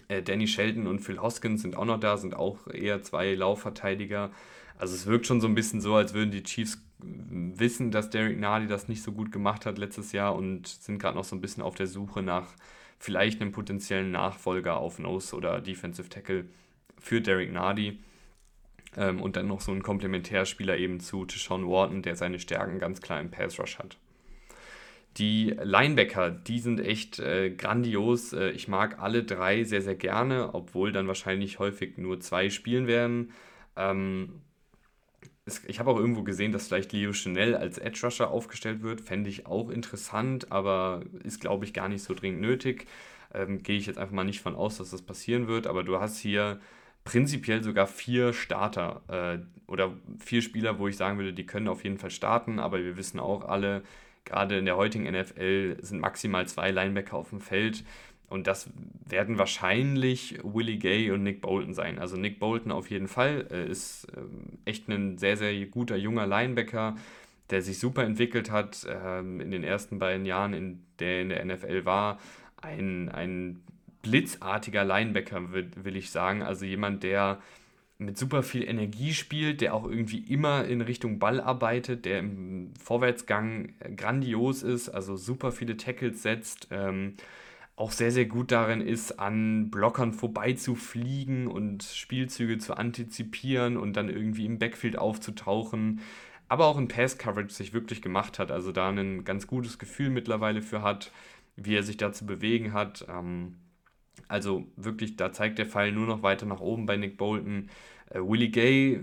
Äh, 0.08 0.22
Danny 0.22 0.46
Shelton 0.46 0.86
und 0.86 1.00
Phil 1.00 1.20
Hoskins 1.20 1.62
sind 1.62 1.76
auch 1.76 1.84
noch 1.84 1.98
da, 1.98 2.16
sind 2.16 2.34
auch 2.34 2.68
eher 2.68 3.02
zwei 3.02 3.34
Laufverteidiger. 3.34 4.30
Also 4.78 4.94
es 4.94 5.06
wirkt 5.06 5.26
schon 5.26 5.40
so 5.40 5.48
ein 5.48 5.54
bisschen 5.54 5.80
so, 5.80 5.94
als 5.94 6.14
würden 6.14 6.30
die 6.30 6.42
Chiefs 6.42 6.78
wissen, 6.98 7.90
dass 7.90 8.10
Derek 8.10 8.38
Nardi 8.38 8.66
das 8.66 8.88
nicht 8.88 9.02
so 9.02 9.12
gut 9.12 9.32
gemacht 9.32 9.66
hat 9.66 9.78
letztes 9.78 10.12
Jahr 10.12 10.34
und 10.34 10.66
sind 10.66 10.98
gerade 10.98 11.16
noch 11.16 11.24
so 11.24 11.36
ein 11.36 11.40
bisschen 11.40 11.62
auf 11.62 11.74
der 11.74 11.86
Suche 11.86 12.22
nach 12.22 12.54
vielleicht 12.98 13.40
einem 13.40 13.52
potenziellen 13.52 14.10
Nachfolger 14.10 14.76
auf 14.76 14.98
Nose 14.98 15.34
oder 15.36 15.60
Defensive 15.60 16.08
Tackle 16.08 16.46
für 16.98 17.20
Derek 17.20 17.52
Nardi. 17.52 17.98
Ähm, 18.96 19.20
und 19.20 19.36
dann 19.36 19.46
noch 19.46 19.60
so 19.60 19.72
ein 19.72 19.82
Komplementärspieler 19.82 20.76
eben 20.78 21.00
zu 21.00 21.24
Deshaun 21.24 21.68
Wharton, 21.68 22.02
der 22.02 22.16
seine 22.16 22.38
Stärken 22.38 22.78
ganz 22.78 23.00
klar 23.00 23.20
im 23.20 23.30
Pass 23.30 23.58
Rush 23.58 23.78
hat. 23.78 23.98
Die 25.18 25.56
Linebacker, 25.62 26.30
die 26.30 26.58
sind 26.58 26.80
echt 26.80 27.18
äh, 27.18 27.50
grandios. 27.50 28.32
Äh, 28.32 28.50
ich 28.50 28.68
mag 28.68 28.98
alle 29.00 29.24
drei 29.24 29.64
sehr, 29.64 29.80
sehr 29.80 29.94
gerne, 29.94 30.54
obwohl 30.54 30.92
dann 30.92 31.08
wahrscheinlich 31.08 31.58
häufig 31.58 31.96
nur 31.96 32.20
zwei 32.20 32.50
spielen 32.50 32.86
werden. 32.86 33.32
Ähm, 33.76 34.42
es, 35.46 35.64
ich 35.64 35.78
habe 35.78 35.90
auch 35.90 35.98
irgendwo 35.98 36.22
gesehen, 36.22 36.52
dass 36.52 36.66
vielleicht 36.66 36.92
Leo 36.92 37.12
Chanel 37.12 37.54
als 37.54 37.78
Edge 37.78 38.00
Rusher 38.02 38.30
aufgestellt 38.30 38.82
wird. 38.82 39.00
Fände 39.00 39.30
ich 39.30 39.46
auch 39.46 39.70
interessant, 39.70 40.52
aber 40.52 41.02
ist, 41.22 41.40
glaube 41.40 41.64
ich, 41.64 41.72
gar 41.72 41.88
nicht 41.88 42.02
so 42.02 42.12
dringend 42.12 42.42
nötig. 42.42 42.86
Ähm, 43.32 43.62
Gehe 43.62 43.78
ich 43.78 43.86
jetzt 43.86 43.98
einfach 43.98 44.14
mal 44.14 44.24
nicht 44.24 44.40
von 44.40 44.54
aus, 44.54 44.78
dass 44.78 44.90
das 44.90 45.02
passieren 45.02 45.46
wird. 45.48 45.66
Aber 45.66 45.82
du 45.82 45.98
hast 45.98 46.18
hier 46.18 46.60
prinzipiell 47.06 47.62
sogar 47.62 47.86
vier 47.86 48.34
Starter 48.34 49.00
äh, 49.08 49.38
oder 49.66 49.94
vier 50.18 50.42
Spieler, 50.42 50.78
wo 50.78 50.88
ich 50.88 50.98
sagen 50.98 51.16
würde, 51.16 51.32
die 51.32 51.46
können 51.46 51.68
auf 51.68 51.84
jeden 51.84 51.96
Fall 51.96 52.10
starten, 52.10 52.58
aber 52.58 52.84
wir 52.84 52.98
wissen 52.98 53.18
auch 53.18 53.48
alle, 53.48 53.82
gerade 54.26 54.58
in 54.58 54.66
der 54.66 54.76
heutigen 54.76 55.04
NFL 55.04 55.78
sind 55.80 56.00
maximal 56.00 56.46
zwei 56.46 56.70
Linebacker 56.70 57.16
auf 57.16 57.30
dem 57.30 57.40
Feld. 57.40 57.84
Und 58.28 58.48
das 58.48 58.68
werden 59.08 59.38
wahrscheinlich 59.38 60.40
Willie 60.42 60.78
Gay 60.78 61.12
und 61.12 61.22
Nick 61.22 61.40
Bolton 61.40 61.74
sein. 61.74 62.00
Also 62.00 62.16
Nick 62.16 62.40
Bolton 62.40 62.72
auf 62.72 62.90
jeden 62.90 63.06
Fall 63.06 63.46
äh, 63.52 63.70
ist 63.70 64.08
äh, 64.16 64.68
echt 64.68 64.88
ein 64.88 65.16
sehr, 65.16 65.36
sehr 65.36 65.54
guter 65.66 65.96
junger 65.96 66.26
Linebacker, 66.26 66.96
der 67.50 67.62
sich 67.62 67.78
super 67.78 68.02
entwickelt 68.02 68.50
hat 68.50 68.84
äh, 68.84 69.20
in 69.20 69.52
den 69.52 69.62
ersten 69.62 70.00
beiden 70.00 70.26
Jahren, 70.26 70.54
in 70.54 70.82
der 70.98 71.22
in 71.22 71.28
der 71.28 71.44
NFL 71.44 71.84
war. 71.84 72.18
Ein, 72.60 73.08
ein 73.10 73.62
blitzartiger 74.06 74.84
Linebacker, 74.84 75.52
will, 75.52 75.70
will 75.76 75.96
ich 75.96 76.10
sagen. 76.10 76.42
Also 76.42 76.64
jemand, 76.64 77.02
der 77.02 77.40
mit 77.98 78.18
super 78.18 78.42
viel 78.42 78.62
Energie 78.62 79.14
spielt, 79.14 79.60
der 79.60 79.74
auch 79.74 79.84
irgendwie 79.84 80.18
immer 80.18 80.64
in 80.66 80.80
Richtung 80.80 81.18
Ball 81.18 81.40
arbeitet, 81.40 82.04
der 82.04 82.18
im 82.18 82.74
Vorwärtsgang 82.78 83.74
grandios 83.96 84.62
ist, 84.62 84.88
also 84.90 85.16
super 85.16 85.50
viele 85.50 85.76
Tackles 85.76 86.22
setzt, 86.22 86.68
ähm, 86.70 87.14
auch 87.74 87.92
sehr, 87.92 88.10
sehr 88.10 88.26
gut 88.26 88.52
darin 88.52 88.80
ist, 88.80 89.18
an 89.18 89.70
Blockern 89.70 90.12
vorbeizufliegen 90.12 91.46
und 91.46 91.82
Spielzüge 91.82 92.58
zu 92.58 92.76
antizipieren 92.76 93.76
und 93.76 93.94
dann 93.94 94.08
irgendwie 94.08 94.46
im 94.46 94.58
Backfield 94.58 94.98
aufzutauchen, 94.98 96.00
aber 96.48 96.66
auch 96.66 96.78
in 96.78 96.88
Pass-Coverage 96.88 97.52
sich 97.52 97.72
wirklich 97.72 98.02
gemacht 98.02 98.38
hat, 98.38 98.50
also 98.50 98.72
da 98.72 98.90
ein 98.90 99.24
ganz 99.24 99.46
gutes 99.46 99.78
Gefühl 99.78 100.10
mittlerweile 100.10 100.62
für 100.62 100.82
hat, 100.82 101.12
wie 101.56 101.74
er 101.74 101.82
sich 101.82 101.96
da 101.96 102.12
zu 102.12 102.26
bewegen 102.26 102.72
hat. 102.72 103.06
Ähm, 103.08 103.56
also 104.28 104.66
wirklich, 104.76 105.16
da 105.16 105.32
zeigt 105.32 105.58
der 105.58 105.66
Pfeil 105.66 105.92
nur 105.92 106.06
noch 106.06 106.22
weiter 106.22 106.46
nach 106.46 106.60
oben 106.60 106.86
bei 106.86 106.96
Nick 106.96 107.16
Bolton. 107.16 107.68
Äh, 108.10 108.20
Willie 108.20 108.50
Gay 108.50 109.00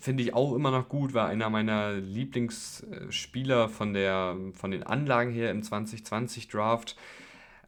finde 0.00 0.22
ich 0.22 0.34
auch 0.34 0.54
immer 0.54 0.70
noch 0.70 0.88
gut, 0.88 1.14
war 1.14 1.28
einer 1.28 1.50
meiner 1.50 1.92
Lieblingsspieler 1.92 3.68
von, 3.68 3.94
der, 3.94 4.36
von 4.54 4.70
den 4.70 4.82
Anlagen 4.82 5.32
her 5.32 5.50
im 5.50 5.62
2020 5.62 6.48
Draft. 6.48 6.96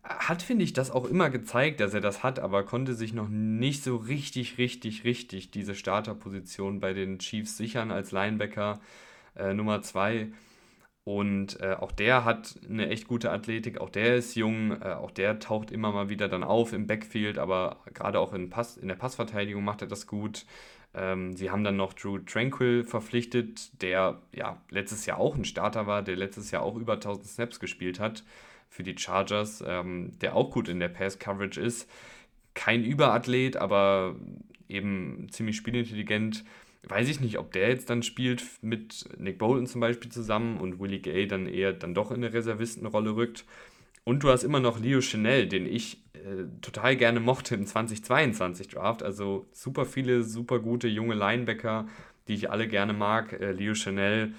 Hat, 0.03 0.43
finde 0.43 0.65
ich, 0.65 0.75
das 0.75 0.91
auch 0.91 1.07
immer 1.07 1.31
gezeigt, 1.31 1.81
dass 1.81 1.95
er 1.95 2.03
das 2.03 2.23
hat, 2.23 2.39
aber 2.39 2.65
konnte 2.65 2.95
sich 2.95 3.15
noch 3.15 3.29
nicht 3.29 3.83
so 3.83 3.97
richtig, 3.97 4.59
richtig, 4.59 5.05
richtig 5.05 5.51
diese 5.51 5.75
Starterposition 5.75 6.79
bei 6.79 6.93
den 6.93 7.19
Chiefs 7.19 7.57
sichern 7.57 7.91
als 7.91 8.13
Linebacker 8.13 8.81
äh, 9.37 9.55
Nummer 9.55 9.81
2. 9.81 10.29
Und 11.05 11.61
äh, 11.61 11.75
auch 11.75 11.93
der 11.93 12.25
hat 12.25 12.59
eine 12.67 12.89
echt 12.89 13.07
gute 13.07 13.31
Athletik, 13.31 13.79
auch 13.79 13.91
der 13.91 14.17
ist 14.17 14.37
jung, 14.37 14.81
äh, 14.81 14.95
auch 14.95 15.11
der 15.11 15.39
taucht 15.39 15.71
immer 15.71 15.93
mal 15.93 16.09
wieder 16.09 16.29
dann 16.29 16.43
auf 16.43 16.73
im 16.73 16.87
Backfield, 16.87 17.37
aber 17.37 17.77
gerade 17.93 18.19
auch 18.19 18.33
in, 18.33 18.49
Pass, 18.49 18.79
in 18.79 18.89
der 18.89 18.95
Passverteidigung 18.95 19.63
macht 19.63 19.83
er 19.83 19.89
das 19.89 20.07
gut. 20.07 20.47
Ähm, 20.95 21.37
sie 21.37 21.51
haben 21.51 21.63
dann 21.63 21.77
noch 21.77 21.93
Drew 21.93 22.19
Tranquil 22.21 22.85
verpflichtet, 22.85 23.83
der 23.83 24.23
ja 24.35 24.57
letztes 24.71 25.05
Jahr 25.05 25.19
auch 25.19 25.35
ein 25.35 25.45
Starter 25.45 25.87
war, 25.87 26.03
der 26.03 26.17
letztes 26.17 26.51
Jahr 26.51 26.63
auch 26.63 26.77
über 26.77 26.95
1000 26.95 27.27
Snaps 27.27 27.61
gespielt 27.61 28.01
hat 28.01 28.25
für 28.71 28.83
die 28.83 28.97
Chargers, 28.97 29.63
ähm, 29.67 30.19
der 30.21 30.35
auch 30.35 30.51
gut 30.51 30.69
in 30.69 30.81
der 30.81 30.89
Pass-Coverage 30.89 31.61
ist. 31.61 31.91
Kein 32.55 32.83
Überathlet, 32.83 33.57
aber 33.57 34.17
eben 34.69 35.29
ziemlich 35.31 35.57
spielintelligent. 35.57 36.45
Weiß 36.89 37.09
ich 37.09 37.21
nicht, 37.21 37.39
ob 37.39 37.53
der 37.53 37.69
jetzt 37.69 37.89
dann 37.89 38.03
spielt 38.03 38.45
mit 38.61 39.07
Nick 39.19 39.39
Bolton 39.39 39.67
zum 39.67 39.81
Beispiel 39.81 40.11
zusammen 40.11 40.59
und 40.59 40.79
Willie 40.81 41.01
Gay 41.01 41.27
dann 41.27 41.47
eher 41.47 41.73
dann 41.73 41.95
doch 41.95 42.11
in 42.11 42.19
eine 42.19 42.33
Reservistenrolle 42.33 43.17
rückt. 43.17 43.45
Und 44.05 44.23
du 44.23 44.29
hast 44.29 44.45
immer 44.45 44.61
noch 44.61 44.79
Leo 44.79 45.01
Chanel, 45.01 45.49
den 45.49 45.67
ich 45.67 46.03
äh, 46.13 46.45
total 46.61 46.97
gerne 46.97 47.21
mochte 47.21 47.55
im 47.55 47.67
2022 47.67 48.69
Draft. 48.69 49.03
Also 49.03 49.47
super 49.53 49.87
viele, 49.87 50.23
super 50.25 50.59
gute 50.61 50.89
junge 50.89 51.15
Linebacker, 51.15 51.89
die 52.29 52.35
ich 52.35 52.51
alle 52.51 52.69
gerne 52.69 52.93
mag. 52.93 53.33
Äh, 53.33 53.53
Leo 53.53 53.75
Chanel 53.75 54.35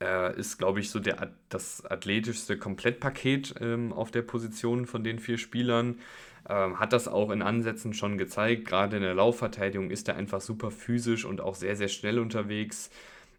äh, 0.00 0.36
ist, 0.38 0.58
glaube 0.58 0.80
ich, 0.80 0.90
so 0.90 0.98
der, 0.98 1.32
das 1.48 1.84
athletischste 1.86 2.58
Komplettpaket 2.58 3.54
ähm, 3.60 3.92
auf 3.92 4.10
der 4.10 4.22
Position 4.22 4.86
von 4.86 5.04
den 5.04 5.20
vier 5.20 5.38
Spielern. 5.38 6.00
Ähm, 6.48 6.78
hat 6.78 6.92
das 6.92 7.08
auch 7.08 7.30
in 7.30 7.42
Ansätzen 7.42 7.92
schon 7.92 8.18
gezeigt. 8.18 8.66
Gerade 8.66 8.96
in 8.96 9.02
der 9.02 9.14
Laufverteidigung 9.14 9.90
ist 9.90 10.08
er 10.08 10.16
einfach 10.16 10.40
super 10.40 10.70
physisch 10.70 11.24
und 11.24 11.40
auch 11.40 11.54
sehr, 11.54 11.76
sehr 11.76 11.88
schnell 11.88 12.18
unterwegs. 12.18 12.90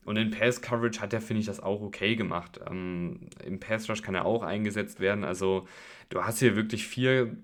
Und 0.05 0.17
in 0.17 0.31
Pass 0.31 0.61
Coverage 0.61 1.01
hat 1.01 1.13
er, 1.13 1.21
finde 1.21 1.41
ich, 1.41 1.47
das 1.47 1.59
auch 1.59 1.81
okay 1.81 2.15
gemacht. 2.15 2.59
Ähm, 2.69 3.29
Im 3.45 3.59
Pass 3.59 3.89
Rush 3.89 4.01
kann 4.01 4.15
er 4.15 4.25
auch 4.25 4.43
eingesetzt 4.43 4.99
werden. 4.99 5.23
Also 5.23 5.67
du 6.09 6.23
hast 6.23 6.39
hier 6.39 6.55
wirklich 6.55 6.87
vier 6.87 7.35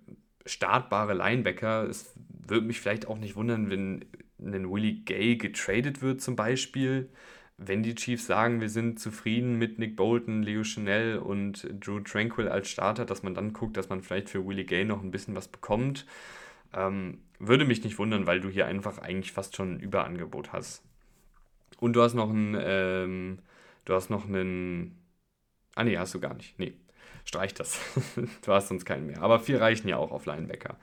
startbare 0.46 1.14
Linebacker. 1.14 1.84
Es 1.90 2.14
würde 2.48 2.66
mich 2.66 2.80
vielleicht 2.80 3.08
auch 3.08 3.18
nicht 3.18 3.36
wundern, 3.36 3.70
wenn 3.70 4.06
ein 4.40 4.70
Willie 4.72 5.02
Gay 5.06 5.38
getradet 5.38 6.02
wird 6.02 6.22
zum 6.22 6.36
Beispiel. 6.36 7.10
Wenn 7.58 7.84
die 7.84 7.96
Chiefs 7.96 8.26
sagen, 8.26 8.62
wir 8.62 8.70
sind 8.70 9.00
zufrieden 9.00 9.58
mit 9.58 9.80
Nick 9.80 9.96
Bolton, 9.96 10.42
Leo 10.42 10.64
Chanel 10.64 11.20
und 11.20 11.68
Drew 11.80 12.00
Tranquil 12.00 12.48
als 12.48 12.70
Starter, 12.70 13.06
dass 13.06 13.24
man 13.24 13.36
dann 13.36 13.54
guckt, 13.54 13.78
dass 13.78 13.90
man 13.90 14.02
vielleicht 14.02 14.30
für 14.30 14.46
Willie 14.46 14.66
Gay 14.66 14.86
noch 14.86 15.04
ein 15.04 15.12
bisschen 15.12 15.36
was 15.36 15.48
bekommt. 15.48 16.06
Ähm, 16.74 17.20
würde 17.40 17.66
mich 17.66 17.84
nicht 17.84 18.00
wundern, 18.00 18.26
weil 18.26 18.42
du 18.42 18.50
hier 18.50 18.66
einfach 18.66 18.98
eigentlich 18.98 19.32
fast 19.32 19.56
schon 19.56 19.76
ein 19.76 19.80
Überangebot 19.80 20.52
hast. 20.52 20.84
Und 21.80 21.94
du 21.94 22.02
hast 22.02 22.14
noch 22.14 22.30
einen, 22.30 22.58
ähm, 22.60 23.40
du 23.86 23.94
hast 23.94 24.10
noch 24.10 24.28
einen, 24.28 24.98
ah 25.76 25.84
nee, 25.84 25.98
hast 25.98 26.14
du 26.14 26.20
gar 26.20 26.34
nicht, 26.34 26.58
nee, 26.58 26.74
streich 27.26 27.54
das, 27.54 27.80
du 28.46 28.52
hast 28.52 28.70
sonst 28.70 28.86
keinen 28.86 29.06
mehr, 29.06 29.22
aber 29.22 29.40
vier 29.40 29.60
reichen 29.60 29.88
ja 29.88 29.98
auch 29.98 30.12
auf 30.12 30.26
Linebacker. 30.26 30.78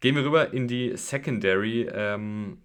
Gehen 0.00 0.16
wir 0.16 0.24
rüber 0.24 0.52
in 0.52 0.68
die 0.68 0.96
Secondary, 0.96 1.88
ähm, 1.92 2.58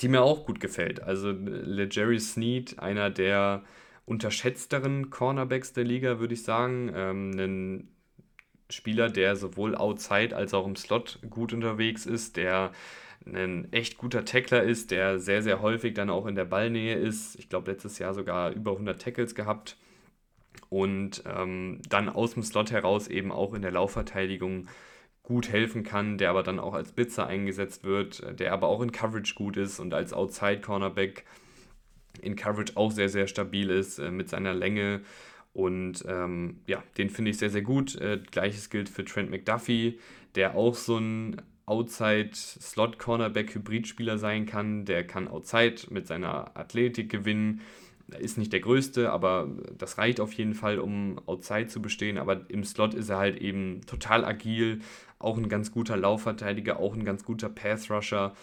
die 0.00 0.08
mir 0.08 0.22
auch 0.22 0.46
gut 0.46 0.60
gefällt. 0.60 1.02
Also 1.02 1.30
Jerry 1.30 2.18
Sneed, 2.18 2.78
einer 2.78 3.10
der 3.10 3.62
unterschätzteren 4.04 5.10
Cornerbacks 5.10 5.72
der 5.72 5.84
Liga, 5.84 6.18
würde 6.18 6.34
ich 6.34 6.42
sagen. 6.42 6.90
Ähm, 6.94 7.30
ein 7.38 7.88
Spieler, 8.70 9.10
der 9.10 9.36
sowohl 9.36 9.74
outside 9.74 10.34
als 10.34 10.54
auch 10.54 10.66
im 10.66 10.76
Slot 10.76 11.18
gut 11.28 11.52
unterwegs 11.52 12.06
ist, 12.06 12.36
der 12.36 12.72
ein 13.26 13.72
echt 13.72 13.98
guter 13.98 14.24
Tackler 14.24 14.62
ist, 14.62 14.90
der 14.90 15.18
sehr, 15.18 15.42
sehr 15.42 15.62
häufig 15.62 15.94
dann 15.94 16.10
auch 16.10 16.26
in 16.26 16.34
der 16.34 16.44
Ballnähe 16.44 16.96
ist. 16.96 17.38
Ich 17.38 17.48
glaube, 17.48 17.70
letztes 17.70 17.98
Jahr 17.98 18.14
sogar 18.14 18.50
über 18.50 18.72
100 18.72 19.00
Tackles 19.00 19.34
gehabt. 19.34 19.76
Und 20.68 21.22
ähm, 21.26 21.80
dann 21.88 22.08
aus 22.08 22.34
dem 22.34 22.42
Slot 22.42 22.72
heraus 22.72 23.06
eben 23.08 23.30
auch 23.30 23.54
in 23.54 23.62
der 23.62 23.72
Laufverteidigung 23.72 24.68
gut 25.22 25.48
helfen 25.48 25.84
kann, 25.84 26.18
der 26.18 26.30
aber 26.30 26.42
dann 26.42 26.58
auch 26.58 26.74
als 26.74 26.92
Blitzer 26.92 27.26
eingesetzt 27.26 27.84
wird, 27.84 28.38
der 28.38 28.52
aber 28.52 28.68
auch 28.68 28.82
in 28.82 28.92
Coverage 28.92 29.34
gut 29.34 29.56
ist 29.56 29.78
und 29.78 29.94
als 29.94 30.12
Outside-Cornerback 30.12 31.24
in 32.20 32.36
Coverage 32.36 32.76
auch 32.76 32.90
sehr, 32.90 33.08
sehr 33.08 33.26
stabil 33.26 33.70
ist 33.70 33.98
äh, 33.98 34.10
mit 34.10 34.28
seiner 34.28 34.52
Länge. 34.52 35.00
Und 35.54 36.04
ähm, 36.08 36.60
ja, 36.66 36.82
den 36.98 37.08
finde 37.10 37.30
ich 37.30 37.38
sehr, 37.38 37.50
sehr 37.50 37.62
gut. 37.62 37.94
Äh, 37.96 38.20
Gleiches 38.30 38.70
gilt 38.70 38.88
für 38.88 39.04
Trent 39.04 39.30
McDuffie, 39.30 39.98
der 40.34 40.56
auch 40.56 40.74
so 40.74 40.98
ein 40.98 41.40
Outside-Slot-Cornerback-Hybridspieler 41.66 44.18
sein 44.18 44.46
kann. 44.46 44.84
Der 44.84 45.06
kann 45.06 45.28
Outside 45.28 45.76
mit 45.90 46.06
seiner 46.06 46.56
Athletik 46.56 47.10
gewinnen. 47.10 47.60
Ist 48.18 48.36
nicht 48.36 48.52
der 48.52 48.60
Größte, 48.60 49.10
aber 49.10 49.48
das 49.78 49.96
reicht 49.96 50.20
auf 50.20 50.34
jeden 50.34 50.52
Fall, 50.54 50.78
um 50.78 51.18
Outside 51.26 51.68
zu 51.68 51.80
bestehen. 51.80 52.18
Aber 52.18 52.42
im 52.48 52.64
Slot 52.64 52.92
ist 52.94 53.08
er 53.08 53.18
halt 53.18 53.40
eben 53.40 53.80
total 53.86 54.24
agil, 54.24 54.80
auch 55.22 55.36
ein 55.36 55.48
ganz 55.48 55.72
guter 55.72 55.96
Laufverteidiger, 55.96 56.78
auch 56.78 56.94
ein 56.94 57.04
ganz 57.04 57.24
guter 57.24 57.48
Pass-Rusher. 57.48 58.34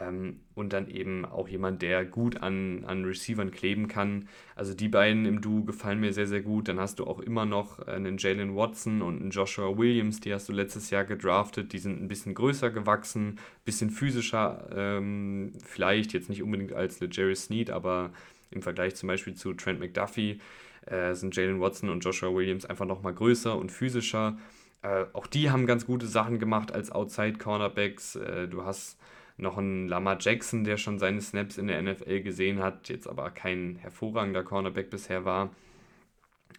Ähm, 0.00 0.40
und 0.54 0.72
dann 0.72 0.88
eben 0.88 1.24
auch 1.24 1.48
jemand, 1.48 1.80
der 1.82 2.04
gut 2.04 2.42
an, 2.42 2.84
an 2.84 3.04
Receivern 3.04 3.50
kleben 3.50 3.88
kann. 3.88 4.28
Also 4.54 4.74
die 4.74 4.88
beiden 4.88 5.24
im 5.24 5.40
Duo 5.40 5.64
gefallen 5.64 6.00
mir 6.00 6.12
sehr, 6.12 6.26
sehr 6.26 6.42
gut. 6.42 6.68
Dann 6.68 6.78
hast 6.78 6.98
du 6.98 7.06
auch 7.06 7.20
immer 7.20 7.46
noch 7.46 7.78
einen 7.86 8.18
Jalen 8.18 8.54
Watson 8.54 9.00
und 9.00 9.20
einen 9.20 9.30
Joshua 9.30 9.76
Williams, 9.78 10.20
die 10.20 10.32
hast 10.34 10.48
du 10.48 10.52
letztes 10.52 10.90
Jahr 10.90 11.04
gedraftet. 11.04 11.72
Die 11.72 11.78
sind 11.78 12.02
ein 12.02 12.08
bisschen 12.08 12.34
größer 12.34 12.70
gewachsen, 12.70 13.28
ein 13.28 13.64
bisschen 13.64 13.90
physischer, 13.90 14.68
ähm, 14.74 15.52
vielleicht 15.64 16.12
jetzt 16.12 16.28
nicht 16.28 16.42
unbedingt 16.42 16.72
als 16.72 17.00
Jerry 17.00 17.36
Sneed, 17.36 17.70
aber 17.70 18.10
im 18.50 18.62
Vergleich 18.62 18.94
zum 18.94 19.06
Beispiel 19.06 19.34
zu 19.34 19.54
Trent 19.54 19.80
McDuffie 19.80 20.38
äh, 20.86 21.14
sind 21.14 21.34
Jalen 21.34 21.60
Watson 21.60 21.90
und 21.90 22.00
Joshua 22.00 22.34
Williams 22.34 22.66
einfach 22.66 22.86
nochmal 22.86 23.14
größer 23.14 23.56
und 23.56 23.72
physischer. 23.72 24.36
Äh, 24.82 25.06
auch 25.12 25.26
die 25.26 25.50
haben 25.50 25.66
ganz 25.66 25.86
gute 25.86 26.06
Sachen 26.06 26.38
gemacht 26.38 26.72
als 26.72 26.90
Outside-Cornerbacks. 26.90 28.16
Äh, 28.16 28.48
du 28.48 28.64
hast 28.64 28.98
noch 29.36 29.56
einen 29.56 29.88
Lamar 29.88 30.18
Jackson, 30.20 30.64
der 30.64 30.76
schon 30.76 30.98
seine 30.98 31.20
Snaps 31.20 31.58
in 31.58 31.68
der 31.68 31.80
NFL 31.80 32.22
gesehen 32.22 32.60
hat, 32.60 32.88
jetzt 32.88 33.06
aber 33.06 33.30
kein 33.30 33.76
hervorragender 33.76 34.42
Cornerback 34.42 34.90
bisher 34.90 35.24
war. 35.24 35.50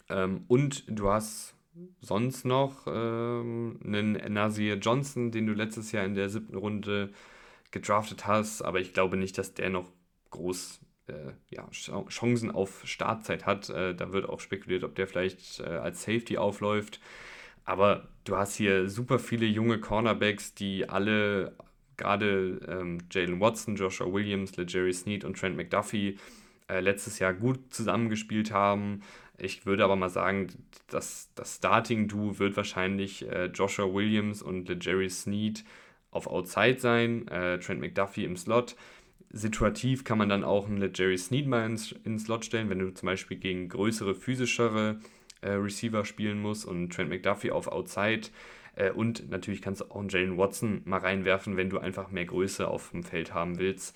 Ähm, 0.09 0.45
und 0.47 0.83
du 0.87 1.09
hast 1.09 1.55
sonst 2.01 2.45
noch 2.45 2.87
ähm, 2.87 3.79
einen 3.83 4.13
Nasir 4.33 4.75
Johnson, 4.75 5.31
den 5.31 5.47
du 5.47 5.53
letztes 5.53 5.91
Jahr 5.91 6.05
in 6.05 6.15
der 6.15 6.29
siebten 6.29 6.57
Runde 6.57 7.11
gedraftet 7.71 8.25
hast, 8.25 8.61
aber 8.61 8.79
ich 8.79 8.93
glaube 8.93 9.17
nicht, 9.17 9.37
dass 9.37 9.53
der 9.53 9.69
noch 9.69 9.91
groß 10.31 10.79
äh, 11.07 11.33
ja, 11.49 11.67
Chancen 11.69 12.51
auf 12.51 12.81
Startzeit 12.85 13.45
hat. 13.45 13.69
Äh, 13.69 13.95
da 13.95 14.11
wird 14.11 14.27
auch 14.27 14.39
spekuliert, 14.39 14.83
ob 14.83 14.95
der 14.95 15.07
vielleicht 15.07 15.59
äh, 15.59 15.63
als 15.65 16.03
Safety 16.03 16.37
aufläuft. 16.37 16.99
Aber 17.69 18.07
du 18.23 18.35
hast 18.35 18.55
hier 18.55 18.89
super 18.89 19.19
viele 19.19 19.45
junge 19.45 19.79
Cornerbacks, 19.79 20.55
die 20.55 20.89
alle 20.89 21.53
gerade 21.97 22.59
ähm, 22.67 22.97
Jalen 23.11 23.39
Watson, 23.39 23.75
Joshua 23.75 24.11
Williams, 24.11 24.57
LeJerry 24.57 24.91
Sneed 24.91 25.23
und 25.23 25.37
Trent 25.37 25.55
McDuffie 25.55 26.17
äh, 26.67 26.79
letztes 26.79 27.19
Jahr 27.19 27.31
gut 27.31 27.71
zusammengespielt 27.71 28.51
haben. 28.51 29.01
Ich 29.37 29.67
würde 29.67 29.83
aber 29.83 29.95
mal 29.95 30.09
sagen, 30.09 30.47
dass 30.87 31.29
das 31.35 31.57
Starting-Duo 31.57 32.39
wird 32.39 32.57
wahrscheinlich 32.57 33.29
äh, 33.29 33.45
Joshua 33.53 33.93
Williams 33.93 34.41
und 34.41 34.67
LeJerry 34.67 35.11
Sneed 35.11 35.63
auf 36.09 36.25
Outside 36.25 36.79
sein, 36.79 37.27
äh, 37.27 37.59
Trent 37.59 37.81
McDuffie 37.81 38.25
im 38.25 38.35
Slot. 38.35 38.75
Situativ 39.29 40.03
kann 40.03 40.17
man 40.17 40.29
dann 40.29 40.43
auch 40.43 40.65
einen 40.65 40.77
LeJerry 40.77 41.19
Sneed 41.19 41.45
mal 41.45 41.67
ins, 41.67 41.91
ins 42.03 42.23
Slot 42.23 42.45
stellen, 42.45 42.71
wenn 42.71 42.79
du 42.79 42.91
zum 42.95 43.05
Beispiel 43.05 43.37
gegen 43.37 43.69
größere, 43.69 44.15
physischere 44.15 44.99
äh, 45.41 45.51
Receiver 45.51 46.05
spielen 46.05 46.41
musst 46.41 46.65
und 46.65 46.93
Trent 46.93 47.09
McDuffie 47.09 47.51
auf 47.51 47.67
Outside 47.67 48.29
äh, 48.75 48.91
und 48.91 49.29
natürlich 49.29 49.61
kannst 49.61 49.81
du 49.81 49.85
auch 49.85 49.99
einen 49.99 50.09
Jalen 50.09 50.37
Watson 50.37 50.81
mal 50.85 50.99
reinwerfen, 50.99 51.57
wenn 51.57 51.69
du 51.69 51.79
einfach 51.79 52.11
mehr 52.11 52.25
Größe 52.25 52.67
auf 52.67 52.91
dem 52.91 53.03
Feld 53.03 53.33
haben 53.33 53.59
willst. 53.59 53.95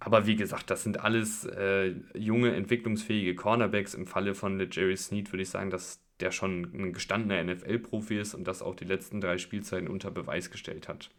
Aber 0.00 0.26
wie 0.26 0.36
gesagt, 0.36 0.70
das 0.70 0.82
sind 0.82 1.00
alles 1.00 1.44
äh, 1.44 1.94
junge, 2.14 2.54
entwicklungsfähige 2.54 3.34
Cornerbacks. 3.34 3.94
Im 3.94 4.06
Falle 4.06 4.34
von 4.34 4.58
Jerry 4.70 4.96
Sneed 4.96 5.30
würde 5.30 5.42
ich 5.42 5.50
sagen, 5.50 5.70
dass 5.70 6.00
der 6.20 6.32
schon 6.32 6.70
ein 6.74 6.92
gestandener 6.92 7.42
NFL-Profi 7.44 8.18
ist 8.18 8.34
und 8.34 8.44
das 8.44 8.62
auch 8.62 8.74
die 8.74 8.84
letzten 8.84 9.20
drei 9.20 9.38
Spielzeiten 9.38 9.88
unter 9.88 10.10
Beweis 10.10 10.50
gestellt 10.50 10.88
hat. 10.88 11.10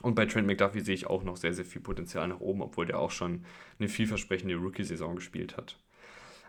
Und 0.00 0.14
bei 0.14 0.26
Trent 0.26 0.46
McDuffie 0.46 0.80
sehe 0.80 0.94
ich 0.94 1.06
auch 1.06 1.22
noch 1.22 1.36
sehr, 1.36 1.54
sehr 1.54 1.64
viel 1.64 1.80
Potenzial 1.80 2.26
nach 2.26 2.40
oben, 2.40 2.62
obwohl 2.62 2.86
der 2.86 2.98
auch 2.98 3.10
schon 3.10 3.44
eine 3.78 3.88
vielversprechende 3.88 4.56
Rookie-Saison 4.56 5.16
gespielt 5.16 5.56
hat. 5.56 5.78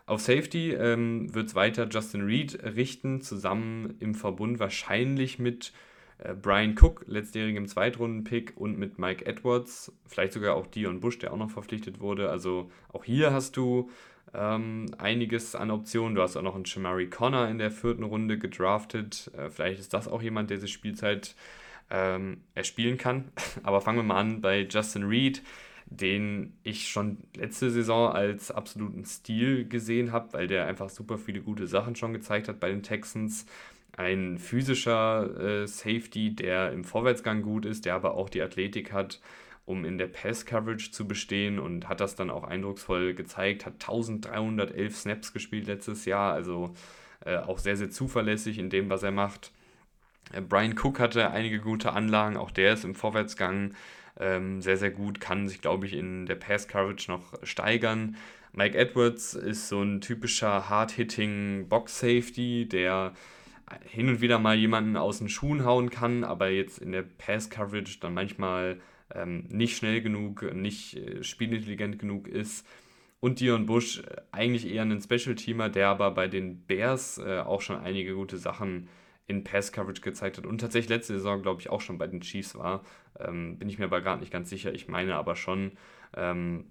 Auf 0.05 0.21
Safety 0.21 0.73
ähm, 0.73 1.33
wird 1.33 1.47
es 1.47 1.55
weiter 1.55 1.87
Justin 1.89 2.25
Reed 2.25 2.61
richten, 2.63 3.21
zusammen 3.21 3.95
im 3.99 4.15
Verbund 4.15 4.59
wahrscheinlich 4.59 5.39
mit 5.39 5.71
äh, 6.17 6.33
Brian 6.33 6.75
Cook, 6.77 7.05
letztjährigem 7.07 7.67
Zweitrunden-Pick, 7.67 8.53
und 8.55 8.77
mit 8.77 8.99
Mike 8.99 9.25
Edwards, 9.25 9.93
vielleicht 10.05 10.33
sogar 10.33 10.55
auch 10.55 10.67
Dion 10.67 10.99
Bush, 10.99 11.19
der 11.19 11.31
auch 11.31 11.37
noch 11.37 11.51
verpflichtet 11.51 12.01
wurde. 12.01 12.29
Also 12.29 12.69
auch 12.91 13.05
hier 13.05 13.31
hast 13.31 13.55
du 13.55 13.89
ähm, 14.33 14.87
einiges 14.97 15.55
an 15.55 15.71
Optionen. 15.71 16.15
Du 16.15 16.21
hast 16.21 16.35
auch 16.35 16.41
noch 16.41 16.55
einen 16.55 16.65
Shamari 16.65 17.09
Connor 17.09 17.47
in 17.47 17.57
der 17.57 17.71
vierten 17.71 18.03
Runde 18.03 18.37
gedraftet. 18.37 19.31
Äh, 19.37 19.49
vielleicht 19.49 19.79
ist 19.79 19.93
das 19.93 20.09
auch 20.09 20.21
jemand, 20.21 20.49
der 20.49 20.59
sich 20.59 20.73
Spielzeit 20.73 21.35
ähm, 21.89 22.41
erspielen 22.55 22.97
kann. 22.97 23.31
Aber 23.63 23.79
fangen 23.79 23.99
wir 23.99 24.03
mal 24.03 24.19
an 24.19 24.41
bei 24.41 24.67
Justin 24.69 25.03
Reed 25.03 25.41
den 25.85 26.53
ich 26.63 26.87
schon 26.87 27.17
letzte 27.35 27.69
Saison 27.69 28.11
als 28.11 28.51
absoluten 28.51 29.05
Stil 29.05 29.67
gesehen 29.67 30.11
habe, 30.11 30.33
weil 30.33 30.47
der 30.47 30.65
einfach 30.65 30.89
super 30.89 31.17
viele 31.17 31.41
gute 31.41 31.67
Sachen 31.67 31.95
schon 31.95 32.13
gezeigt 32.13 32.47
hat 32.47 32.59
bei 32.59 32.69
den 32.69 32.83
Texans. 32.83 33.45
Ein 33.95 34.39
physischer 34.39 35.63
äh, 35.63 35.67
Safety, 35.67 36.35
der 36.35 36.71
im 36.71 36.83
Vorwärtsgang 36.83 37.43
gut 37.43 37.65
ist, 37.65 37.85
der 37.85 37.95
aber 37.95 38.15
auch 38.15 38.29
die 38.29 38.41
Athletik 38.41 38.91
hat 38.91 39.19
um 39.65 39.85
in 39.85 39.97
der 39.97 40.07
Pass-Coverage 40.07 40.91
zu 40.91 41.07
bestehen 41.07 41.59
und 41.59 41.87
hat 41.87 42.01
das 42.01 42.15
dann 42.15 42.29
auch 42.29 42.43
eindrucksvoll 42.43 43.13
gezeigt, 43.13 43.65
hat 43.65 43.73
1311 43.75 44.95
Snaps 44.95 45.33
gespielt 45.33 45.67
letztes 45.67 46.05
Jahr, 46.05 46.33
also 46.33 46.73
äh, 47.25 47.37
auch 47.37 47.59
sehr, 47.59 47.77
sehr 47.77 47.89
zuverlässig 47.89 48.59
in 48.59 48.69
dem, 48.69 48.89
was 48.89 49.03
er 49.03 49.11
macht. 49.11 49.51
Äh, 50.33 50.41
Brian 50.41 50.77
Cook 50.77 50.99
hatte 50.99 51.31
einige 51.31 51.59
gute 51.59 51.93
Anlagen, 51.93 52.35
auch 52.35 52.51
der 52.51 52.73
ist 52.73 52.83
im 52.83 52.95
Vorwärtsgang 52.95 53.73
ähm, 54.19 54.61
sehr, 54.61 54.77
sehr 54.77 54.91
gut, 54.91 55.19
kann 55.19 55.47
sich, 55.47 55.61
glaube 55.61 55.85
ich, 55.85 55.93
in 55.93 56.25
der 56.25 56.35
Pass-Coverage 56.35 57.11
noch 57.11 57.33
steigern. 57.43 58.15
Mike 58.51 58.77
Edwards 58.77 59.33
ist 59.33 59.67
so 59.67 59.81
ein 59.81 60.01
typischer 60.01 60.69
Hard-Hitting 60.69 61.67
Box-Safety, 61.69 62.67
der 62.69 63.13
hin 63.85 64.09
und 64.09 64.21
wieder 64.21 64.39
mal 64.39 64.55
jemanden 64.55 64.97
aus 64.97 65.19
den 65.19 65.29
Schuhen 65.29 65.65
hauen 65.65 65.89
kann, 65.89 66.23
aber 66.23 66.49
jetzt 66.49 66.77
in 66.79 66.91
der 66.91 67.03
Pass-Coverage 67.03 67.99
dann 67.99 68.13
manchmal 68.13 68.79
ähm, 69.13 69.45
nicht 69.49 69.77
schnell 69.77 70.01
genug, 70.01 70.43
nicht 70.53 70.95
äh, 70.97 71.23
spielintelligent 71.23 71.99
genug 71.99 72.27
ist. 72.27 72.67
Und 73.19 73.39
Dion 73.39 73.65
Bush 73.65 73.99
äh, 73.99 74.21
eigentlich 74.31 74.71
eher 74.71 74.83
ein 74.83 75.01
Special-Teamer, 75.01 75.69
der 75.69 75.87
aber 75.87 76.11
bei 76.11 76.27
den 76.27 76.65
Bears 76.65 77.17
äh, 77.17 77.39
auch 77.39 77.61
schon 77.61 77.77
einige 77.77 78.15
gute 78.15 78.37
Sachen 78.37 78.89
in 79.27 79.43
Pass-Coverage 79.43 80.01
gezeigt 80.01 80.37
hat 80.37 80.45
und 80.45 80.59
tatsächlich 80.59 80.89
letzte 80.89 81.13
Saison, 81.13 81.41
glaube 81.41 81.61
ich, 81.61 81.69
auch 81.69 81.81
schon 81.81 81.97
bei 81.97 82.07
den 82.07 82.21
Chiefs 82.21 82.55
war. 82.55 82.83
Ähm, 83.19 83.57
bin 83.57 83.69
ich 83.69 83.79
mir 83.79 83.85
aber 83.85 84.01
gerade 84.01 84.19
nicht 84.19 84.33
ganz 84.33 84.49
sicher. 84.49 84.73
Ich 84.73 84.87
meine 84.87 85.15
aber 85.15 85.35
schon, 85.35 85.73
ähm, 86.15 86.65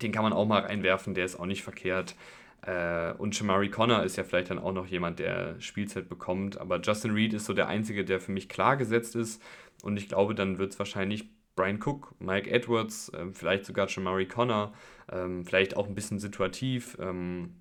den 0.00 0.12
kann 0.12 0.22
man 0.22 0.32
auch 0.32 0.46
mal 0.46 0.62
reinwerfen, 0.62 1.14
der 1.14 1.24
ist 1.24 1.38
auch 1.38 1.46
nicht 1.46 1.62
verkehrt. 1.62 2.16
Äh, 2.62 3.12
und 3.14 3.34
Shamari 3.34 3.70
Connor 3.70 4.02
ist 4.02 4.16
ja 4.16 4.24
vielleicht 4.24 4.50
dann 4.50 4.58
auch 4.58 4.72
noch 4.72 4.86
jemand, 4.86 5.18
der 5.18 5.60
Spielzeit 5.60 6.08
bekommt. 6.08 6.58
Aber 6.60 6.80
Justin 6.80 7.12
Reed 7.12 7.32
ist 7.32 7.44
so 7.46 7.54
der 7.54 7.68
Einzige, 7.68 8.04
der 8.04 8.20
für 8.20 8.32
mich 8.32 8.48
klar 8.48 8.76
gesetzt 8.76 9.16
ist. 9.16 9.42
Und 9.82 9.96
ich 9.96 10.08
glaube, 10.08 10.34
dann 10.34 10.58
wird 10.58 10.72
es 10.72 10.78
wahrscheinlich 10.78 11.28
Brian 11.54 11.80
Cook, 11.84 12.14
Mike 12.18 12.50
Edwards, 12.50 13.08
äh, 13.10 13.26
vielleicht 13.32 13.66
sogar 13.66 13.88
Shamari 13.88 14.26
Connor, 14.26 14.72
ähm, 15.10 15.44
vielleicht 15.44 15.76
auch 15.76 15.86
ein 15.86 15.94
bisschen 15.94 16.18
situativ. 16.18 16.96
Ähm, 17.00 17.56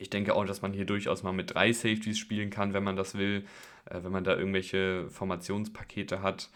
ich 0.00 0.08
denke 0.08 0.34
auch, 0.34 0.46
dass 0.46 0.62
man 0.62 0.72
hier 0.72 0.86
durchaus 0.86 1.22
mal 1.22 1.32
mit 1.32 1.54
drei 1.54 1.72
Safeties 1.72 2.18
spielen 2.18 2.48
kann, 2.48 2.72
wenn 2.72 2.82
man 2.82 2.96
das 2.96 3.16
will, 3.16 3.44
äh, 3.84 4.02
wenn 4.02 4.10
man 4.10 4.24
da 4.24 4.34
irgendwelche 4.34 5.08
Formationspakete 5.10 6.22
hat. 6.22 6.48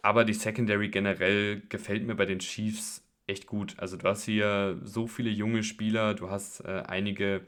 Aber 0.00 0.24
die 0.24 0.32
Secondary 0.32 0.88
generell 0.88 1.60
gefällt 1.68 2.06
mir 2.06 2.14
bei 2.14 2.24
den 2.24 2.38
Chiefs 2.38 3.04
echt 3.26 3.46
gut. 3.46 3.74
Also 3.78 3.98
du 3.98 4.08
hast 4.08 4.24
hier 4.24 4.78
so 4.82 5.06
viele 5.06 5.28
junge 5.28 5.62
Spieler, 5.62 6.14
du 6.14 6.30
hast 6.30 6.60
äh, 6.64 6.82
einige 6.86 7.42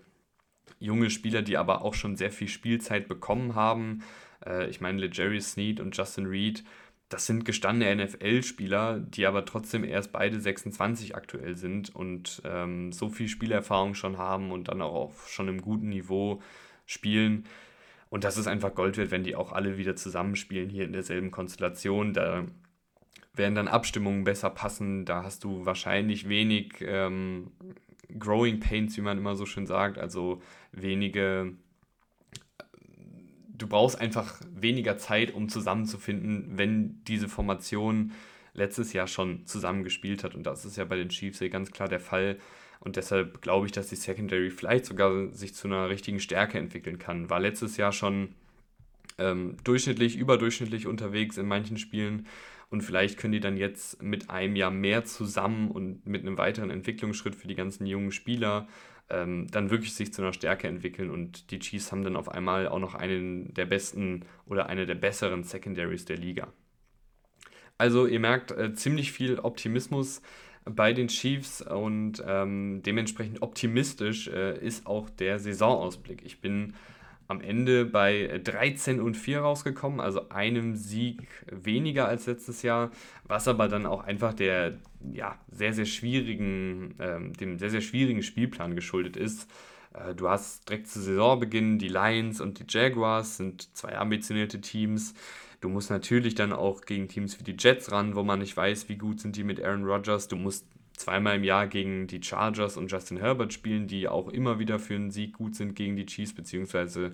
junge 0.79 1.09
Spieler, 1.09 1.41
die 1.41 1.57
aber 1.57 1.83
auch 1.83 1.95
schon 1.95 2.17
sehr 2.17 2.31
viel 2.31 2.49
Spielzeit 2.49 3.09
bekommen 3.09 3.55
haben. 3.55 4.03
Äh, 4.45 4.69
ich 4.69 4.83
meine, 4.83 5.09
Jerry 5.11 5.41
Sneed 5.41 5.81
und 5.81 5.97
Justin 5.97 6.27
Reed, 6.27 6.65
das 7.11 7.27
sind 7.27 7.45
gestandene 7.45 8.05
NFL-Spieler, 8.05 9.01
die 9.01 9.27
aber 9.27 9.45
trotzdem 9.45 9.83
erst 9.83 10.13
beide 10.13 10.41
26 10.41 11.17
aktuell 11.17 11.57
sind 11.57 11.95
und 11.95 12.41
ähm, 12.45 12.93
so 12.93 13.09
viel 13.09 13.27
Spielerfahrung 13.27 13.95
schon 13.95 14.17
haben 14.17 14.53
und 14.53 14.69
dann 14.69 14.81
auch 14.81 15.13
schon 15.27 15.49
im 15.49 15.61
guten 15.61 15.89
Niveau 15.89 16.41
spielen. 16.87 17.45
Und 18.11 18.23
das 18.23 18.37
ist 18.37 18.47
einfach 18.47 18.75
Gold 18.77 18.97
wert, 18.97 19.11
wenn 19.11 19.25
die 19.25 19.35
auch 19.35 19.51
alle 19.51 19.77
wieder 19.77 19.97
zusammenspielen 19.97 20.71
hier 20.71 20.85
in 20.85 20.93
derselben 20.93 21.33
Konstellation. 21.33 22.13
Da 22.13 22.47
werden 23.35 23.57
dann 23.57 23.69
Abstimmungen 23.69 24.23
besser 24.23 24.51
passen. 24.51 25.05
Da 25.05 25.25
hast 25.25 25.43
du 25.43 25.67
wahrscheinlich 25.67 26.29
wenig 26.29 26.75
ähm, 26.81 27.51
Growing 28.21 28.61
Pains, 28.61 28.97
wie 28.97 29.03
man 29.03 29.19
immer 29.19 29.35
so 29.35 29.47
schön 29.47 29.67
sagt, 29.67 29.99
also 29.99 30.43
wenige. 30.71 31.55
Du 33.61 33.67
brauchst 33.67 34.01
einfach 34.01 34.41
weniger 34.55 34.97
Zeit, 34.97 35.35
um 35.35 35.51
zusammenzufinden, 35.51 36.57
wenn 36.57 37.05
diese 37.05 37.29
Formation 37.29 38.13
letztes 38.55 38.95
Jahr 38.95 39.07
schon 39.07 39.47
zusammengespielt 39.47 40.25
hat. 40.25 40.35
Und 40.35 40.45
das 40.45 40.65
ist 40.65 40.79
ja 40.79 40.85
bei 40.87 40.97
den 40.97 41.11
Chiefs 41.11 41.41
ganz 41.51 41.71
klar 41.71 41.87
der 41.87 42.01
Fall. 42.01 42.39
Und 42.81 42.97
deshalb 42.97 43.43
glaube 43.43 43.67
ich, 43.67 43.73
dass 43.73 43.89
die 43.89 43.97
Secondary 43.97 44.51
vielleicht 44.51 44.87
sogar 44.87 45.29
sich 45.29 45.55
zu 45.55 45.69
einer 45.69 45.91
richtigen 45.91 46.21
Stärke 46.21 46.59
entwickeln 46.59 46.99
kann. 46.99 47.29
War 47.29 47.39
letztes 47.39 47.77
Jahr 47.77 47.93
schon 47.93 48.31
ähm, 49.19 49.59
durchschnittlich, 49.63 50.17
überdurchschnittlich 50.17 50.87
unterwegs 50.87 51.37
in 51.37 51.47
manchen 51.47 51.77
Spielen 51.77 52.27
und 52.71 52.81
vielleicht 52.81 53.19
können 53.19 53.33
die 53.33 53.41
dann 53.41 53.59
jetzt 53.59 54.03
mit 54.03 54.31
einem 54.31 54.57
Jahr 54.57 54.71
mehr 54.71 55.05
zusammen 55.05 55.71
und 55.71 56.07
mit 56.07 56.23
einem 56.23 56.39
weiteren 56.39 56.71
Entwicklungsschritt 56.71 57.35
für 57.35 57.49
die 57.49 57.57
ganzen 57.57 57.85
jungen 57.85 58.13
Spieler 58.13 58.69
ähm, 59.11 59.47
dann 59.51 59.71
wirklich 59.71 59.95
sich 59.95 60.13
zu 60.13 60.23
einer 60.23 60.33
Stärke 60.33 60.69
entwickeln. 60.69 61.11
Und 61.11 61.51
die 61.51 61.59
Chiefs 61.59 61.93
haben 61.93 62.05
dann 62.05 62.17
auf 62.17 62.29
einmal 62.29 62.69
auch 62.69 62.79
noch 62.79 62.95
einen 62.95 63.53
der 63.55 63.67
besten 63.67 64.25
oder 64.47 64.67
eine 64.67 64.87
der 64.87 64.95
besseren 64.95 65.45
Secondaries 65.45 66.05
der 66.05 66.17
Liga. 66.17 66.53
Also 67.79 68.07
ihr 68.07 68.21
merkt 68.21 68.51
äh, 68.51 68.75
ziemlich 68.75 69.13
viel 69.13 69.39
Optimismus 69.39 70.21
bei 70.65 70.93
den 70.93 71.09
Chiefs 71.09 71.63
und 71.63 72.23
ähm, 72.27 72.83
dementsprechend 72.85 73.43
optimistisch 73.43 74.29
äh, 74.29 74.59
ist 74.59 74.87
auch 74.87 75.09
der 75.09 75.39
Saisonausblick. 75.39 76.23
Ich 76.25 76.41
bin 76.41 76.75
am 77.31 77.41
Ende 77.41 77.85
bei 77.85 78.41
13 78.43 79.01
und 79.01 79.17
4 79.17 79.41
rausgekommen, 79.41 80.01
also 80.01 80.29
einem 80.31 80.75
Sieg 80.75 81.29
weniger 81.47 82.09
als 82.09 82.27
letztes 82.27 82.63
Jahr, 82.63 82.91
was 83.25 83.47
aber 83.47 83.69
dann 83.69 83.87
auch 83.87 84.03
einfach 84.03 84.35
der 84.35 84.79
ja, 85.13 85.39
sehr, 85.53 85.73
sehr 85.73 85.87
schwierigen, 85.87 86.97
ähm, 86.99 87.33
dem 87.35 87.57
sehr, 87.61 87.71
sehr 87.71 87.83
schwierigen 87.83 88.25
Spielplan 88.25 88.75
geschuldet 88.75 89.17
ist. 89.17 89.49
Äh, 89.95 90.17
du 90.17 90.29
hast 90.29 90.69
direkt 90.69 90.89
zu 90.89 91.01
Saisonbeginn 91.01 91.79
die 91.79 91.89
Lions 91.89 92.41
und 92.41 92.59
die 92.59 92.65
Jaguars, 92.69 93.37
sind 93.37 93.77
zwei 93.77 93.97
ambitionierte 93.97 94.61
Teams. 94.61 95.15
Du 95.61 95.69
musst 95.69 95.89
natürlich 95.89 96.35
dann 96.35 96.53
auch 96.53 96.81
gegen 96.81 97.07
Teams 97.07 97.39
wie 97.39 97.45
die 97.45 97.57
Jets 97.57 97.93
ran, 97.93 98.17
wo 98.17 98.25
man 98.25 98.41
nicht 98.41 98.57
weiß, 98.57 98.89
wie 98.89 98.97
gut 98.97 99.21
sind 99.21 99.37
die 99.37 99.45
mit 99.45 99.63
Aaron 99.63 99.85
Rodgers. 99.85 100.27
Du 100.27 100.35
musst 100.35 100.67
zweimal 101.01 101.37
im 101.37 101.45
Jahr 101.45 101.67
gegen 101.67 102.07
die 102.07 102.23
Chargers 102.23 102.77
und 102.77 102.91
Justin 102.93 103.17
Herbert 103.17 103.53
spielen, 103.53 103.87
die 103.87 104.07
auch 104.07 104.29
immer 104.29 104.59
wieder 104.59 104.79
für 104.79 104.95
einen 104.95 105.11
Sieg 105.11 105.35
gut 105.35 105.55
sind 105.55 105.75
gegen 105.75 105.97
die 105.97 106.07
Chiefs, 106.07 106.35
beziehungsweise 106.35 107.13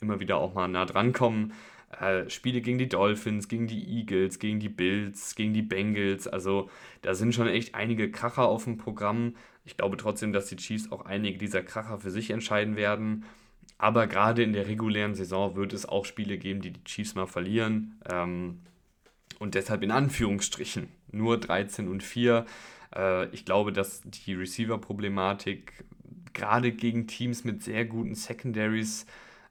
immer 0.00 0.20
wieder 0.20 0.36
auch 0.36 0.54
mal 0.54 0.68
nah 0.68 0.84
dran 0.84 1.12
kommen. 1.12 1.52
Äh, 1.98 2.28
Spiele 2.28 2.60
gegen 2.60 2.78
die 2.78 2.88
Dolphins, 2.88 3.48
gegen 3.48 3.66
die 3.66 3.98
Eagles, 3.98 4.38
gegen 4.38 4.60
die 4.60 4.68
Bills, 4.68 5.34
gegen 5.34 5.54
die 5.54 5.62
Bengals. 5.62 6.28
Also 6.28 6.70
da 7.00 7.14
sind 7.14 7.34
schon 7.34 7.48
echt 7.48 7.74
einige 7.74 8.10
Kracher 8.10 8.44
auf 8.44 8.64
dem 8.64 8.76
Programm. 8.76 9.34
Ich 9.64 9.76
glaube 9.76 9.96
trotzdem, 9.96 10.32
dass 10.32 10.46
die 10.46 10.56
Chiefs 10.56 10.90
auch 10.92 11.04
einige 11.04 11.38
dieser 11.38 11.62
Kracher 11.62 11.98
für 11.98 12.10
sich 12.10 12.30
entscheiden 12.30 12.76
werden. 12.76 13.24
Aber 13.78 14.06
gerade 14.06 14.42
in 14.42 14.52
der 14.52 14.68
regulären 14.68 15.14
Saison 15.14 15.56
wird 15.56 15.72
es 15.72 15.86
auch 15.86 16.04
Spiele 16.04 16.38
geben, 16.38 16.60
die 16.60 16.70
die 16.70 16.84
Chiefs 16.84 17.14
mal 17.14 17.26
verlieren. 17.26 18.00
Ähm, 18.10 18.60
und 19.38 19.54
deshalb 19.54 19.82
in 19.82 19.90
Anführungsstrichen 19.90 20.88
nur 21.10 21.38
13 21.38 21.88
und 21.88 22.02
4. 22.02 22.46
Äh, 22.94 23.28
ich 23.28 23.44
glaube, 23.44 23.72
dass 23.72 24.02
die 24.02 24.34
Receiver-Problematik 24.34 25.84
gerade 26.32 26.72
gegen 26.72 27.06
Teams 27.06 27.44
mit 27.44 27.62
sehr 27.62 27.84
guten 27.84 28.14
Secondaries 28.14 29.06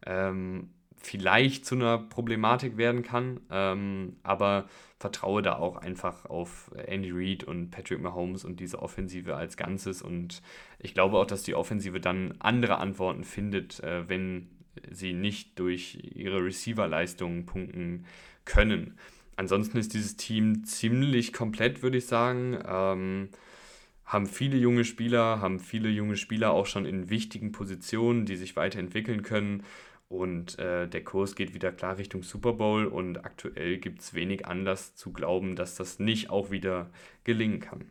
ähm, 0.05 0.69
vielleicht 0.97 1.65
zu 1.65 1.75
einer 1.75 1.97
Problematik 1.97 2.77
werden 2.77 3.03
kann. 3.03 3.39
Ähm, 3.49 4.17
aber 4.23 4.67
vertraue 4.99 5.41
da 5.41 5.55
auch 5.57 5.77
einfach 5.77 6.25
auf 6.25 6.71
Andy 6.85 7.11
Reid 7.11 7.43
und 7.43 7.71
Patrick 7.71 8.01
Mahomes 8.01 8.45
und 8.45 8.59
diese 8.59 8.81
Offensive 8.81 9.35
als 9.35 9.57
Ganzes. 9.57 10.01
Und 10.01 10.41
ich 10.79 10.93
glaube 10.93 11.17
auch, 11.17 11.25
dass 11.25 11.43
die 11.43 11.55
Offensive 11.55 11.99
dann 11.99 12.35
andere 12.39 12.77
Antworten 12.77 13.23
findet, 13.23 13.79
äh, 13.81 14.07
wenn 14.07 14.49
sie 14.89 15.13
nicht 15.13 15.59
durch 15.59 15.97
ihre 16.15 16.43
Receiver-Leistungen 16.45 17.45
punkten 17.45 18.05
können. 18.45 18.97
Ansonsten 19.35 19.77
ist 19.77 19.93
dieses 19.93 20.17
Team 20.17 20.63
ziemlich 20.65 21.33
komplett, 21.33 21.81
würde 21.81 21.97
ich 21.97 22.05
sagen. 22.05 22.59
Ähm, 22.65 23.29
haben 24.05 24.27
viele 24.27 24.57
junge 24.57 24.83
Spieler, 24.83 25.39
haben 25.39 25.59
viele 25.59 25.89
junge 25.89 26.17
Spieler 26.17 26.51
auch 26.51 26.65
schon 26.65 26.85
in 26.85 27.09
wichtigen 27.09 27.51
Positionen, 27.51 28.25
die 28.25 28.35
sich 28.35 28.55
weiterentwickeln 28.55 29.23
können. 29.23 29.63
Und 30.09 30.59
äh, 30.59 30.89
der 30.89 31.03
Kurs 31.05 31.35
geht 31.35 31.53
wieder 31.53 31.71
klar 31.71 31.97
Richtung 31.97 32.21
Super 32.21 32.51
Bowl 32.51 32.85
und 32.85 33.23
aktuell 33.23 33.77
gibt 33.77 34.01
es 34.01 34.13
wenig 34.13 34.45
Anlass 34.45 34.93
zu 34.95 35.13
glauben, 35.13 35.55
dass 35.55 35.75
das 35.75 35.99
nicht 35.99 36.29
auch 36.29 36.51
wieder 36.51 36.89
gelingen 37.23 37.61
kann. 37.61 37.85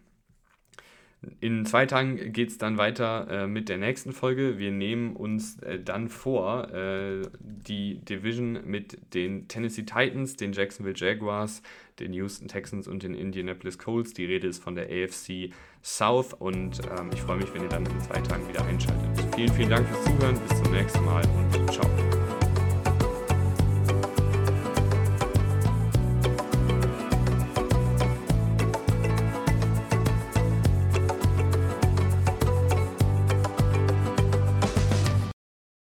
In 1.40 1.66
zwei 1.66 1.84
Tagen 1.84 2.32
geht 2.32 2.48
es 2.48 2.56
dann 2.56 2.78
weiter 2.78 3.26
äh, 3.30 3.46
mit 3.46 3.68
der 3.68 3.76
nächsten 3.76 4.12
Folge. 4.12 4.58
Wir 4.58 4.70
nehmen 4.70 5.14
uns 5.16 5.58
äh, 5.58 5.78
dann 5.78 6.08
vor, 6.08 6.72
äh, 6.72 7.20
die 7.40 7.96
Division 7.96 8.60
mit 8.64 8.98
den 9.12 9.46
Tennessee 9.46 9.82
Titans, 9.82 10.36
den 10.36 10.54
Jacksonville 10.54 10.96
Jaguars, 10.96 11.62
den 11.98 12.14
Houston 12.14 12.48
Texans 12.48 12.88
und 12.88 13.02
den 13.02 13.14
Indianapolis 13.14 13.78
Colts. 13.78 14.14
Die 14.14 14.24
Rede 14.24 14.48
ist 14.48 14.62
von 14.62 14.74
der 14.74 14.86
AFC 14.86 15.52
South 15.82 16.32
und 16.32 16.80
ähm, 16.98 17.10
ich 17.12 17.20
freue 17.20 17.36
mich, 17.36 17.52
wenn 17.52 17.62
ihr 17.62 17.68
dann 17.68 17.84
in 17.84 18.00
zwei 18.00 18.20
Tagen 18.22 18.48
wieder 18.48 18.64
einschaltet. 18.64 19.34
Vielen, 19.34 19.52
vielen 19.52 19.70
Dank 19.70 19.86
fürs 19.88 20.04
Zuhören. 20.04 20.38
Bis 20.48 20.62
zum 20.62 20.72
nächsten 20.72 21.04
Mal 21.04 21.22
und 21.26 21.72
ciao. 21.72 22.09